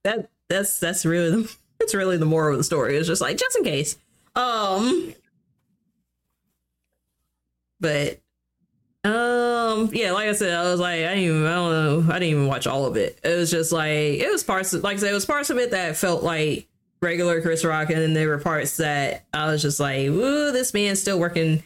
that 0.04 0.30
that's 0.48 0.80
that's 0.80 1.06
really 1.06 1.44
the, 1.44 1.56
that's 1.80 1.96
really 1.96 2.18
the 2.18 2.26
moral 2.26 2.54
of 2.54 2.58
the 2.58 2.64
story. 2.64 2.98
It's 2.98 3.08
just 3.08 3.22
like 3.22 3.38
just 3.38 3.58
in 3.58 3.64
case. 3.64 3.98
Um. 4.36 5.14
But 7.80 8.20
um 9.06 9.90
yeah 9.94 10.12
like 10.12 10.28
i 10.28 10.34
said 10.34 10.54
i 10.54 10.64
was 10.64 10.78
like 10.78 10.96
i 10.96 11.16
didn't 11.16 11.20
even 11.20 11.46
i 11.46 11.56
don't 11.56 11.72
know 11.72 12.14
i 12.14 12.20
didn't 12.20 12.32
even 12.32 12.48
watch 12.48 12.68
all 12.68 12.86
of 12.86 12.98
it 12.98 13.18
it 13.24 13.38
was 13.38 13.50
just 13.50 13.72
like 13.72 13.88
it 13.88 14.30
was 14.30 14.44
parts 14.44 14.74
of, 14.74 14.84
like 14.84 14.98
i 14.98 15.00
said 15.00 15.12
it 15.12 15.14
was 15.14 15.26
parts 15.26 15.50
of 15.50 15.58
it 15.58 15.72
that 15.72 15.96
felt 15.96 16.22
like 16.22 16.68
regular 17.02 17.42
chris 17.42 17.64
rock 17.64 17.90
and 17.90 18.00
then 18.00 18.14
there 18.14 18.28
were 18.28 18.38
parts 18.38 18.78
that 18.78 19.26
i 19.34 19.46
was 19.46 19.62
just 19.62 19.80
like 19.80 20.08
ooh 20.08 20.52
this 20.52 20.74
man's 20.74 21.00
still 21.00 21.20
working 21.20 21.64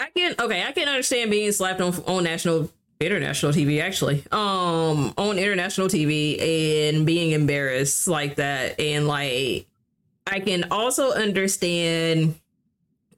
I 0.00 0.08
can 0.16 0.34
okay, 0.38 0.64
I 0.66 0.72
can 0.72 0.88
understand 0.88 1.30
being 1.30 1.52
slapped 1.52 1.80
on 1.80 1.92
on 2.06 2.24
national 2.24 2.70
international 3.00 3.52
TV 3.52 3.82
actually. 3.82 4.24
Um 4.32 5.12
on 5.18 5.38
international 5.38 5.88
TV 5.88 6.40
and 6.40 7.04
being 7.04 7.32
embarrassed 7.32 8.08
like 8.08 8.36
that 8.36 8.80
and 8.80 9.06
like 9.06 9.66
I 10.26 10.40
can 10.40 10.64
also 10.70 11.12
understand 11.12 12.34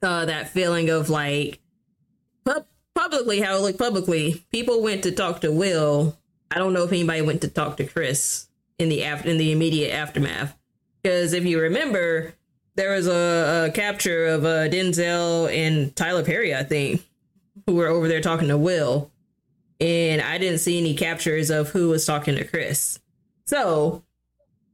uh 0.01 0.25
that 0.25 0.49
feeling 0.49 0.89
of 0.89 1.09
like 1.09 1.61
pub- 2.43 2.67
publicly 2.93 3.39
how 3.39 3.55
it 3.55 3.61
looked 3.61 3.79
publicly. 3.79 4.43
People 4.51 4.81
went 4.83 5.03
to 5.03 5.11
talk 5.13 5.39
to 5.41 5.53
Will. 5.53 6.17
I 6.51 6.59
don't 6.59 6.73
know 6.73 6.83
if 6.83 6.91
anybody 6.91 7.21
went 7.21 7.41
to 7.41 7.47
talk 7.47 7.77
to 7.77 7.85
Chris 7.85 8.47
in 8.77 8.89
the 8.89 9.05
after 9.05 9.29
in 9.29 9.37
the 9.37 9.53
immediate 9.53 9.93
aftermath. 9.93 10.53
Because 11.03 11.33
if 11.33 11.45
you 11.45 11.59
remember, 11.59 12.33
there 12.75 12.93
was 12.93 13.07
a, 13.07 13.67
a 13.67 13.71
capture 13.71 14.27
of 14.27 14.45
uh, 14.45 14.69
Denzel 14.69 15.53
and 15.53 15.95
Tyler 15.95 16.23
Perry, 16.23 16.55
I 16.55 16.63
think, 16.63 17.01
who 17.67 17.75
were 17.75 17.87
over 17.87 18.07
there 18.07 18.21
talking 18.21 18.47
to 18.47 18.57
Will, 18.57 19.11
and 19.79 20.21
I 20.21 20.37
didn't 20.37 20.59
see 20.59 20.79
any 20.79 20.95
captures 20.95 21.49
of 21.49 21.69
who 21.69 21.89
was 21.89 22.05
talking 22.05 22.35
to 22.35 22.45
Chris. 22.45 22.99
So, 23.45 24.03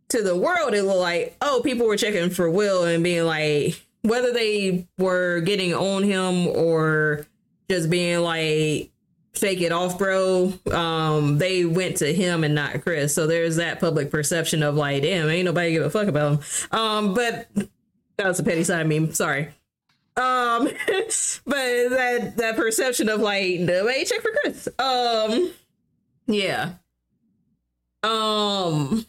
to 0.09 0.21
the 0.21 0.38
world, 0.38 0.73
it 0.73 0.84
looked 0.84 0.99
like 0.99 1.36
oh, 1.41 1.61
people 1.63 1.88
were 1.88 1.97
checking 1.97 2.30
for 2.30 2.49
Will 2.49 2.84
and 2.84 3.03
being 3.03 3.25
like 3.25 3.82
whether 4.03 4.32
they 4.32 4.88
were 4.97 5.41
getting 5.41 5.73
on 5.73 6.03
him 6.03 6.47
or 6.47 7.25
just 7.69 7.89
being 7.89 8.19
like 8.19 8.91
shake 9.39 9.61
it 9.61 9.71
off 9.71 9.97
bro. 9.97 10.53
Um 10.71 11.37
they 11.37 11.65
went 11.65 11.97
to 11.97 12.13
him 12.13 12.43
and 12.43 12.55
not 12.55 12.81
chris. 12.81 13.13
So 13.15 13.27
there's 13.27 13.55
that 13.57 13.79
public 13.79 14.11
perception 14.11 14.63
of 14.63 14.75
like 14.75 15.03
damn 15.03 15.29
ain't 15.29 15.45
nobody 15.45 15.71
give 15.71 15.83
a 15.83 15.89
fuck 15.89 16.07
about 16.07 16.33
him. 16.33 16.39
Um 16.71 17.13
but 17.13 17.47
that 18.17 18.27
was 18.27 18.39
a 18.39 18.43
petty 18.43 18.63
side 18.63 18.81
of 18.81 18.87
me 18.87 19.11
sorry. 19.11 19.49
Um 20.17 20.65
but 21.45 21.45
that 21.45 22.33
that 22.37 22.55
perception 22.55 23.09
of 23.09 23.21
like 23.21 23.59
nobody 23.59 24.05
check 24.05 24.21
for 24.21 24.31
chris. 24.41 24.67
Um 24.77 25.51
yeah. 26.27 26.73
Um 28.03 29.05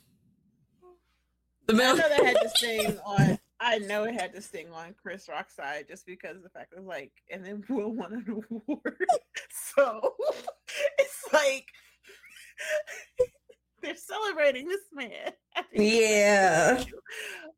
the 1.66 1.74
I 1.74 1.76
know 1.76 1.96
that 1.96 2.24
had 2.24 2.96
on. 3.04 3.38
I 3.60 3.78
know 3.78 4.04
it 4.04 4.14
had 4.14 4.34
to 4.34 4.40
sting 4.40 4.72
on 4.72 4.94
Chris 5.00 5.28
Rock's 5.28 5.54
side 5.54 5.86
just 5.88 6.06
because 6.06 6.36
of 6.36 6.42
the 6.42 6.48
fact 6.48 6.72
that 6.74 6.84
like, 6.84 7.12
and 7.30 7.44
then 7.44 7.62
Will 7.68 7.94
won 7.94 8.12
an 8.12 8.26
award, 8.28 8.96
so 9.76 10.14
it's 10.98 11.24
like 11.32 11.66
they're 13.82 13.94
celebrating 13.96 14.66
this 14.68 14.80
man. 14.92 15.32
yeah 15.72 16.82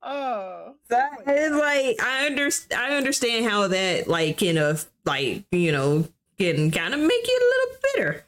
Oh, 0.02 0.74
that 0.88 1.10
is 1.28 1.52
like 1.52 2.02
I 2.02 2.26
understand. 2.26 2.82
I 2.82 2.96
understand 2.96 3.44
how 3.44 3.68
that 3.68 4.08
like 4.08 4.38
can 4.38 4.58
of 4.58 4.86
like 5.04 5.44
you 5.52 5.70
know 5.70 6.08
can 6.38 6.70
kind 6.70 6.94
of 6.94 7.00
make 7.00 7.28
you 7.28 7.38
a 7.40 7.48
little 7.48 7.80
bitter 7.82 8.24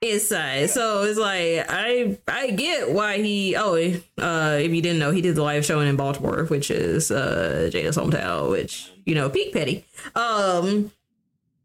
inside. 0.00 0.70
So 0.70 1.02
it's 1.02 1.18
like 1.18 1.66
I 1.68 2.18
I 2.26 2.50
get 2.50 2.90
why 2.90 3.18
he 3.18 3.56
oh 3.56 3.74
uh 3.74 4.58
if 4.60 4.70
you 4.70 4.82
didn't 4.82 4.98
know 4.98 5.10
he 5.10 5.20
did 5.20 5.34
the 5.34 5.42
live 5.42 5.64
showing 5.64 5.88
in 5.88 5.96
Baltimore, 5.96 6.44
which 6.44 6.70
is 6.70 7.10
uh 7.10 7.70
Jada's 7.72 7.96
hometown, 7.96 8.50
which 8.50 8.90
you 9.04 9.14
know 9.14 9.28
peak 9.28 9.52
petty. 9.52 9.84
Um, 10.14 10.90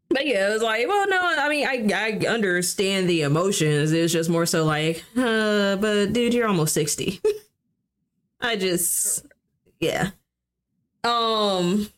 but 0.08 0.26
yeah, 0.26 0.48
it 0.48 0.52
was 0.52 0.62
like, 0.62 0.86
well, 0.86 1.08
no, 1.08 1.20
I 1.20 1.48
mean, 1.48 1.66
I 1.66 1.88
I 1.94 2.26
understand 2.26 3.08
the 3.08 3.22
emotions. 3.22 3.92
It's 3.92 4.12
just 4.12 4.30
more 4.30 4.46
so 4.46 4.64
like, 4.64 5.02
uh, 5.16 5.76
but 5.76 6.12
dude, 6.12 6.34
you're 6.34 6.48
almost 6.48 6.74
sixty. 6.74 7.20
I 8.40 8.56
just, 8.56 9.26
yeah. 9.80 10.10
Um, 11.02 11.88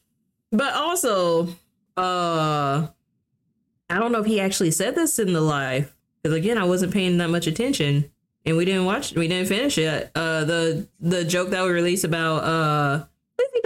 but 0.53 0.73
also, 0.73 1.49
uh, 1.97 2.87
I 3.91 3.99
don't 3.99 4.13
know 4.13 4.21
if 4.21 4.27
he 4.27 4.41
actually 4.41 4.71
said 4.71 4.95
this 4.95 5.19
in 5.19 5.33
the 5.33 5.41
live 5.41 5.93
because 6.23 6.37
again, 6.37 6.59
I 6.59 6.65
wasn't 6.65 6.93
paying 6.93 7.19
that 7.19 7.31
much 7.31 7.47
attention, 7.47 8.11
and 8.45 8.57
we 8.57 8.65
didn't 8.65 8.85
watch, 8.85 9.15
we 9.15 9.29
didn't 9.29 9.49
finish 9.49 9.79
it. 9.79 10.11
Uh, 10.15 10.45
the 10.45 10.89
the 11.01 11.25
joke 11.25 11.51
that 11.51 11.65
we 11.65 11.71
released 11.71 12.05
about 12.05 12.45
uh, 12.45 13.05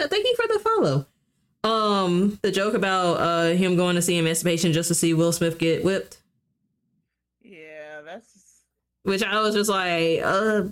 thank 0.09 0.27
you 0.27 0.37
for 0.37 0.47
the 0.49 0.59
follow. 0.61 1.07
Um, 1.65 2.39
the 2.43 2.51
joke 2.51 2.75
about 2.75 3.15
uh 3.21 3.55
him 3.55 3.77
going 3.77 3.97
to 3.97 4.03
see 4.03 4.19
Emancipation 4.19 4.73
just 4.73 4.89
to 4.89 4.95
see 4.95 5.15
Will 5.15 5.33
Smith 5.33 5.59
get 5.59 5.85
whipped. 5.85 6.21
Yeah, 7.41 8.01
that's 8.05 8.65
which 9.05 9.23
I 9.23 9.41
was 9.41 9.55
just 9.55 9.71
like, 9.71 10.21
uh, 10.23 10.65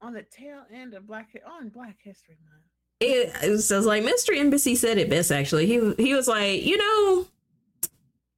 on 0.00 0.14
the 0.14 0.22
tail 0.22 0.62
end 0.72 0.94
of 0.94 1.06
Black 1.06 1.28
on 1.46 1.68
Black 1.68 1.96
History 2.02 2.36
Month. 2.48 2.62
It, 3.00 3.32
it 3.42 3.50
was 3.50 3.70
like 3.70 4.04
Mr. 4.04 4.36
Embassy 4.36 4.76
said 4.76 4.96
it 4.96 5.10
best. 5.10 5.32
Actually, 5.32 5.66
he 5.66 5.94
he 6.02 6.14
was 6.14 6.28
like, 6.28 6.62
you 6.62 6.76
know, 6.76 7.26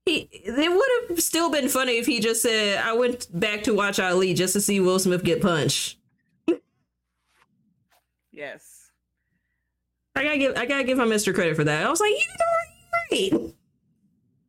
he 0.07 0.29
it 0.33 0.71
would 0.71 1.09
have 1.09 1.23
still 1.23 1.51
been 1.51 1.69
funny 1.69 1.99
if 1.99 2.07
he 2.07 2.21
just 2.21 2.43
said, 2.43 2.79
"I 2.79 2.93
went 2.93 3.29
back 3.39 3.63
to 3.65 3.75
watch 3.75 3.99
Ali 3.99 4.35
just 4.35 4.53
to 4.53 4.61
see 4.61 4.81
Will 4.81 4.99
Smith 4.99 5.25
get 5.25 5.41
punched." 5.41 5.99
yes. 8.33 8.91
I 10.17 10.23
gotta 10.23 10.39
give 10.39 10.57
I 10.57 10.67
gotta 10.67 10.85
give 10.85 10.99
my 10.99 11.05
Mr. 11.05 11.35
credit 11.35 11.57
for 11.57 11.65
that. 11.65 11.87
I 11.87 11.91
was 11.91 12.01
like, 12.01 12.11
you 12.11 12.19
know, 12.19 13.41
right. 13.43 13.55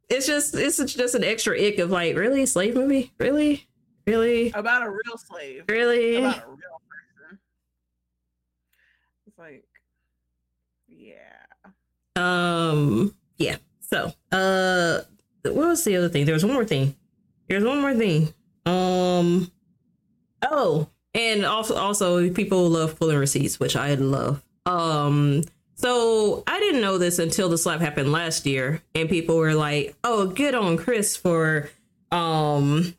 It's 0.10 0.28
just 0.28 0.53
it's 0.56 0.78
just 0.93 1.16
an 1.16 1.24
extra 1.24 1.60
ick 1.60 1.80
of 1.80 1.89
like, 1.89 2.16
really 2.16 2.45
slave 2.45 2.76
movie, 2.76 3.14
really, 3.18 3.68
really 4.06 4.51
about 4.51 4.84
a 4.84 4.89
real 4.89 5.18
slave, 5.18 5.64
really 5.70 6.18
about 6.18 6.43
a 6.43 6.47
real 6.49 6.82
person. 6.89 7.39
It's 9.26 9.39
like, 9.39 9.64
yeah, 10.88 11.45
um, 12.16 13.16
yeah. 13.38 13.58
So, 13.80 14.14
uh, 14.32 15.01
what 15.54 15.68
was 15.68 15.84
the 15.84 15.96
other 15.96 16.10
thing? 16.10 16.26
There 16.26 16.34
was 16.34 16.46
one 16.46 16.54
more 16.54 16.66
thing. 16.66 16.96
There's 17.48 17.64
one 17.64 17.82
more 17.82 17.93
thing. 17.93 18.34
Um, 18.66 19.52
oh, 20.41 20.89
and 21.14 21.46
also 21.46 21.76
also 21.76 22.30
people 22.32 22.70
love 22.70 22.98
pulling 23.00 23.18
receipts, 23.18 23.60
which 23.60 23.76
I 23.76 23.93
love. 23.96 24.43
Um, 24.66 25.43
so 25.76 26.43
I 26.48 26.60
didn't 26.60 26.82
know 26.82 26.98
this 26.98 27.20
until 27.20 27.50
the 27.50 27.58
slap 27.58 27.82
happened 27.82 28.12
last 28.12 28.46
year, 28.46 28.82
and 28.93 29.10
people 29.10 29.38
were 29.38 29.54
like, 29.54 29.96
"Oh, 30.04 30.28
good 30.28 30.56
on 30.56 30.78
Chris 30.78 31.16
for 31.16 31.70
um 32.12 32.96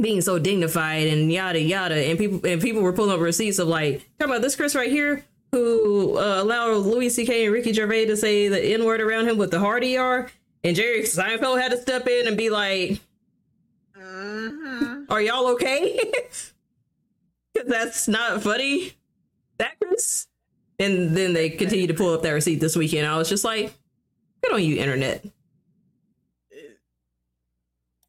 being 0.00 0.20
so 0.20 0.38
dignified 0.38 1.06
and 1.06 1.32
yada 1.32 1.60
yada." 1.60 1.96
And 1.96 2.18
people 2.18 2.40
and 2.44 2.60
people 2.60 2.82
were 2.82 2.92
pulling 2.92 3.12
up 3.12 3.20
receipts 3.20 3.58
of 3.58 3.68
like, 3.68 4.06
talking 4.18 4.32
about 4.32 4.42
this 4.42 4.56
Chris 4.56 4.74
right 4.74 4.90
here 4.90 5.24
who 5.52 6.16
uh, 6.16 6.42
allowed 6.42 6.76
Louis 6.86 7.10
C.K. 7.10 7.46
and 7.46 7.52
Ricky 7.52 7.72
Gervais 7.72 8.06
to 8.06 8.16
say 8.16 8.48
the 8.48 8.60
N 8.60 8.84
word 8.84 9.00
around 9.00 9.28
him 9.28 9.36
with 9.36 9.50
the 9.50 9.58
hard 9.58 9.84
ER, 9.84 10.30
and 10.64 10.76
Jerry 10.76 11.02
Seinfeld 11.02 11.60
had 11.60 11.70
to 11.72 11.78
step 11.78 12.06
in 12.06 12.26
and 12.26 12.36
be 12.36 12.50
like, 12.50 13.00
mm-hmm. 13.98 15.04
"Are 15.08 15.20
y'all 15.20 15.48
okay?" 15.48 15.98
Because 17.52 17.68
that's 17.68 18.08
not 18.08 18.42
funny. 18.42 18.92
That 19.58 19.72
Chris. 19.80 20.26
And 20.78 21.16
then 21.16 21.32
they 21.32 21.50
continue 21.50 21.86
to 21.86 21.94
pull 21.94 22.14
up 22.14 22.22
that 22.22 22.30
receipt 22.30 22.60
this 22.60 22.76
weekend. 22.76 23.06
I 23.06 23.18
was 23.18 23.28
just 23.28 23.44
like, 23.44 23.74
good 24.42 24.54
on 24.54 24.62
you, 24.62 24.76
internet. 24.76 25.24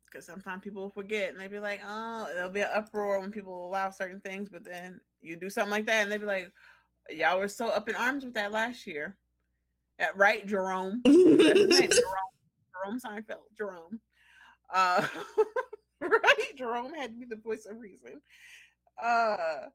Because 0.06 0.26
sometimes 0.26 0.64
people 0.64 0.90
forget 0.90 1.32
and 1.32 1.40
they 1.40 1.48
be 1.48 1.60
like, 1.60 1.82
oh, 1.86 2.30
there'll 2.34 2.50
be 2.50 2.62
an 2.62 2.70
uproar 2.74 3.20
when 3.20 3.32
people 3.32 3.68
allow 3.68 3.90
certain 3.90 4.22
things, 4.22 4.50
but 4.50 4.64
then 4.64 5.02
you 5.22 5.36
do 5.36 5.50
something 5.50 5.72
like 5.72 5.86
that 5.88 6.04
and 6.04 6.12
they 6.12 6.18
be 6.18 6.26
like, 6.26 6.52
y'all 7.10 7.40
were 7.40 7.48
so 7.48 7.68
up 7.68 7.90
in 7.90 7.96
arms 7.96 8.24
with 8.24 8.36
that 8.36 8.52
last 8.52 8.88
year. 8.88 9.18
At, 10.00 10.16
right, 10.16 10.46
Jerome. 10.48 11.02
Jerome. 11.06 11.90
Jerome 12.84 13.00
Seinfeld. 13.00 13.58
Jerome. 13.58 14.00
Uh, 14.74 15.06
right, 16.02 16.58
Jerome 16.58 16.94
had 16.94 17.12
to 17.12 17.20
be 17.20 17.26
the 17.26 17.36
voice 17.42 17.66
of 17.66 17.80
reason. 17.80 18.22
Uh, 19.02 19.68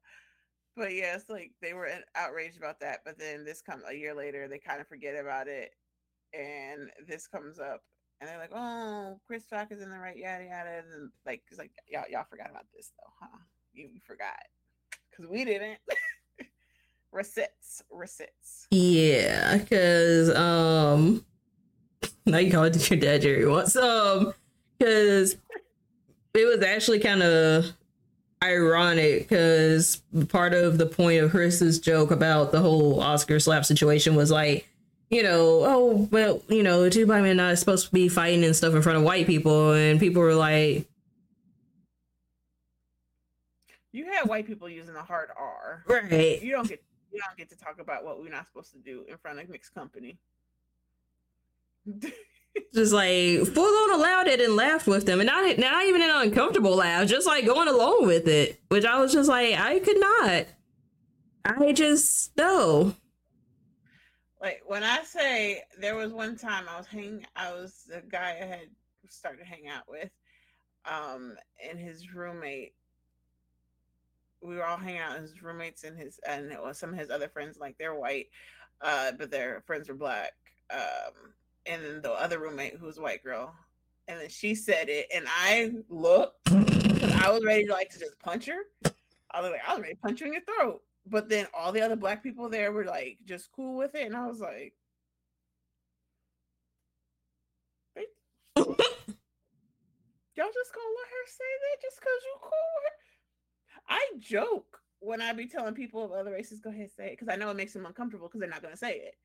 but 0.76 0.94
yeah, 0.94 1.18
like 1.28 1.52
they 1.62 1.72
were 1.72 1.90
outraged 2.14 2.58
about 2.58 2.80
that, 2.80 3.00
but 3.04 3.18
then 3.18 3.44
this 3.44 3.62
come 3.62 3.82
a 3.88 3.94
year 3.94 4.14
later, 4.14 4.46
they 4.46 4.58
kind 4.58 4.80
of 4.80 4.88
forget 4.88 5.14
about 5.18 5.48
it, 5.48 5.70
and 6.34 6.90
this 7.08 7.26
comes 7.26 7.58
up, 7.58 7.82
and 8.20 8.28
they're 8.28 8.38
like, 8.38 8.52
"Oh, 8.54 9.18
Chris 9.26 9.44
Rock 9.50 9.68
is 9.70 9.80
in 9.80 9.90
the 9.90 9.98
right, 9.98 10.16
yada 10.16 10.44
yada," 10.44 10.82
and 10.84 11.10
like, 11.24 11.42
it's 11.48 11.58
like 11.58 11.72
y'all 11.88 12.04
y'all 12.10 12.26
forgot 12.28 12.50
about 12.50 12.66
this 12.74 12.92
though, 12.98 13.12
huh? 13.20 13.38
You, 13.72 13.88
forgot 14.06 14.36
because 15.10 15.30
we 15.30 15.44
didn't. 15.44 15.78
receipts, 17.12 17.82
receipts. 17.90 18.66
Yeah, 18.70 19.56
because 19.56 20.34
um, 20.34 21.24
now 22.26 22.38
you 22.38 22.50
call 22.50 22.64
it 22.64 22.90
your 22.90 22.98
dad 22.98 23.22
Jerry 23.22 23.46
once 23.46 23.76
um, 23.76 24.32
because 24.78 25.36
it 26.34 26.44
was 26.44 26.62
actually 26.62 27.00
kind 27.00 27.22
of 27.22 27.72
ironic 28.42 29.28
because 29.28 30.02
part 30.28 30.54
of 30.54 30.78
the 30.78 30.86
point 30.86 31.22
of 31.22 31.30
Chris's 31.30 31.78
joke 31.78 32.10
about 32.10 32.52
the 32.52 32.60
whole 32.60 33.00
Oscar 33.00 33.40
slap 33.40 33.64
situation 33.64 34.14
was 34.14 34.30
like, 34.30 34.68
you 35.10 35.22
know, 35.22 35.62
oh 35.64 36.08
well, 36.10 36.42
you 36.48 36.62
know, 36.62 36.88
two 36.90 37.06
black 37.06 37.22
men 37.22 37.36
not 37.36 37.58
supposed 37.58 37.86
to 37.86 37.92
be 37.92 38.08
fighting 38.08 38.44
and 38.44 38.56
stuff 38.56 38.74
in 38.74 38.82
front 38.82 38.98
of 38.98 39.04
white 39.04 39.26
people, 39.26 39.72
and 39.72 40.00
people 40.00 40.20
were 40.20 40.34
like, 40.34 40.88
"You 43.92 44.06
had 44.06 44.28
white 44.28 44.46
people 44.46 44.68
using 44.68 44.94
the 44.94 45.02
hard 45.02 45.28
R, 45.36 45.84
right? 45.86 46.42
You 46.42 46.50
don't 46.52 46.68
get 46.68 46.82
you 47.12 47.20
don't 47.24 47.38
get 47.38 47.48
to 47.50 47.56
talk 47.56 47.78
about 47.78 48.04
what 48.04 48.20
we're 48.20 48.30
not 48.30 48.46
supposed 48.48 48.72
to 48.72 48.78
do 48.78 49.04
in 49.08 49.16
front 49.16 49.38
of 49.38 49.48
mixed 49.48 49.74
company." 49.74 50.18
Just 52.74 52.92
like 52.92 53.46
full 53.46 53.64
on 53.64 53.98
allowed 53.98 54.26
it 54.26 54.40
and 54.40 54.56
laughed 54.56 54.86
with 54.86 55.06
them, 55.06 55.20
and 55.20 55.26
not 55.26 55.58
not 55.58 55.84
even 55.86 56.02
an 56.02 56.10
uncomfortable 56.10 56.76
laugh, 56.76 57.06
just 57.08 57.26
like 57.26 57.46
going 57.46 57.68
along 57.68 58.06
with 58.06 58.28
it. 58.28 58.60
Which 58.68 58.84
I 58.84 58.98
was 59.00 59.12
just 59.12 59.28
like, 59.28 59.58
I 59.58 59.78
could 59.78 59.98
not. 59.98 60.46
I 61.44 61.72
just 61.72 62.36
no. 62.36 62.94
Like 64.40 64.62
when 64.66 64.82
I 64.82 65.02
say 65.02 65.62
there 65.78 65.96
was 65.96 66.12
one 66.12 66.36
time 66.36 66.64
I 66.68 66.76
was 66.76 66.86
hanging, 66.86 67.26
I 67.34 67.52
was 67.52 67.84
the 67.88 68.02
guy 68.08 68.38
I 68.40 68.44
had 68.44 68.68
started 69.08 69.38
to 69.38 69.44
hang 69.44 69.68
out 69.68 69.84
with, 69.88 70.10
um, 70.84 71.36
and 71.66 71.78
his 71.78 72.14
roommate. 72.14 72.74
We 74.42 74.56
were 74.56 74.66
all 74.66 74.76
hanging 74.76 75.00
out, 75.00 75.18
his 75.18 75.42
roommates 75.42 75.84
and 75.84 75.98
his 75.98 76.20
and 76.28 76.52
it 76.52 76.60
was 76.60 76.78
some 76.78 76.92
of 76.92 76.98
his 76.98 77.10
other 77.10 77.28
friends, 77.28 77.58
like 77.58 77.76
they're 77.78 77.94
white, 77.94 78.26
uh, 78.82 79.12
but 79.18 79.30
their 79.30 79.62
friends 79.66 79.88
were 79.88 79.94
black. 79.94 80.32
Um, 80.70 81.32
and 81.66 81.84
then 81.84 82.00
the 82.02 82.12
other 82.12 82.38
roommate 82.38 82.76
who 82.76 82.86
was 82.86 82.98
a 82.98 83.02
white 83.02 83.22
girl, 83.22 83.54
and 84.08 84.20
then 84.20 84.28
she 84.28 84.54
said 84.54 84.88
it, 84.88 85.06
and 85.14 85.26
I 85.28 85.72
looked 85.88 86.44
because 86.44 87.12
I 87.12 87.30
was 87.30 87.44
ready 87.44 87.66
to 87.66 87.72
like 87.72 87.90
to 87.90 87.98
just 87.98 88.18
punch 88.20 88.46
her. 88.46 88.62
I 89.30 89.40
was 89.40 89.50
like, 89.50 89.60
I 89.66 89.74
was 89.74 89.82
ready 89.82 89.94
to 89.94 90.00
punch 90.00 90.20
you 90.20 90.28
in 90.28 90.32
your 90.32 90.42
throat. 90.42 90.82
But 91.08 91.28
then 91.28 91.46
all 91.54 91.72
the 91.72 91.82
other 91.82 91.96
black 91.96 92.22
people 92.22 92.48
there 92.48 92.72
were 92.72 92.84
like 92.84 93.18
just 93.24 93.50
cool 93.52 93.76
with 93.76 93.94
it, 93.94 94.06
and 94.06 94.16
I 94.16 94.26
was 94.26 94.40
like, 94.40 94.74
y'all 98.56 98.66
just 98.66 98.78
gonna 100.74 100.96
let 100.96 101.10
her 101.10 101.26
say 101.26 101.52
that 101.60 101.82
just 101.82 102.00
because 102.00 102.22
you 102.24 102.36
cool 102.40 102.50
her? 102.50 102.92
I 103.88 104.08
joke 104.18 104.80
when 105.00 105.20
I 105.20 105.32
be 105.32 105.46
telling 105.46 105.74
people 105.74 106.04
of 106.04 106.12
other 106.12 106.32
races, 106.32 106.60
go 106.60 106.70
ahead 106.70 106.82
and 106.82 106.90
say 106.90 107.08
it 107.08 107.18
because 107.18 107.28
I 107.28 107.36
know 107.36 107.50
it 107.50 107.56
makes 107.56 107.74
them 107.74 107.86
uncomfortable 107.86 108.28
because 108.28 108.40
they're 108.40 108.48
not 108.48 108.62
gonna 108.62 108.76
say 108.76 108.94
it 108.94 109.16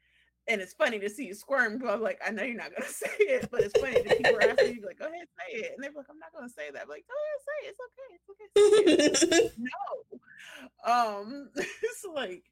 and 0.48 0.62
it's 0.62 0.74
funny 0.74 1.00
to 1.00 1.10
see 1.10 1.28
you 1.28 1.34
squirm. 1.34 1.78
But 1.78 1.90
I'm 1.90 2.02
like, 2.02 2.20
I 2.26 2.32
know 2.32 2.44
you're 2.44 2.58
not 2.58 2.72
gonna 2.76 2.90
say 2.90 3.10
it, 3.20 3.50
but 3.52 3.62
it's 3.62 3.80
funny 3.80 4.02
to 4.02 4.16
people 4.16 4.36
are 4.38 4.50
asking 4.50 4.76
you 4.76 4.86
like, 4.86 5.00
go 5.00 5.06
ahead, 5.06 5.28
say 5.40 5.60
it, 5.60 5.72
and 5.76 5.84
they're 5.84 5.92
like, 5.96 6.08
I'm 6.10 6.20
not 6.20 6.34
gonna 6.34 6.50
say 6.50 6.72
that. 6.72 6.84
I'm 6.84 6.90
like, 6.90 7.06
go 7.08 7.14
ahead, 7.24 7.42
say 7.48 7.68
it. 7.68 7.70
It's 7.70 7.80
okay. 7.88 8.92
It's 8.96 9.20
okay. 9.20 9.44
It. 9.46 9.54
no, 10.86 10.92
um, 10.92 11.50
it's 11.56 12.06
like 12.14 12.44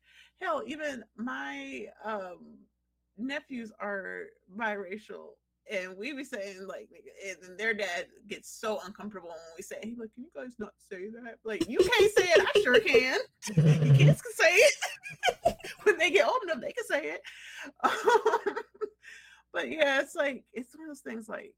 hell. 0.41 0.64
Even 0.66 1.03
my 1.18 1.88
um 2.03 2.60
nephews 3.18 3.72
are 3.80 4.24
biracial, 4.56 5.32
and 5.70 5.96
we 5.98 6.14
be 6.14 6.24
saying 6.24 6.68
like, 6.68 6.90
and 7.28 7.58
their 7.58 7.74
dad 7.74 8.08
gets 8.28 8.50
so 8.60 8.80
uncomfortable 8.86 9.30
when 9.30 9.38
we 9.58 9.64
say, 9.64 9.78
"He 9.84 9.96
like, 10.00 10.14
can 10.14 10.24
you 10.24 10.32
guys 10.36 10.54
not 10.58 10.74
say 10.91 11.10
that?" 11.24 11.36
Like, 11.44 11.70
you 11.70 11.78
can't 11.78 12.12
say 12.18 12.24
it. 12.24 12.48
I 12.56 12.62
sure 12.62 12.80
can. 12.80 13.20
you 13.86 13.94
kids 13.94 14.22
can 14.22 14.34
say 14.34 14.52
it 14.52 14.74
when 15.84 15.98
they 15.98 16.10
get 16.10 16.28
old 16.28 16.41
enough. 16.44 16.62
They 16.62 16.72
can 16.72 16.86
say 16.86 17.12
it. 17.12 17.22
Um, 17.84 17.91
but 19.54 19.70
yeah, 19.70 20.02
it's 20.02 20.16
like 20.16 20.44
it's 20.54 20.76
one 20.76 20.86
of 20.86 20.90
those 20.90 21.02
things 21.02 21.30
like 21.30 21.54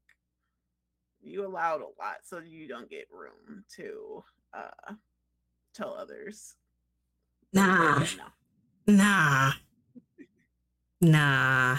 you 1.20 1.46
allowed 1.46 1.80
a 1.80 2.02
lot, 2.02 2.16
so 2.24 2.40
you 2.40 2.68
don't 2.68 2.90
get 2.90 3.06
room 3.10 3.64
to 3.76 4.22
uh 4.54 4.94
tell 5.74 5.94
others. 5.94 6.54
Nah, 7.52 8.04
nah, 8.86 9.52
nah. 11.00 11.78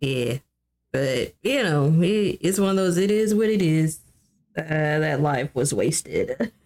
Yeah 0.00 0.38
But 0.94 1.34
you 1.42 1.60
know, 1.60 1.92
it, 2.02 2.38
it's 2.40 2.60
one 2.60 2.70
of 2.70 2.76
those. 2.76 2.98
It 2.98 3.10
is 3.10 3.34
what 3.34 3.48
it 3.48 3.60
is. 3.60 3.98
Uh, 4.56 4.62
that 5.00 5.20
life 5.20 5.52
was 5.54 5.74
wasted. 5.74 6.52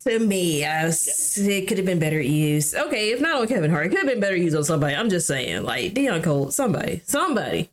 To 0.00 0.20
me, 0.20 0.64
I 0.64 0.84
was, 0.84 1.36
it 1.36 1.66
could 1.66 1.78
have 1.78 1.86
been 1.86 1.98
better 1.98 2.20
used. 2.20 2.76
Okay, 2.76 3.10
if 3.10 3.20
not 3.20 3.40
on 3.40 3.48
Kevin 3.48 3.72
Hart, 3.72 3.86
it 3.86 3.88
could 3.88 3.98
have 3.98 4.06
been 4.06 4.20
better 4.20 4.36
used 4.36 4.54
on 4.54 4.62
somebody. 4.62 4.94
I'm 4.94 5.10
just 5.10 5.26
saying, 5.26 5.64
like 5.64 5.94
Deon 5.94 6.22
Cole, 6.22 6.52
somebody, 6.52 7.02
somebody, 7.04 7.70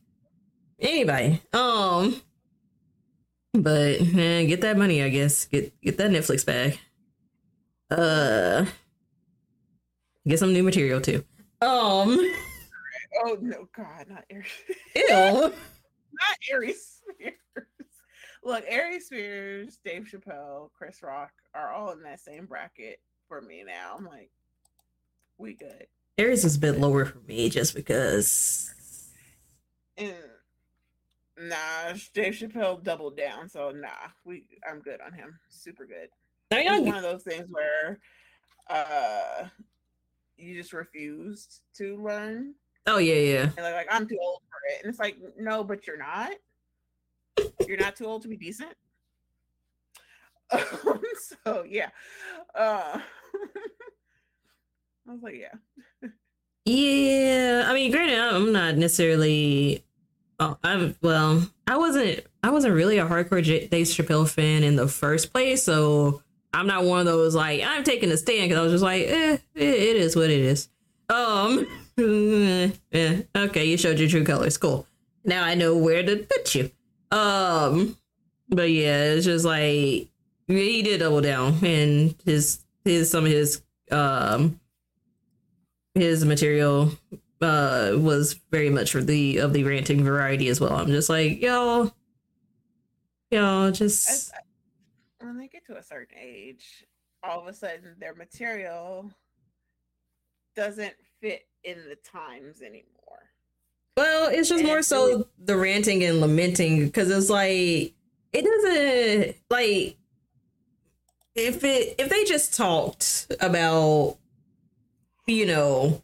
anybody. 0.79 1.43
Um, 1.53 2.19
but 3.53 4.01
eh, 4.01 4.45
get 4.45 4.61
that 4.61 4.79
money, 4.79 5.03
I 5.03 5.09
guess. 5.09 5.45
Get 5.45 5.79
get 5.79 5.97
that 5.97 6.09
Netflix 6.09 6.43
bag. 6.43 6.79
Uh, 7.91 8.65
get 10.27 10.39
some 10.39 10.53
new 10.53 10.63
material 10.63 11.01
too. 11.01 11.23
Um. 11.61 12.17
Oh 13.23 13.37
no, 13.39 13.67
God, 13.77 14.07
not 14.09 14.25
Aries. 14.31 14.47
Ew. 14.95 15.53
Not 16.13 16.37
Aries 16.51 17.01
Spears. 17.11 17.33
Look, 18.43 18.65
Aries 18.67 19.05
Spears, 19.05 19.79
Dave 19.85 20.09
Chappelle, 20.11 20.69
Chris 20.77 21.01
Rock 21.01 21.31
are 21.53 21.71
all 21.71 21.91
in 21.91 22.03
that 22.03 22.19
same 22.19 22.45
bracket 22.45 22.99
for 23.27 23.41
me 23.41 23.63
now. 23.65 23.95
I'm 23.97 24.05
like, 24.05 24.29
we 25.37 25.53
good. 25.53 25.87
Aries 26.17 26.45
is 26.45 26.57
a 26.57 26.59
bit 26.59 26.79
lower 26.79 27.05
for 27.05 27.19
me 27.19 27.49
just 27.49 27.73
because. 27.73 28.73
And 29.97 30.13
nah, 31.37 31.93
Dave 32.13 32.33
Chappelle 32.33 32.83
doubled 32.83 33.17
down, 33.17 33.49
so 33.49 33.71
nah, 33.71 34.09
we 34.25 34.43
I'm 34.69 34.79
good 34.79 35.01
on 35.01 35.13
him. 35.13 35.39
Super 35.49 35.85
good. 35.85 36.09
It's 36.51 36.85
one 36.85 36.95
of 36.95 37.01
those 37.01 37.23
things 37.23 37.47
where 37.49 37.99
uh 38.69 39.47
you 40.37 40.55
just 40.55 40.73
refused 40.73 41.61
to 41.77 42.01
learn. 42.03 42.53
Oh 42.85 42.97
yeah, 42.97 43.15
yeah. 43.15 43.41
And 43.41 43.57
like, 43.57 43.73
like 43.73 43.87
I'm 43.89 44.07
too 44.07 44.17
old 44.21 44.41
for 44.49 44.73
it. 44.73 44.83
And 44.83 44.89
it's 44.89 44.99
like, 44.99 45.17
no, 45.39 45.63
but 45.63 45.87
you're 45.87 45.97
not. 45.97 46.31
You're 47.67 47.77
not 47.77 47.95
too 47.95 48.05
old 48.05 48.21
to 48.23 48.27
be 48.27 48.37
decent. 48.37 48.73
Um, 50.51 51.01
so 51.43 51.65
yeah. 51.67 51.89
Uh 52.53 52.99
I 55.07 55.11
was 55.11 55.23
like, 55.23 55.35
yeah. 55.35 56.09
yeah. 56.65 57.63
I 57.65 57.73
mean, 57.73 57.91
granted, 57.91 58.19
I'm 58.19 58.53
not 58.53 58.77
necessarily 58.77 59.83
oh, 60.39 60.57
I'm 60.63 60.95
well, 61.01 61.47
I 61.67 61.77
wasn't 61.77 62.21
I 62.43 62.51
wasn't 62.51 62.75
really 62.75 62.97
a 62.97 63.05
hardcore 63.05 63.43
J- 63.43 63.67
Dave 63.67 63.87
Chappelle 63.87 64.29
fan 64.29 64.63
in 64.63 64.75
the 64.75 64.87
first 64.87 65.33
place, 65.33 65.63
so 65.63 66.21
I'm 66.53 66.67
not 66.67 66.83
one 66.83 66.99
of 66.99 67.05
those 67.05 67.35
like 67.35 67.61
I'm 67.63 67.83
taking 67.83 68.11
a 68.11 68.17
stand 68.17 68.49
because 68.49 68.59
I 68.59 68.63
was 68.63 68.73
just 68.73 68.83
like, 68.83 69.03
eh, 69.03 69.37
it, 69.55 69.63
it 69.63 69.95
is 69.95 70.15
what 70.15 70.29
it 70.29 70.39
is. 70.39 70.69
Um, 71.09 71.67
yeah, 71.97 73.21
okay, 73.35 73.65
you 73.65 73.77
showed 73.77 73.99
your 73.99 74.09
true 74.09 74.23
colors. 74.23 74.57
Cool. 74.57 74.87
Now 75.23 75.43
I 75.43 75.55
know 75.55 75.77
where 75.77 76.03
to 76.03 76.17
put 76.17 76.55
you. 76.55 76.71
Um, 77.11 77.97
but 78.49 78.69
yeah, 78.69 79.03
it's 79.13 79.25
just 79.25 79.45
like 79.45 80.09
he 80.47 80.81
did 80.81 80.99
double 80.99 81.21
down, 81.21 81.63
and 81.63 82.15
his 82.25 82.59
his 82.83 83.09
some 83.09 83.25
of 83.25 83.31
his 83.31 83.61
um 83.91 84.59
his 85.93 86.25
material 86.25 86.91
uh 87.41 87.91
was 87.95 88.33
very 88.51 88.69
much 88.69 88.91
for 88.91 89.01
the 89.01 89.37
of 89.37 89.53
the 89.53 89.63
ranting 89.63 90.03
variety 90.03 90.47
as 90.47 90.59
well. 90.59 90.75
I'm 90.75 90.87
just 90.87 91.09
like 91.09 91.41
y'all, 91.41 91.93
y'all 93.31 93.71
just 93.71 94.33
when 95.19 95.37
they 95.37 95.47
get 95.47 95.65
to 95.67 95.77
a 95.77 95.83
certain 95.83 96.17
age, 96.19 96.85
all 97.23 97.41
of 97.41 97.47
a 97.47 97.53
sudden 97.53 97.95
their 97.99 98.15
material 98.15 99.11
doesn't 100.55 100.93
fit 101.21 101.47
in 101.63 101.77
the 101.89 101.95
times 101.95 102.61
anymore. 102.61 102.83
Well, 103.95 104.29
it's 104.29 104.49
just 104.49 104.61
and 104.61 104.67
more 104.67 104.81
so 104.81 105.27
the 105.37 105.55
ranting 105.55 106.03
and 106.03 106.19
lamenting 106.19 106.85
because 106.85 107.09
it's 107.09 107.29
like 107.29 107.93
it 108.33 108.43
doesn't 108.43 109.35
like 109.49 109.97
if 111.35 111.63
it 111.63 111.95
if 111.99 112.09
they 112.09 112.23
just 112.23 112.55
talked 112.55 113.27
about 113.39 114.17
you 115.27 115.45
know 115.45 116.01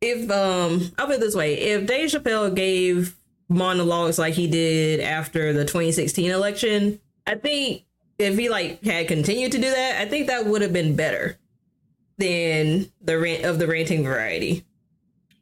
if 0.00 0.30
um 0.30 0.92
I'll 0.98 1.06
put 1.06 1.16
it 1.16 1.20
this 1.20 1.34
way 1.34 1.54
if 1.58 1.86
Dave 1.86 2.10
Chappelle 2.10 2.54
gave 2.54 3.16
monologues 3.48 4.18
like 4.18 4.34
he 4.34 4.46
did 4.46 5.00
after 5.00 5.52
the 5.52 5.64
2016 5.64 6.30
election, 6.30 7.00
I 7.26 7.34
think 7.36 7.84
if 8.18 8.38
he 8.38 8.50
like 8.50 8.82
had 8.84 9.08
continued 9.08 9.52
to 9.52 9.58
do 9.58 9.70
that, 9.70 10.00
I 10.00 10.06
think 10.06 10.26
that 10.26 10.46
would 10.46 10.60
have 10.60 10.74
been 10.74 10.94
better 10.94 11.38
than 12.20 12.92
the 13.00 13.18
rant 13.18 13.44
of 13.44 13.58
the 13.58 13.66
ranting 13.66 14.04
variety. 14.04 14.64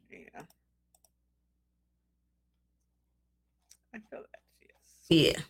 Yeah. 0.09 0.41
I 3.93 3.97
feel 4.09 4.21
that, 4.21 4.39
yes. 5.09 5.43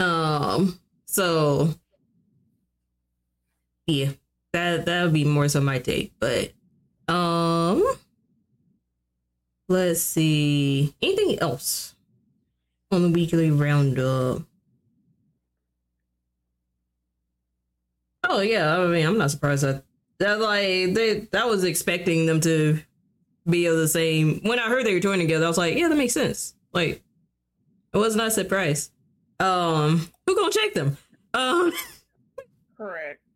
Yeah. 0.00 0.06
Um 0.06 0.78
so 1.06 1.74
yeah, 3.86 4.10
that 4.52 4.86
that 4.86 5.04
would 5.04 5.12
be 5.12 5.24
more 5.24 5.48
so 5.48 5.60
my 5.60 5.78
take, 5.78 6.12
but 6.20 6.52
um 7.08 7.82
let's 9.68 10.02
see. 10.02 10.94
Anything 11.02 11.38
else 11.40 11.94
on 12.90 13.02
the 13.02 13.08
weekly 13.08 13.50
roundup? 13.50 14.42
Oh 18.24 18.40
yeah, 18.40 18.78
I 18.78 18.86
mean, 18.86 19.06
I'm 19.06 19.18
not 19.18 19.30
surprised 19.30 19.64
that 19.64 19.84
that 20.18 20.40
like 20.40 20.94
they 20.94 21.28
that 21.32 21.48
was 21.48 21.64
expecting 21.64 22.26
them 22.26 22.40
to 22.42 22.80
be 23.48 23.66
of 23.66 23.76
the 23.76 23.88
same. 23.88 24.40
When 24.42 24.58
I 24.58 24.68
heard 24.68 24.86
they 24.86 24.94
were 24.94 25.00
touring 25.00 25.20
together, 25.20 25.44
I 25.44 25.48
was 25.48 25.58
like, 25.58 25.76
yeah, 25.76 25.88
that 25.88 25.96
makes 25.96 26.14
sense. 26.14 26.54
Like, 26.72 27.02
it 27.92 27.96
was 27.96 28.16
not 28.16 28.32
surprise. 28.32 28.90
Um, 29.40 30.08
who 30.26 30.36
gonna 30.36 30.52
check 30.52 30.74
them? 30.74 30.96
Um, 31.34 31.72
correct. 32.76 33.20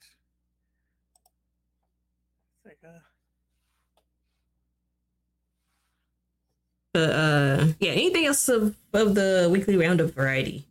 But 6.93 7.11
uh, 7.11 7.67
yeah. 7.79 7.93
Anything 7.93 8.25
else 8.25 8.49
of, 8.49 8.75
of 8.95 9.15
the 9.15 9.49
weekly 9.53 9.77
roundup 9.77 10.13
variety? 10.13 10.67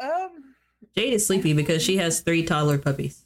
Um, 0.00 0.54
Jade 0.96 1.14
is 1.14 1.26
sleepy 1.26 1.52
because 1.52 1.82
she 1.82 1.96
has 1.98 2.20
three 2.20 2.44
toddler 2.44 2.78
puppies. 2.78 3.24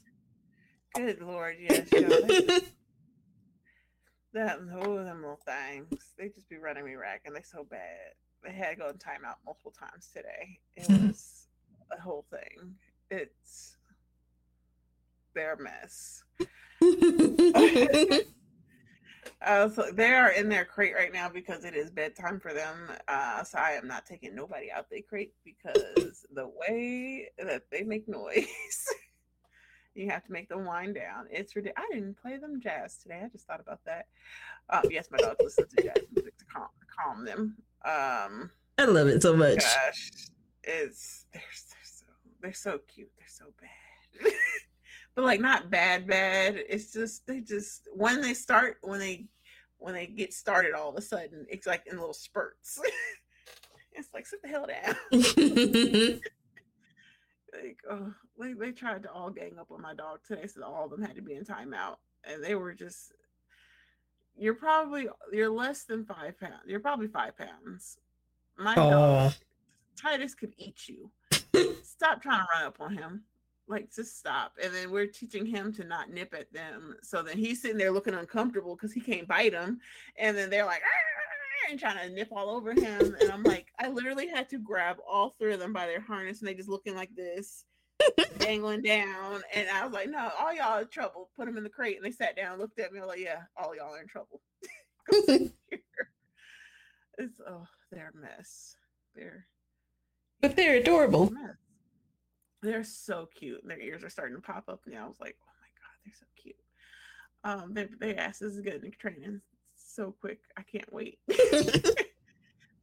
Good 0.95 1.21
lord, 1.21 1.57
yes. 1.61 1.89
that 4.33 4.59
all 4.75 4.99
of 4.99 5.05
them 5.05 5.23
little 5.23 5.41
things, 5.45 6.13
they 6.19 6.29
just 6.29 6.49
be 6.49 6.57
running 6.57 6.85
me 6.85 6.97
and 7.25 7.35
they 7.35 7.43
so 7.43 7.65
bad. 7.65 8.15
They 8.43 8.53
had 8.53 8.71
to 8.71 8.77
go 8.77 8.89
in 8.89 8.95
timeout 8.95 9.37
multiple 9.45 9.73
times 9.79 10.09
today. 10.15 10.59
It 10.77 10.89
was 11.07 11.47
a 11.97 12.01
whole 12.01 12.25
thing. 12.31 12.75
It's 13.11 13.77
their 15.35 15.57
mess. 15.57 16.25
Uh, 19.43 19.69
so 19.71 19.91
they 19.93 20.13
are 20.13 20.31
in 20.33 20.49
their 20.49 20.67
crate 20.67 20.95
right 20.95 21.13
now 21.13 21.29
because 21.29 21.65
it 21.65 21.75
is 21.75 21.91
bedtime 21.91 22.39
for 22.39 22.53
them. 22.53 22.77
Uh, 23.09 23.43
so 23.43 23.59
I 23.59 23.71
am 23.73 23.89
not 23.89 24.05
taking 24.05 24.35
nobody 24.35 24.71
out 24.71 24.91
their 24.91 25.01
crate 25.01 25.33
because 25.45 26.27
the 26.35 26.47
way 26.49 27.29
that 27.39 27.65
they 27.71 27.83
make 27.83 28.07
noise, 28.07 28.47
you 29.95 30.11
have 30.11 30.25
to 30.25 30.33
make 30.33 30.51
them 30.51 30.67
wind 30.67 30.95
down. 30.95 31.27
It's 31.31 31.57
ridiculous. 31.57 31.89
I 31.91 31.95
didn't 31.95 32.21
play 32.21 32.37
them 32.37 32.61
jazz 32.61 32.99
today. 32.99 33.23
I 33.25 33.29
just 33.29 33.47
thought 33.47 33.61
about 33.61 33.81
that. 33.87 34.09
Um, 34.69 34.83
yes, 34.91 35.09
my 35.11 35.19
dog 35.19 35.37
listens 35.41 35.73
to 35.73 35.83
jazz 35.83 36.05
music 36.15 36.37
to 36.37 36.45
calm, 36.45 36.69
calm 36.95 37.25
them. 37.25 37.57
Um, 37.85 38.51
I 38.77 38.85
love 38.85 39.09
it 39.09 39.23
so 39.23 39.35
much. 39.35 39.59
Gosh, 39.59 40.11
it's 40.65 41.25
they're, 41.33 41.43
they're 41.43 41.85
so 41.85 42.05
they're 42.43 42.53
so 42.53 42.81
cute. 42.89 43.11
They're 43.19 43.27
so 43.27 43.47
bad. 43.59 44.33
but 45.21 45.27
like 45.27 45.41
not 45.41 45.69
bad 45.69 46.07
bad. 46.07 46.59
It's 46.67 46.95
just 46.95 47.27
they 47.27 47.41
just 47.41 47.89
when 47.93 48.23
they 48.23 48.33
start 48.33 48.79
when 48.81 48.99
they 48.99 49.27
when 49.77 49.93
they 49.93 50.07
get 50.07 50.33
started 50.33 50.73
all 50.73 50.89
of 50.89 50.97
a 50.97 51.03
sudden 51.03 51.45
it's 51.51 51.67
like 51.67 51.83
in 51.87 51.99
little 51.99 52.15
spurts. 52.15 52.81
It's 53.93 54.09
like 54.15 54.25
sit 54.25 54.41
the 54.41 54.49
hell 54.49 54.67
down. 54.67 54.95
Like 57.53 57.79
oh 57.91 58.15
they, 58.41 58.53
they 58.53 58.71
tried 58.71 59.03
to 59.03 59.11
all 59.11 59.29
gang 59.29 59.59
up 59.59 59.73
on 59.73 59.83
my 59.83 59.93
dog 59.93 60.21
today 60.27 60.47
so 60.47 60.63
all 60.63 60.85
of 60.85 60.91
them 60.93 61.03
had 61.03 61.17
to 61.17 61.23
be 61.23 61.35
in 61.35 61.45
timeout 61.45 61.97
and 62.25 62.43
they 62.43 62.55
were 62.55 62.73
just 62.73 63.13
you're 64.39 64.55
probably 64.55 65.09
you're 65.33 65.51
less 65.51 65.83
than 65.83 66.05
five 66.05 66.39
pounds 66.39 66.63
you're 66.67 66.81
probably 66.81 67.09
five 67.09 67.37
pounds. 67.37 67.99
My 68.57 68.75
oh. 68.77 68.91
dog 68.91 69.33
titus 70.01 70.35
could 70.37 70.55
eat 70.57 70.89
you. 70.89 71.11
Stop 71.83 72.23
trying 72.23 72.39
to 72.39 72.47
run 72.55 72.65
up 72.65 72.77
on 72.81 72.97
him 72.97 73.25
like 73.71 73.95
just 73.95 74.19
stop 74.19 74.53
and 74.63 74.75
then 74.75 74.91
we're 74.91 75.07
teaching 75.07 75.47
him 75.47 75.73
to 75.73 75.85
not 75.85 76.11
nip 76.11 76.35
at 76.37 76.53
them 76.53 76.97
so 77.03 77.23
then 77.23 77.39
he's 77.39 77.63
sitting 77.63 77.79
there 77.79 77.93
looking 77.93 78.15
uncomfortable 78.15 78.75
because 78.75 78.93
he 78.93 79.01
can't 79.01 79.29
bite 79.29 79.53
them 79.53 79.79
and 80.19 80.37
then 80.37 80.51
they're 80.51 80.67
like 80.67 80.83
and 81.71 81.79
trying 81.79 81.97
to 81.97 82.15
nip 82.15 82.29
all 82.33 82.51
over 82.51 82.73
him 82.73 83.17
and 83.21 83.31
i'm 83.31 83.45
like 83.45 83.69
i 83.79 83.89
literally 83.89 84.27
had 84.27 84.49
to 84.49 84.59
grab 84.59 84.97
all 85.09 85.37
three 85.39 85.55
of 85.55 85.61
them 85.61 85.73
by 85.73 85.87
their 85.87 86.01
harness 86.01 86.41
and 86.41 86.49
they 86.49 86.55
just 86.55 86.69
looking 86.69 86.97
like 86.97 87.15
this 87.15 87.65
dangling 88.39 88.83
down. 88.83 89.43
And 89.55 89.69
I 89.69 89.85
was 89.85 89.93
like, 89.93 90.09
no, 90.11 90.31
all 90.39 90.55
y'all 90.55 90.79
are 90.79 90.83
in 90.83 90.89
trouble. 90.89 91.31
Put 91.37 91.47
them 91.47 91.57
in 91.57 91.65
the 91.65 91.71
crate. 91.71 91.97
And 91.97 92.05
they 92.05 92.11
sat 92.11 92.37
down, 92.37 92.59
looked 92.59 92.79
at 92.79 92.93
me, 92.93 93.01
like, 93.03 93.21
yeah, 93.21 93.43
all 93.57 93.75
y'all 93.75 93.95
are 93.95 94.01
in 94.01 94.09
trouble. 94.09 94.41
it's 97.19 97.41
oh, 97.47 97.67
they're 97.91 98.13
a 98.15 98.19
mess. 98.19 98.77
They're 99.15 99.47
but 100.41 100.57
they're 100.57 100.77
adorable. 100.77 101.27
They're 101.27 101.59
so 102.85 103.29
cute. 103.35 103.63
And 103.63 103.71
their 103.71 103.81
ears 103.81 104.05
are 104.05 104.11
starting 104.11 104.37
to 104.37 104.43
pop 104.43 104.65
up 104.69 104.81
now. 104.87 105.05
I 105.05 105.09
was 105.09 105.21
like, 105.21 105.37
oh 105.43 105.53
my 105.61 105.69
god, 105.79 105.97
they're 106.05 106.15
so 106.19 106.27
cute. 106.37 106.57
Um, 107.43 107.75
their 107.75 107.89
their 107.99 108.21
asses 108.21 108.57
is 108.57 108.61
getting 108.63 108.85
in 108.85 108.93
training 108.93 109.41
so 109.77 110.15
quick. 110.21 110.41
I 110.57 110.63
can't 110.63 110.93
wait. 110.93 111.19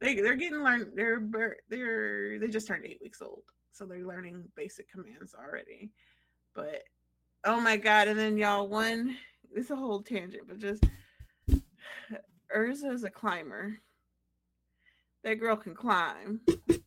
they 0.00 0.14
they're 0.16 0.36
getting 0.36 0.62
learned. 0.62 0.92
They're 0.94 1.22
they're 1.68 2.38
they 2.38 2.48
just 2.48 2.66
turned 2.66 2.84
eight 2.84 3.00
weeks 3.02 3.22
old, 3.22 3.42
so 3.72 3.84
they're 3.84 4.06
learning 4.06 4.44
basic 4.56 4.90
commands 4.90 5.34
already. 5.34 5.90
But 6.54 6.82
oh 7.44 7.60
my 7.60 7.76
god! 7.76 8.08
And 8.08 8.18
then 8.18 8.36
y'all 8.36 8.68
one. 8.68 9.16
It's 9.54 9.70
a 9.70 9.76
whole 9.76 10.02
tangent, 10.02 10.46
but 10.46 10.58
just 10.58 10.84
Urza 12.54 12.92
is 12.92 13.04
a 13.04 13.10
climber. 13.10 13.78
That 15.24 15.36
girl 15.36 15.56
can 15.56 15.74
climb. 15.74 16.40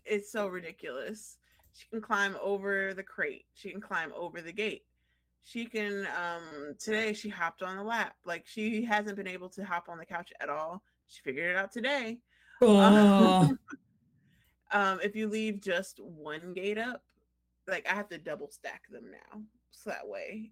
It's 0.06 0.32
so 0.32 0.48
ridiculous. 0.48 1.38
She 1.74 1.88
can 1.90 2.02
climb 2.02 2.36
over 2.42 2.94
the 2.94 3.04
crate. 3.04 3.46
She 3.54 3.72
can 3.72 3.82
climb 3.82 4.12
over 4.16 4.42
the 4.42 4.52
gate. 4.52 4.84
She 5.44 5.66
can 5.66 6.08
um 6.18 6.76
today 6.78 7.14
she 7.14 7.30
hopped 7.30 7.64
on 7.64 7.78
the 7.78 7.84
lap. 7.84 8.16
Like 8.26 8.46
she 8.46 8.84
hasn't 8.84 9.18
been 9.18 9.28
able 9.28 9.50
to 9.50 9.64
hop 9.64 9.90
on 9.90 9.98
the 9.98 10.06
couch 10.06 10.32
at 10.40 10.50
all. 10.50 10.84
She 11.08 11.22
figured 11.24 11.52
it 11.52 11.58
out 11.58 11.72
today. 11.72 12.20
Oh. 12.62 13.56
um 14.72 15.00
if 15.04 15.16
you 15.16 15.28
leave 15.28 15.62
just 15.62 16.00
one 16.00 16.54
gate 16.54 16.78
up, 16.78 17.04
like 17.68 17.88
I 17.90 17.96
have 17.96 18.10
to 18.10 18.18
double 18.18 18.50
stack 18.50 18.84
them 18.90 19.06
now. 19.12 19.42
So 19.72 19.90
that 19.90 20.08
way 20.08 20.52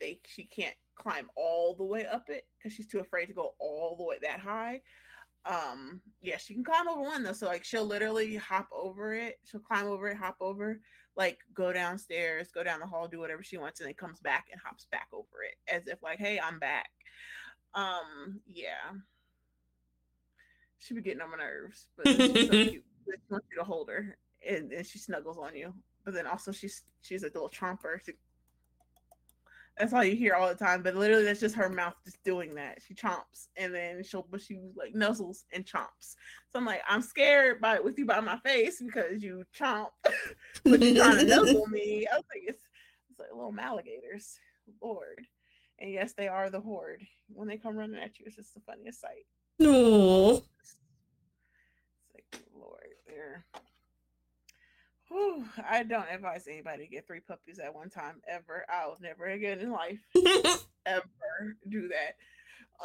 they 0.00 0.20
she 0.26 0.44
can't 0.44 0.74
climb 0.94 1.28
all 1.36 1.74
the 1.74 1.84
way 1.84 2.06
up 2.06 2.28
it 2.28 2.46
because 2.56 2.74
she's 2.74 2.86
too 2.86 3.00
afraid 3.00 3.26
to 3.26 3.34
go 3.34 3.54
all 3.58 3.96
the 3.96 4.04
way 4.04 4.16
that 4.22 4.40
high 4.40 4.80
um 5.48 6.00
yeah 6.22 6.36
she 6.36 6.54
can 6.54 6.64
climb 6.64 6.88
over 6.88 7.02
one 7.02 7.22
though 7.22 7.32
so 7.32 7.46
like 7.46 7.64
she'll 7.64 7.84
literally 7.84 8.36
hop 8.36 8.68
over 8.72 9.14
it 9.14 9.36
she'll 9.44 9.60
climb 9.60 9.86
over 9.86 10.08
it 10.08 10.16
hop 10.16 10.36
over 10.40 10.80
like 11.16 11.38
go 11.54 11.72
downstairs 11.72 12.50
go 12.52 12.64
down 12.64 12.80
the 12.80 12.86
hall 12.86 13.06
do 13.06 13.20
whatever 13.20 13.42
she 13.42 13.56
wants 13.56 13.80
and 13.80 13.86
then 13.86 13.94
comes 13.94 14.20
back 14.20 14.46
and 14.50 14.60
hops 14.64 14.86
back 14.90 15.06
over 15.12 15.42
it 15.48 15.56
as 15.72 15.86
if 15.86 16.02
like 16.02 16.18
hey 16.18 16.40
i'm 16.40 16.58
back. 16.58 16.90
Um 17.74 18.40
yeah. 18.46 18.92
She 20.78 20.94
be 20.94 21.02
getting 21.02 21.20
on 21.20 21.30
my 21.30 21.38
nerves 21.38 21.88
but 21.96 22.08
she's 22.08 22.46
so 22.46 22.50
cute 22.50 22.84
she 23.06 23.12
wants 23.30 23.46
you 23.50 23.58
to 23.58 23.64
hold 23.64 23.88
her 23.88 24.16
and, 24.48 24.72
and 24.72 24.86
she 24.86 24.98
snuggles 24.98 25.38
on 25.38 25.54
you 25.54 25.72
but 26.04 26.14
then 26.14 26.26
also 26.26 26.52
she's 26.52 26.82
she's 27.02 27.22
a 27.22 27.26
little 27.26 27.50
chomper 27.50 27.98
she 28.04 28.12
that's 29.78 29.92
all 29.92 30.04
you 30.04 30.16
hear 30.16 30.34
all 30.34 30.48
the 30.48 30.54
time. 30.54 30.82
But 30.82 30.94
literally, 30.94 31.24
that's 31.24 31.40
just 31.40 31.54
her 31.54 31.68
mouth 31.68 31.94
just 32.04 32.22
doing 32.24 32.54
that. 32.54 32.78
She 32.86 32.94
chomps 32.94 33.48
and 33.56 33.74
then 33.74 34.02
she'll, 34.02 34.26
but 34.30 34.40
she 34.40 34.58
like 34.74 34.94
nuzzles 34.94 35.44
and 35.52 35.64
chomps. 35.66 36.14
So 36.52 36.58
I'm 36.58 36.64
like, 36.64 36.82
I'm 36.88 37.02
scared 37.02 37.60
by 37.60 37.78
with 37.80 37.98
you 37.98 38.06
by 38.06 38.20
my 38.20 38.38
face 38.38 38.82
because 38.84 39.22
you 39.22 39.44
chomp, 39.58 39.88
but 40.64 40.80
you're 40.80 41.04
trying 41.04 41.18
to 41.18 41.24
nuzzle 41.24 41.66
me. 41.70 42.06
I 42.10 42.16
was 42.16 42.24
like, 42.34 42.44
it's, 42.46 42.64
it's 43.10 43.18
like 43.18 43.28
little 43.34 43.54
alligators, 43.58 44.38
Lord. 44.82 45.20
And 45.78 45.92
yes, 45.92 46.14
they 46.16 46.28
are 46.28 46.48
the 46.48 46.60
horde. 46.60 47.04
When 47.28 47.48
they 47.48 47.58
come 47.58 47.76
running 47.76 48.00
at 48.00 48.18
you, 48.18 48.24
it's 48.26 48.36
just 48.36 48.54
the 48.54 48.60
funniest 48.60 49.02
sight. 49.02 49.26
No. 49.58 50.42
It's 50.60 50.76
like, 52.14 52.42
Lord, 52.58 52.88
they're 53.06 53.44
I 55.68 55.82
don't 55.82 56.08
advise 56.10 56.46
anybody 56.48 56.84
to 56.84 56.90
get 56.90 57.06
three 57.06 57.20
puppies 57.20 57.58
at 57.58 57.74
one 57.74 57.90
time 57.90 58.20
ever. 58.28 58.64
I'll 58.68 58.96
never 59.00 59.26
again 59.26 59.60
in 59.60 59.70
life 59.70 59.98
ever 60.86 61.56
do 61.68 61.88
that. 61.88 62.16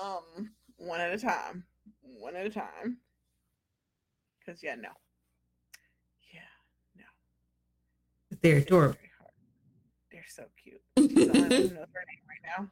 Um, 0.01 0.51
one 0.77 0.99
at 0.99 1.13
a 1.13 1.17
time. 1.17 1.63
One 2.01 2.35
at 2.35 2.45
a 2.45 2.49
time. 2.49 2.97
Cause 4.45 4.61
yeah, 4.63 4.75
no. 4.75 4.89
Yeah, 6.33 6.39
no. 6.97 8.37
They're 8.41 8.57
adorable. 8.57 8.97
They're 10.11 10.23
so 10.27 10.43
cute 10.61 10.81
the 10.95 11.29
only 11.29 11.41
one 11.41 11.51
who 11.51 11.57
knows 11.57 11.87
her 11.93 12.05
name 12.07 12.25
right 12.27 12.57
now. 12.57 12.67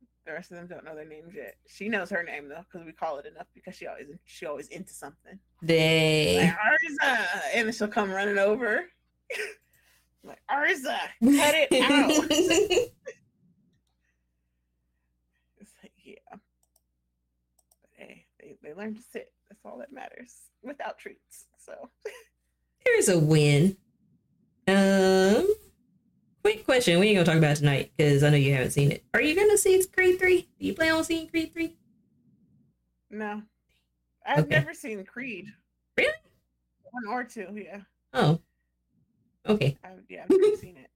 The 0.00 0.06
rest 0.34 0.50
of 0.50 0.56
them 0.56 0.66
don't 0.66 0.84
know 0.84 0.94
their 0.94 1.04
names 1.04 1.34
yet. 1.34 1.56
She 1.66 1.88
knows 1.88 2.10
her 2.10 2.22
name 2.22 2.48
though, 2.48 2.64
because 2.70 2.86
we 2.86 2.92
call 2.92 3.18
it 3.18 3.26
enough 3.26 3.46
because 3.54 3.74
she 3.76 3.86
always 3.86 4.08
she 4.24 4.46
always 4.46 4.68
into 4.68 4.92
something. 4.92 5.38
They 5.62 6.36
like, 6.36 6.56
Arza, 6.58 7.18
and 7.54 7.66
then 7.66 7.72
she'll 7.74 7.88
come 7.88 8.10
running 8.10 8.38
over. 8.38 8.84
like 10.24 10.40
Arza, 10.50 10.98
cut 11.22 11.54
it 11.54 11.72
out. 11.82 12.10
it's 12.30 12.92
like 15.82 15.92
yeah, 16.04 16.14
but 16.30 16.40
hey, 17.92 18.26
they 18.40 18.56
they 18.62 18.74
learn 18.74 18.94
to 18.94 19.02
sit. 19.02 19.32
That's 19.48 19.64
all 19.64 19.78
that 19.78 19.92
matters 19.92 20.34
without 20.62 20.98
treats. 20.98 21.44
So 21.64 21.90
here's 22.84 23.08
a 23.08 23.18
win. 23.18 23.76
Um 24.66 25.46
Quick 26.44 26.66
question. 26.66 27.00
We 27.00 27.08
ain't 27.08 27.16
gonna 27.16 27.24
talk 27.24 27.38
about 27.38 27.56
tonight 27.56 27.90
because 27.96 28.22
I 28.22 28.28
know 28.28 28.36
you 28.36 28.52
haven't 28.52 28.72
seen 28.72 28.92
it. 28.92 29.02
Are 29.14 29.20
you 29.22 29.34
gonna 29.34 29.56
see 29.56 29.82
Creed 29.86 30.18
three? 30.18 30.42
Do 30.58 30.66
you 30.66 30.74
plan 30.74 30.92
on 30.92 31.02
seeing 31.02 31.26
Creed 31.26 31.54
three? 31.54 31.74
No, 33.10 33.40
I've 34.26 34.40
okay. 34.40 34.50
never 34.50 34.74
seen 34.74 35.02
Creed. 35.06 35.46
Really? 35.96 36.12
One 36.90 37.06
or 37.08 37.24
two, 37.24 37.46
yeah. 37.54 37.80
Oh, 38.12 38.40
okay. 39.48 39.78
I, 39.82 39.92
yeah, 40.10 40.24
I've 40.24 40.38
never 40.38 40.56
seen 40.56 40.76
it. 40.76 40.90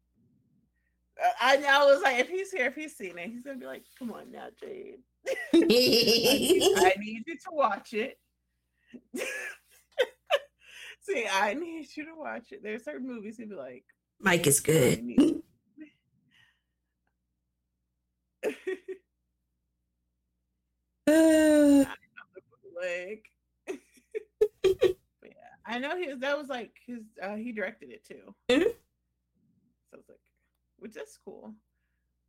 Uh, 1.18 1.30
I, 1.40 1.56
I 1.66 1.86
was 1.86 2.02
like, 2.02 2.18
if 2.18 2.28
he's 2.28 2.52
here, 2.52 2.66
if 2.66 2.74
he's 2.74 2.94
seen 2.94 3.16
it, 3.16 3.30
he's 3.30 3.42
gonna 3.42 3.56
be 3.56 3.64
like, 3.64 3.84
"Come 3.98 4.12
on 4.12 4.30
now, 4.30 4.48
Jade. 4.60 4.98
I, 5.26 5.34
need, 5.60 6.62
I 6.76 6.94
need 6.98 7.22
you 7.26 7.36
to 7.36 7.50
watch 7.52 7.94
it." 7.94 8.18
See, 11.00 11.26
I 11.32 11.54
need 11.54 11.86
you 11.96 12.04
to 12.04 12.14
watch 12.14 12.52
it. 12.52 12.62
There's 12.62 12.84
certain 12.84 13.06
movies 13.06 13.38
he'd 13.38 13.48
be 13.48 13.54
like, 13.56 13.86
Mike 14.20 14.46
is 14.46 14.60
good. 14.60 15.04
leg. 22.80 23.22
yeah, 24.64 24.90
I 25.66 25.78
know 25.78 25.96
his. 25.96 26.18
That 26.18 26.38
was 26.38 26.48
like 26.48 26.72
his. 26.86 27.00
Uh, 27.22 27.36
he 27.36 27.52
directed 27.52 27.90
it 27.90 28.04
too. 28.04 28.34
Mm-hmm. 28.48 28.62
So 28.62 29.94
I 29.94 29.96
was 29.96 30.08
like, 30.08 30.18
which 30.78 30.96
is 30.96 31.18
cool, 31.24 31.54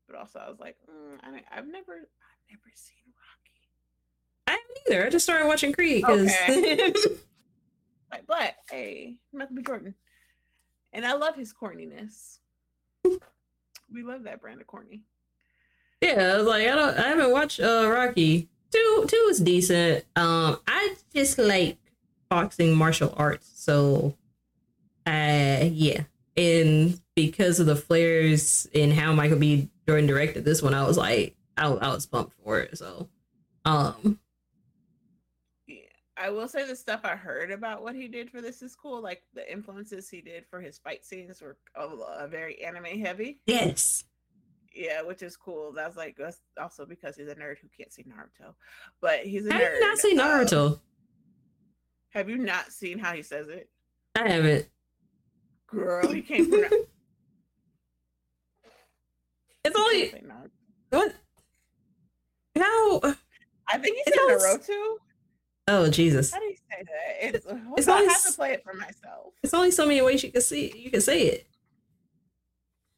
but 0.08 0.18
also 0.18 0.40
I 0.40 0.50
was 0.50 0.60
like, 0.60 0.78
mm, 0.90 1.18
I, 1.22 1.56
have 1.56 1.68
never, 1.68 1.94
I've 1.94 2.46
never 2.50 2.72
seen 2.74 3.14
Rocky. 3.16 3.60
I 4.48 4.52
haven't 4.52 4.78
either. 4.88 5.06
I 5.06 5.10
just 5.10 5.26
started 5.26 5.48
watching 5.48 5.74
Creed. 5.74 6.04
Okay. 6.04 6.94
but 8.28 8.56
hey, 8.70 9.18
Michael 9.34 9.56
B. 9.56 9.62
Jordan. 9.62 9.96
And 10.94 11.06
I 11.06 11.14
love 11.14 11.36
his 11.36 11.54
corniness. 11.54 12.40
we 13.04 14.04
love 14.04 14.24
that 14.24 14.42
brand 14.42 14.62
of 14.62 14.68
corny. 14.68 15.04
Yeah, 16.02 16.34
I 16.34 16.38
was 16.38 16.48
like 16.48 16.68
I 16.68 16.76
don't 16.76 16.98
I 16.98 17.10
haven't 17.10 17.32
watched 17.32 17.60
uh 17.60 17.88
Rocky. 17.90 18.48
Two 18.72 19.06
two 19.08 19.28
is 19.30 19.40
decent. 19.40 20.06
Um 20.16 20.60
I 20.68 20.96
just 21.14 21.38
like 21.38 21.78
boxing 22.30 22.76
martial 22.76 23.14
arts, 23.18 23.52
so 23.56 24.16
uh 25.06 25.66
yeah. 25.72 26.04
And 26.38 27.00
because 27.16 27.60
of 27.60 27.66
the 27.66 27.76
flares 27.76 28.70
and 28.74 28.94
how 28.94 29.12
Michael 29.12 29.40
B. 29.40 29.70
Jordan 29.88 30.08
directed 30.08 30.46
this 30.46 30.62
one, 30.62 30.74
I 30.74 30.88
was 30.88 30.98
like 30.98 31.36
I, 31.58 31.68
I 31.68 31.94
was 31.94 32.06
pumped 32.06 32.34
for 32.44 32.60
it. 32.60 32.78
So 32.78 33.10
um 33.66 34.20
I 36.20 36.30
will 36.30 36.50
say 36.50 36.68
the 36.68 36.76
stuff 36.76 37.00
I 37.06 37.16
heard 37.16 37.50
about 37.50 37.82
what 37.82 37.96
he 37.96 38.10
did 38.10 38.30
for 38.30 38.42
this 38.42 38.62
is 38.62 38.76
cool. 38.76 39.02
Like 39.02 39.24
the 39.34 39.50
influences 39.50 40.10
he 40.10 40.20
did 40.20 40.46
for 40.50 40.60
his 40.60 40.78
fight 40.78 41.06
scenes 41.06 41.42
were 41.42 41.58
uh, 41.76 42.28
very 42.28 42.62
anime 42.62 43.00
heavy. 43.00 43.40
Yes. 43.46 44.04
Yeah, 44.76 45.02
which 45.02 45.24
is 45.24 45.38
cool. 45.38 45.72
That's 45.72 45.96
like 45.96 46.18
that's 46.18 46.42
also 46.60 46.86
because 46.86 47.16
he's 47.16 47.30
a 47.30 47.36
nerd 47.36 47.60
who 47.62 47.70
can't 47.76 47.94
see 47.94 48.04
Naruto, 48.04 48.54
but 49.02 49.22
he's 49.22 49.48
a 49.48 49.56
I 49.56 49.62
nerd. 49.62 49.80
not 49.80 49.98
see 49.98 50.16
Naruto. 50.16 50.74
Um, 50.74 50.80
have 52.10 52.30
you 52.30 52.38
not 52.38 52.72
seen 52.72 53.00
how 53.00 53.14
he 53.14 53.24
says 53.24 53.48
it? 53.48 53.70
I 54.16 54.28
haven't. 54.30 54.68
Girl, 55.68 56.12
he 56.12 56.22
came 56.22 56.52
from. 56.52 56.62
it's 59.64 59.80
only 59.80 60.14
what? 60.90 61.14
How? 62.58 63.02
I 63.68 63.78
think 63.78 63.98
he 63.98 64.04
said 64.06 64.20
Naruto. 64.30 64.98
Oh 65.70 65.88
Jesus! 65.88 66.32
How 66.34 66.40
do 66.40 66.46
you 66.46 66.56
say 66.56 66.84
that? 66.84 67.28
It's, 67.36 67.46
it's 67.78 67.88
only, 67.88 68.08
I 68.10 68.12
have 68.12 68.24
to 68.24 68.32
play 68.34 68.54
it 68.54 68.64
for 68.64 68.74
myself. 68.74 69.34
It's 69.44 69.54
only 69.54 69.70
so 69.70 69.86
many 69.86 70.02
ways 70.02 70.24
you 70.24 70.32
can 70.32 70.42
see. 70.42 70.74
You 70.76 70.90
can 70.90 71.02
say 71.02 71.22
it. 71.28 71.46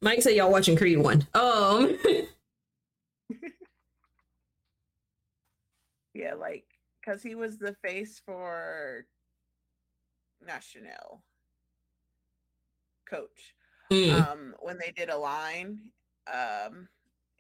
Mike 0.02 0.22
said 0.22 0.36
y'all 0.36 0.50
watching 0.50 0.78
Creed 0.78 0.98
one. 0.98 1.28
Um. 1.34 1.98
yeah, 6.14 6.34
like 6.36 6.64
because 7.02 7.22
he 7.22 7.36
was 7.36 7.58
the 7.58 7.76
face 7.84 8.22
for 8.26 9.06
Chanel, 10.62 11.24
Coach. 13.10 13.54
Mm. 13.92 14.32
um 14.32 14.56
when 14.62 14.78
they 14.78 14.94
did 14.96 15.10
a 15.10 15.18
line 15.18 15.78
um 16.34 16.88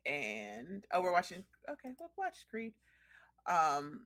and 0.06 0.84
oh 0.92 1.02
we're 1.02 1.14
watching 1.14 1.46
okay 1.70 1.92
we'll 1.98 2.12
watch 2.18 2.40
creed 2.50 2.74
um 3.50 4.02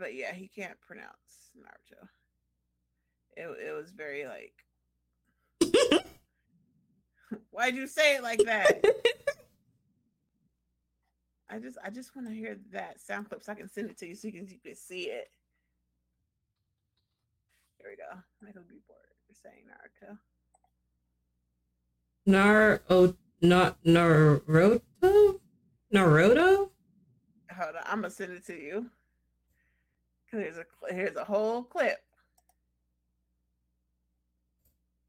but 0.00 0.14
yeah 0.14 0.32
he 0.32 0.48
can't 0.48 0.80
pronounce 0.80 1.52
naruto 1.56 2.08
it, 3.36 3.46
it 3.68 3.76
was 3.76 3.92
very 3.92 4.26
like 4.26 4.54
why'd 7.50 7.76
you 7.76 7.86
say 7.86 8.16
it 8.16 8.22
like 8.22 8.42
that 8.44 8.82
i 11.50 11.58
just 11.58 11.76
i 11.84 11.90
just 11.90 12.16
want 12.16 12.26
to 12.26 12.34
hear 12.34 12.56
that 12.72 12.98
sound 12.98 13.28
clip 13.28 13.44
so 13.44 13.52
i 13.52 13.54
can 13.54 13.68
send 13.68 13.90
it 13.90 13.98
to 13.98 14.08
you 14.08 14.14
so 14.14 14.26
you 14.26 14.32
can, 14.32 14.48
you 14.48 14.58
can 14.64 14.74
see 14.74 15.02
it 15.02 15.28
here 17.76 17.90
we 17.90 17.96
go 17.96 18.18
michael 18.42 18.62
b 18.68 18.80
board 18.88 18.98
saying 19.42 19.64
naruto 19.68 20.16
Nar 22.26 22.82
oh 22.90 23.14
not 23.40 23.82
Naruto? 23.82 24.82
Naruto? 25.92 26.68
Hold 27.56 27.76
on, 27.76 27.82
I'm 27.86 28.02
gonna 28.02 28.10
send 28.10 28.32
it 28.32 28.44
to 28.46 28.54
you. 28.54 28.90
Here's 30.32 30.58
a 30.58 30.64
here's 30.88 31.16
a 31.16 31.24
whole 31.24 31.64
clip, 31.64 31.98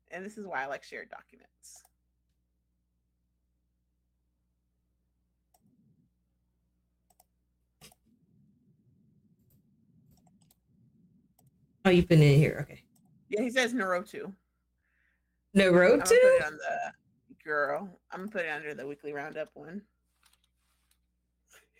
and 0.10 0.26
this 0.26 0.38
is 0.38 0.48
why 0.48 0.64
I 0.64 0.66
like 0.66 0.84
shared 0.84 1.10
documents. 1.12 1.84
Oh, 11.86 11.90
you 11.90 12.04
put 12.04 12.18
it 12.18 12.22
in 12.22 12.40
here. 12.40 12.68
Okay. 12.70 12.84
Yeah, 13.30 13.42
he 13.42 13.50
says 13.50 13.74
Naruto. 13.74 14.34
Naruto? 15.56 16.00
put 16.00 16.12
it 16.12 16.46
on 16.46 16.54
the 16.54 16.94
girl. 17.44 17.90
I'm 18.12 18.22
gonna 18.22 18.32
put 18.32 18.46
it 18.46 18.50
under 18.50 18.74
the 18.74 18.88
weekly 18.88 19.14
roundup 19.14 19.50
one. 19.54 19.82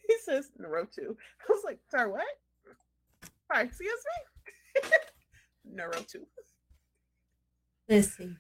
He 0.08 0.18
says 0.26 0.52
Naruto. 0.60 1.16
I 1.48 1.54
was 1.54 1.64
like, 1.64 1.80
sorry, 1.90 2.12
what? 2.12 2.26
Sorry, 3.52 3.66
excuse 3.66 3.92
me. 4.76 4.90
Naruto. 5.76 6.20
Let's 7.90 8.16
see. 8.16 8.34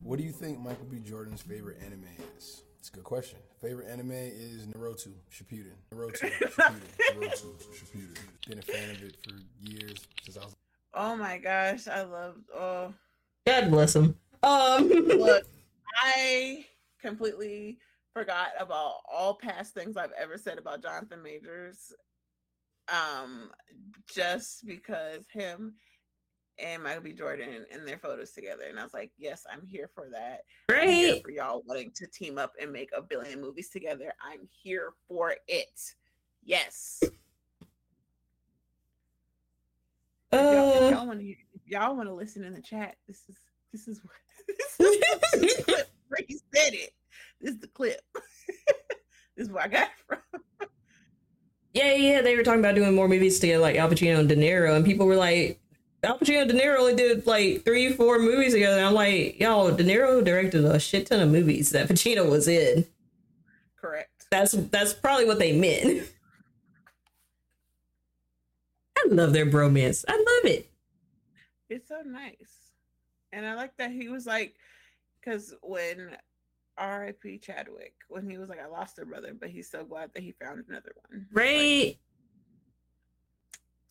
What 0.00 0.18
do 0.18 0.24
you 0.24 0.32
think 0.32 0.60
Michael 0.60 0.86
B. 0.86 0.98
Jordan's 0.98 1.42
favorite 1.42 1.78
anime 1.84 2.06
is? 2.36 2.62
It's 2.78 2.88
a 2.88 2.92
good 2.92 3.04
question. 3.04 3.38
Favorite 3.60 3.88
anime 3.88 4.12
is 4.12 4.66
Naruto 4.66 5.12
Shippuden. 5.30 5.74
Naruto 5.92 6.12
Shippuden. 6.20 6.80
Naruto 7.14 7.54
Shippuden. 7.72 8.18
Been 8.48 8.58
a 8.58 8.62
fan 8.62 8.90
of 8.90 9.02
it 9.02 9.16
for 9.24 9.34
years 9.60 10.06
since 10.24 10.36
I 10.36 10.44
was. 10.44 10.56
Oh 10.94 11.16
my 11.16 11.38
gosh, 11.38 11.86
I 11.86 12.02
love. 12.02 12.36
Oh, 12.54 12.94
God 13.46 13.70
bless 13.70 13.94
him. 13.94 14.16
Um 14.42 14.88
look, 14.88 15.44
I 15.96 16.64
completely 17.00 17.78
forgot 18.12 18.48
about 18.58 18.94
all 19.12 19.34
past 19.34 19.74
things 19.74 19.96
I've 19.96 20.12
ever 20.18 20.38
said 20.38 20.58
about 20.58 20.82
Jonathan 20.82 21.22
Majors. 21.22 21.92
Um, 22.92 23.50
just 24.12 24.66
because 24.66 25.26
him 25.32 25.74
and 26.58 26.82
Michael 26.82 27.02
B. 27.02 27.12
Jordan 27.12 27.64
and 27.70 27.86
their 27.86 27.98
photos 27.98 28.32
together, 28.32 28.64
and 28.68 28.78
I 28.78 28.82
was 28.82 28.94
like, 28.94 29.10
yes, 29.18 29.44
I'm 29.50 29.66
here 29.66 29.90
for 29.94 30.08
that. 30.12 30.40
I'm 30.70 30.88
here 30.88 31.12
right. 31.12 31.22
for 31.22 31.30
y'all 31.30 31.62
wanting 31.66 31.92
to 31.96 32.06
team 32.06 32.38
up 32.38 32.52
and 32.60 32.72
make 32.72 32.90
a 32.96 33.02
billion 33.02 33.40
movies 33.40 33.68
together. 33.68 34.12
I'm 34.22 34.48
here 34.50 34.92
for 35.06 35.34
it. 35.46 35.80
Yes. 36.44 37.02
Y'all, 40.32 40.40
Uh 40.40 40.90
y'all 40.90 41.06
want 41.06 41.20
to, 41.20 41.26
if 41.26 41.66
y'all 41.66 41.96
want 41.96 42.08
to 42.08 42.14
listen 42.14 42.44
in 42.44 42.54
the 42.54 42.60
chat. 42.60 42.96
This 43.06 43.22
is 43.28 43.36
this 43.72 43.88
is 43.88 44.00
what 44.02 44.14
this 44.48 44.76
is, 44.80 45.00
this 45.32 45.42
is 45.50 45.56
the 45.56 45.62
clip 45.64 45.90
where 46.08 46.20
he 46.26 46.38
said 46.54 46.74
it. 46.74 46.92
This 47.40 47.54
is 47.54 47.60
the 47.60 47.68
clip. 47.68 48.00
this 49.36 49.46
is 49.46 49.50
where 49.50 49.64
I 49.64 49.68
got 49.68 49.88
it 49.88 50.20
from. 50.32 50.42
Yeah, 51.78 51.94
yeah, 51.94 52.22
they 52.22 52.36
were 52.36 52.42
talking 52.42 52.60
about 52.60 52.74
doing 52.74 52.94
more 52.94 53.08
movies 53.08 53.38
together, 53.38 53.62
like 53.62 53.76
Al 53.76 53.88
Pacino 53.88 54.18
and 54.18 54.28
De 54.28 54.34
Niro, 54.34 54.74
and 54.74 54.84
people 54.84 55.06
were 55.06 55.16
like, 55.16 55.60
Al 56.02 56.18
Pacino 56.18 56.42
and 56.42 56.50
De 56.50 56.58
Niro 56.58 56.78
only 56.78 56.96
did 56.96 57.26
like 57.26 57.64
three, 57.64 57.92
four 57.92 58.18
movies 58.18 58.52
together. 58.52 58.78
And 58.78 58.86
I'm 58.86 58.94
like, 58.94 59.38
yo, 59.38 59.70
De 59.70 59.84
Niro 59.84 60.24
directed 60.24 60.64
a 60.64 60.80
shit 60.80 61.06
ton 61.06 61.20
of 61.20 61.30
movies 61.30 61.70
that 61.70 61.88
Pacino 61.88 62.28
was 62.28 62.48
in. 62.48 62.84
Correct. 63.80 64.26
That's 64.30 64.52
that's 64.52 64.92
probably 64.92 65.26
what 65.26 65.38
they 65.38 65.56
meant. 65.56 66.08
I 68.98 69.04
love 69.08 69.32
their 69.32 69.46
bromance. 69.46 70.04
I 70.08 70.16
love 70.16 70.52
it. 70.52 70.68
It's 71.70 71.88
so 71.88 72.00
nice, 72.04 72.72
and 73.32 73.46
I 73.46 73.54
like 73.54 73.76
that 73.76 73.92
he 73.92 74.08
was 74.08 74.26
like, 74.26 74.56
because 75.20 75.54
when 75.62 76.16
R.I.P. 76.78 77.38
Chadwick, 77.38 77.94
when 78.08 78.28
he 78.28 78.38
was 78.38 78.48
like, 78.48 78.60
I 78.60 78.66
lost 78.68 78.98
a 78.98 79.04
brother, 79.06 79.34
but 79.38 79.50
he's 79.50 79.70
so 79.70 79.84
glad 79.84 80.10
that 80.14 80.22
he 80.22 80.32
found 80.32 80.64
another 80.68 80.92
one. 81.08 81.26
Right? 81.32 81.98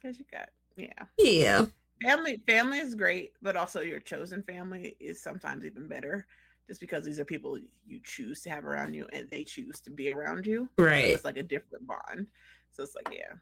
Because 0.02 0.18
you 0.20 0.26
got 0.32 0.50
yeah. 0.76 1.06
Yeah. 1.18 1.66
family 2.04 2.40
family 2.48 2.78
is 2.78 2.94
great 2.94 3.32
but 3.42 3.56
also 3.58 3.82
your 3.82 4.00
chosen 4.00 4.44
family 4.44 4.96
is 5.00 5.20
sometimes 5.24 5.66
even 5.66 5.88
better 5.88 6.28
just 6.68 6.80
because 6.80 7.04
these 7.04 7.20
are 7.20 7.26
people 7.26 7.58
you 7.88 8.00
choose 8.04 8.42
to 8.44 8.50
have 8.52 8.64
around 8.66 8.94
you 8.94 9.08
and 9.12 9.28
they 9.32 9.44
choose 9.44 9.80
to 9.82 9.90
be 9.90 10.14
around 10.14 10.46
you 10.46 10.70
So 10.78 10.84
Right. 10.86 11.06
it's 11.06 11.26
like 11.26 11.38
a 11.38 11.44
different 11.44 11.88
bond 11.88 12.28
so 12.72 12.84
it's 12.84 12.94
like 12.94 13.12
yeah 13.12 13.34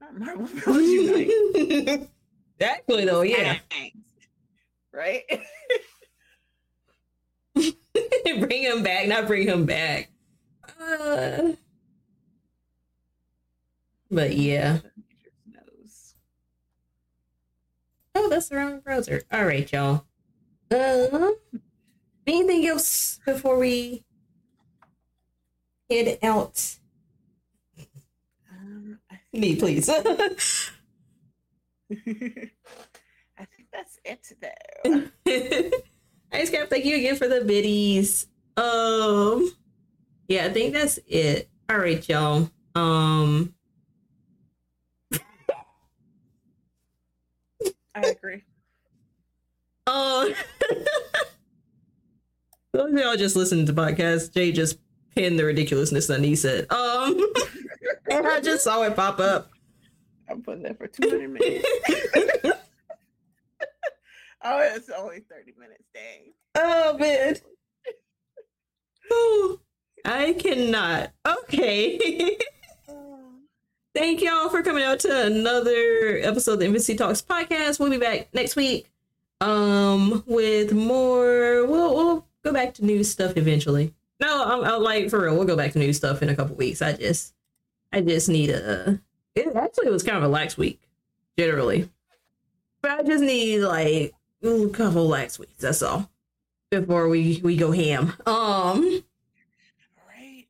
Not 0.00 0.18
marvel 0.18 0.80
unite 0.80 2.08
Actually, 2.62 3.04
though, 3.04 3.20
yeah. 3.20 3.58
Right 4.94 5.24
bring 8.40 8.62
him 8.62 8.82
back, 8.82 9.06
not 9.08 9.26
bring 9.26 9.46
him 9.46 9.64
back. 9.66 10.10
Uh, 10.80 11.52
but 14.10 14.34
yeah. 14.34 14.78
Oh, 18.14 18.28
that's 18.30 18.48
the 18.48 18.56
wrong 18.56 18.80
browser. 18.80 19.22
All 19.30 19.44
right, 19.44 19.70
y'all. 19.70 20.06
Uh, 20.70 21.32
anything 22.26 22.66
else 22.66 23.20
before 23.26 23.58
we 23.58 24.04
head 25.90 26.18
out? 26.22 26.78
um, 28.50 28.98
Me, 29.32 29.54
please. 29.56 29.88
I 29.90 30.00
think 33.44 33.68
that's 33.72 34.00
it 34.04 34.32
though 34.40 35.02
I 36.36 36.40
just 36.40 36.52
gotta 36.52 36.66
thank 36.66 36.84
you 36.84 36.96
again 36.96 37.16
for 37.16 37.28
the 37.28 37.40
biddies. 37.40 38.26
Um, 38.56 39.50
yeah, 40.28 40.44
I 40.44 40.52
think 40.52 40.74
that's 40.74 40.98
it. 41.06 41.48
All 41.70 41.78
right, 41.78 42.06
y'all. 42.08 42.50
Um, 42.74 43.54
I 47.94 48.00
agree 48.00 48.42
um, 49.86 50.34
those 52.72 52.92
of 52.92 52.98
y'all 52.98 53.16
just 53.16 53.36
listening 53.36 53.66
to 53.66 53.72
the 53.72 53.80
podcast. 53.80 54.34
Jay 54.34 54.52
just 54.52 54.78
pinned 55.14 55.38
the 55.38 55.44
ridiculousness 55.44 56.08
that 56.08 56.22
he 56.22 56.36
said. 56.36 56.70
Um, 56.70 57.18
and 58.10 58.26
I 58.26 58.40
just 58.40 58.64
saw 58.64 58.82
it 58.82 58.96
pop 58.96 59.20
up. 59.20 59.50
I'm 60.28 60.42
putting 60.42 60.64
that 60.64 60.76
for 60.76 60.88
200 60.88 61.30
minutes 61.30 61.68
oh 64.50 64.74
it's 64.74 64.90
only 64.90 65.20
30 65.20 65.52
minutes 65.58 65.84
dang 65.92 66.32
Oh 66.58 66.96
man. 66.98 67.36
Oh, 69.10 69.60
I 70.04 70.32
cannot. 70.32 71.12
Okay. 71.26 72.38
Thank 73.94 74.22
y'all 74.22 74.48
for 74.48 74.62
coming 74.62 74.82
out 74.82 75.00
to 75.00 75.26
another 75.26 76.18
episode 76.22 76.54
of 76.54 76.58
the 76.60 76.66
Embassy 76.66 76.96
Talks 76.96 77.20
podcast. 77.22 77.78
We'll 77.78 77.90
be 77.90 77.98
back 77.98 78.28
next 78.32 78.56
week. 78.56 78.90
Um, 79.42 80.24
with 80.26 80.72
more. 80.72 81.66
We'll 81.66 81.94
we'll 81.94 82.26
go 82.42 82.52
back 82.52 82.72
to 82.74 82.84
new 82.84 83.04
stuff 83.04 83.36
eventually. 83.36 83.94
No, 84.18 84.44
I'm, 84.44 84.64
I'm 84.64 84.82
like 84.82 85.10
for 85.10 85.22
real. 85.22 85.36
We'll 85.36 85.46
go 85.46 85.56
back 85.56 85.72
to 85.72 85.78
new 85.78 85.92
stuff 85.92 86.22
in 86.22 86.30
a 86.30 86.36
couple 86.36 86.56
weeks. 86.56 86.80
I 86.80 86.94
just, 86.94 87.34
I 87.92 88.00
just 88.00 88.30
need 88.30 88.48
a. 88.48 89.00
It 89.34 89.54
actually 89.54 89.90
was 89.90 90.02
kind 90.02 90.16
of 90.16 90.24
a 90.24 90.28
lax 90.28 90.56
week, 90.56 90.80
generally, 91.38 91.90
but 92.80 92.92
I 92.92 93.02
just 93.02 93.22
need 93.22 93.60
like 93.60 94.14
a 94.46 94.68
couple 94.70 95.06
lax 95.06 95.38
weeks. 95.38 95.60
That's 95.60 95.82
all 95.82 96.10
before 96.70 97.08
we 97.08 97.40
we 97.42 97.56
go 97.56 97.72
ham. 97.72 98.12
Um. 98.26 99.04
right 100.08 100.46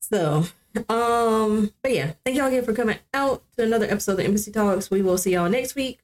So, 0.00 0.44
um, 0.88 1.72
but 1.82 1.92
yeah, 1.92 2.12
thank 2.24 2.36
y'all 2.36 2.46
again 2.46 2.64
for 2.64 2.72
coming 2.72 2.98
out 3.12 3.42
to 3.56 3.64
another 3.64 3.86
episode 3.86 4.12
of 4.12 4.18
the 4.18 4.24
Embassy 4.24 4.52
Talks. 4.52 4.90
We 4.90 5.02
will 5.02 5.18
see 5.18 5.32
y'all 5.32 5.48
next 5.48 5.74
week. 5.74 6.00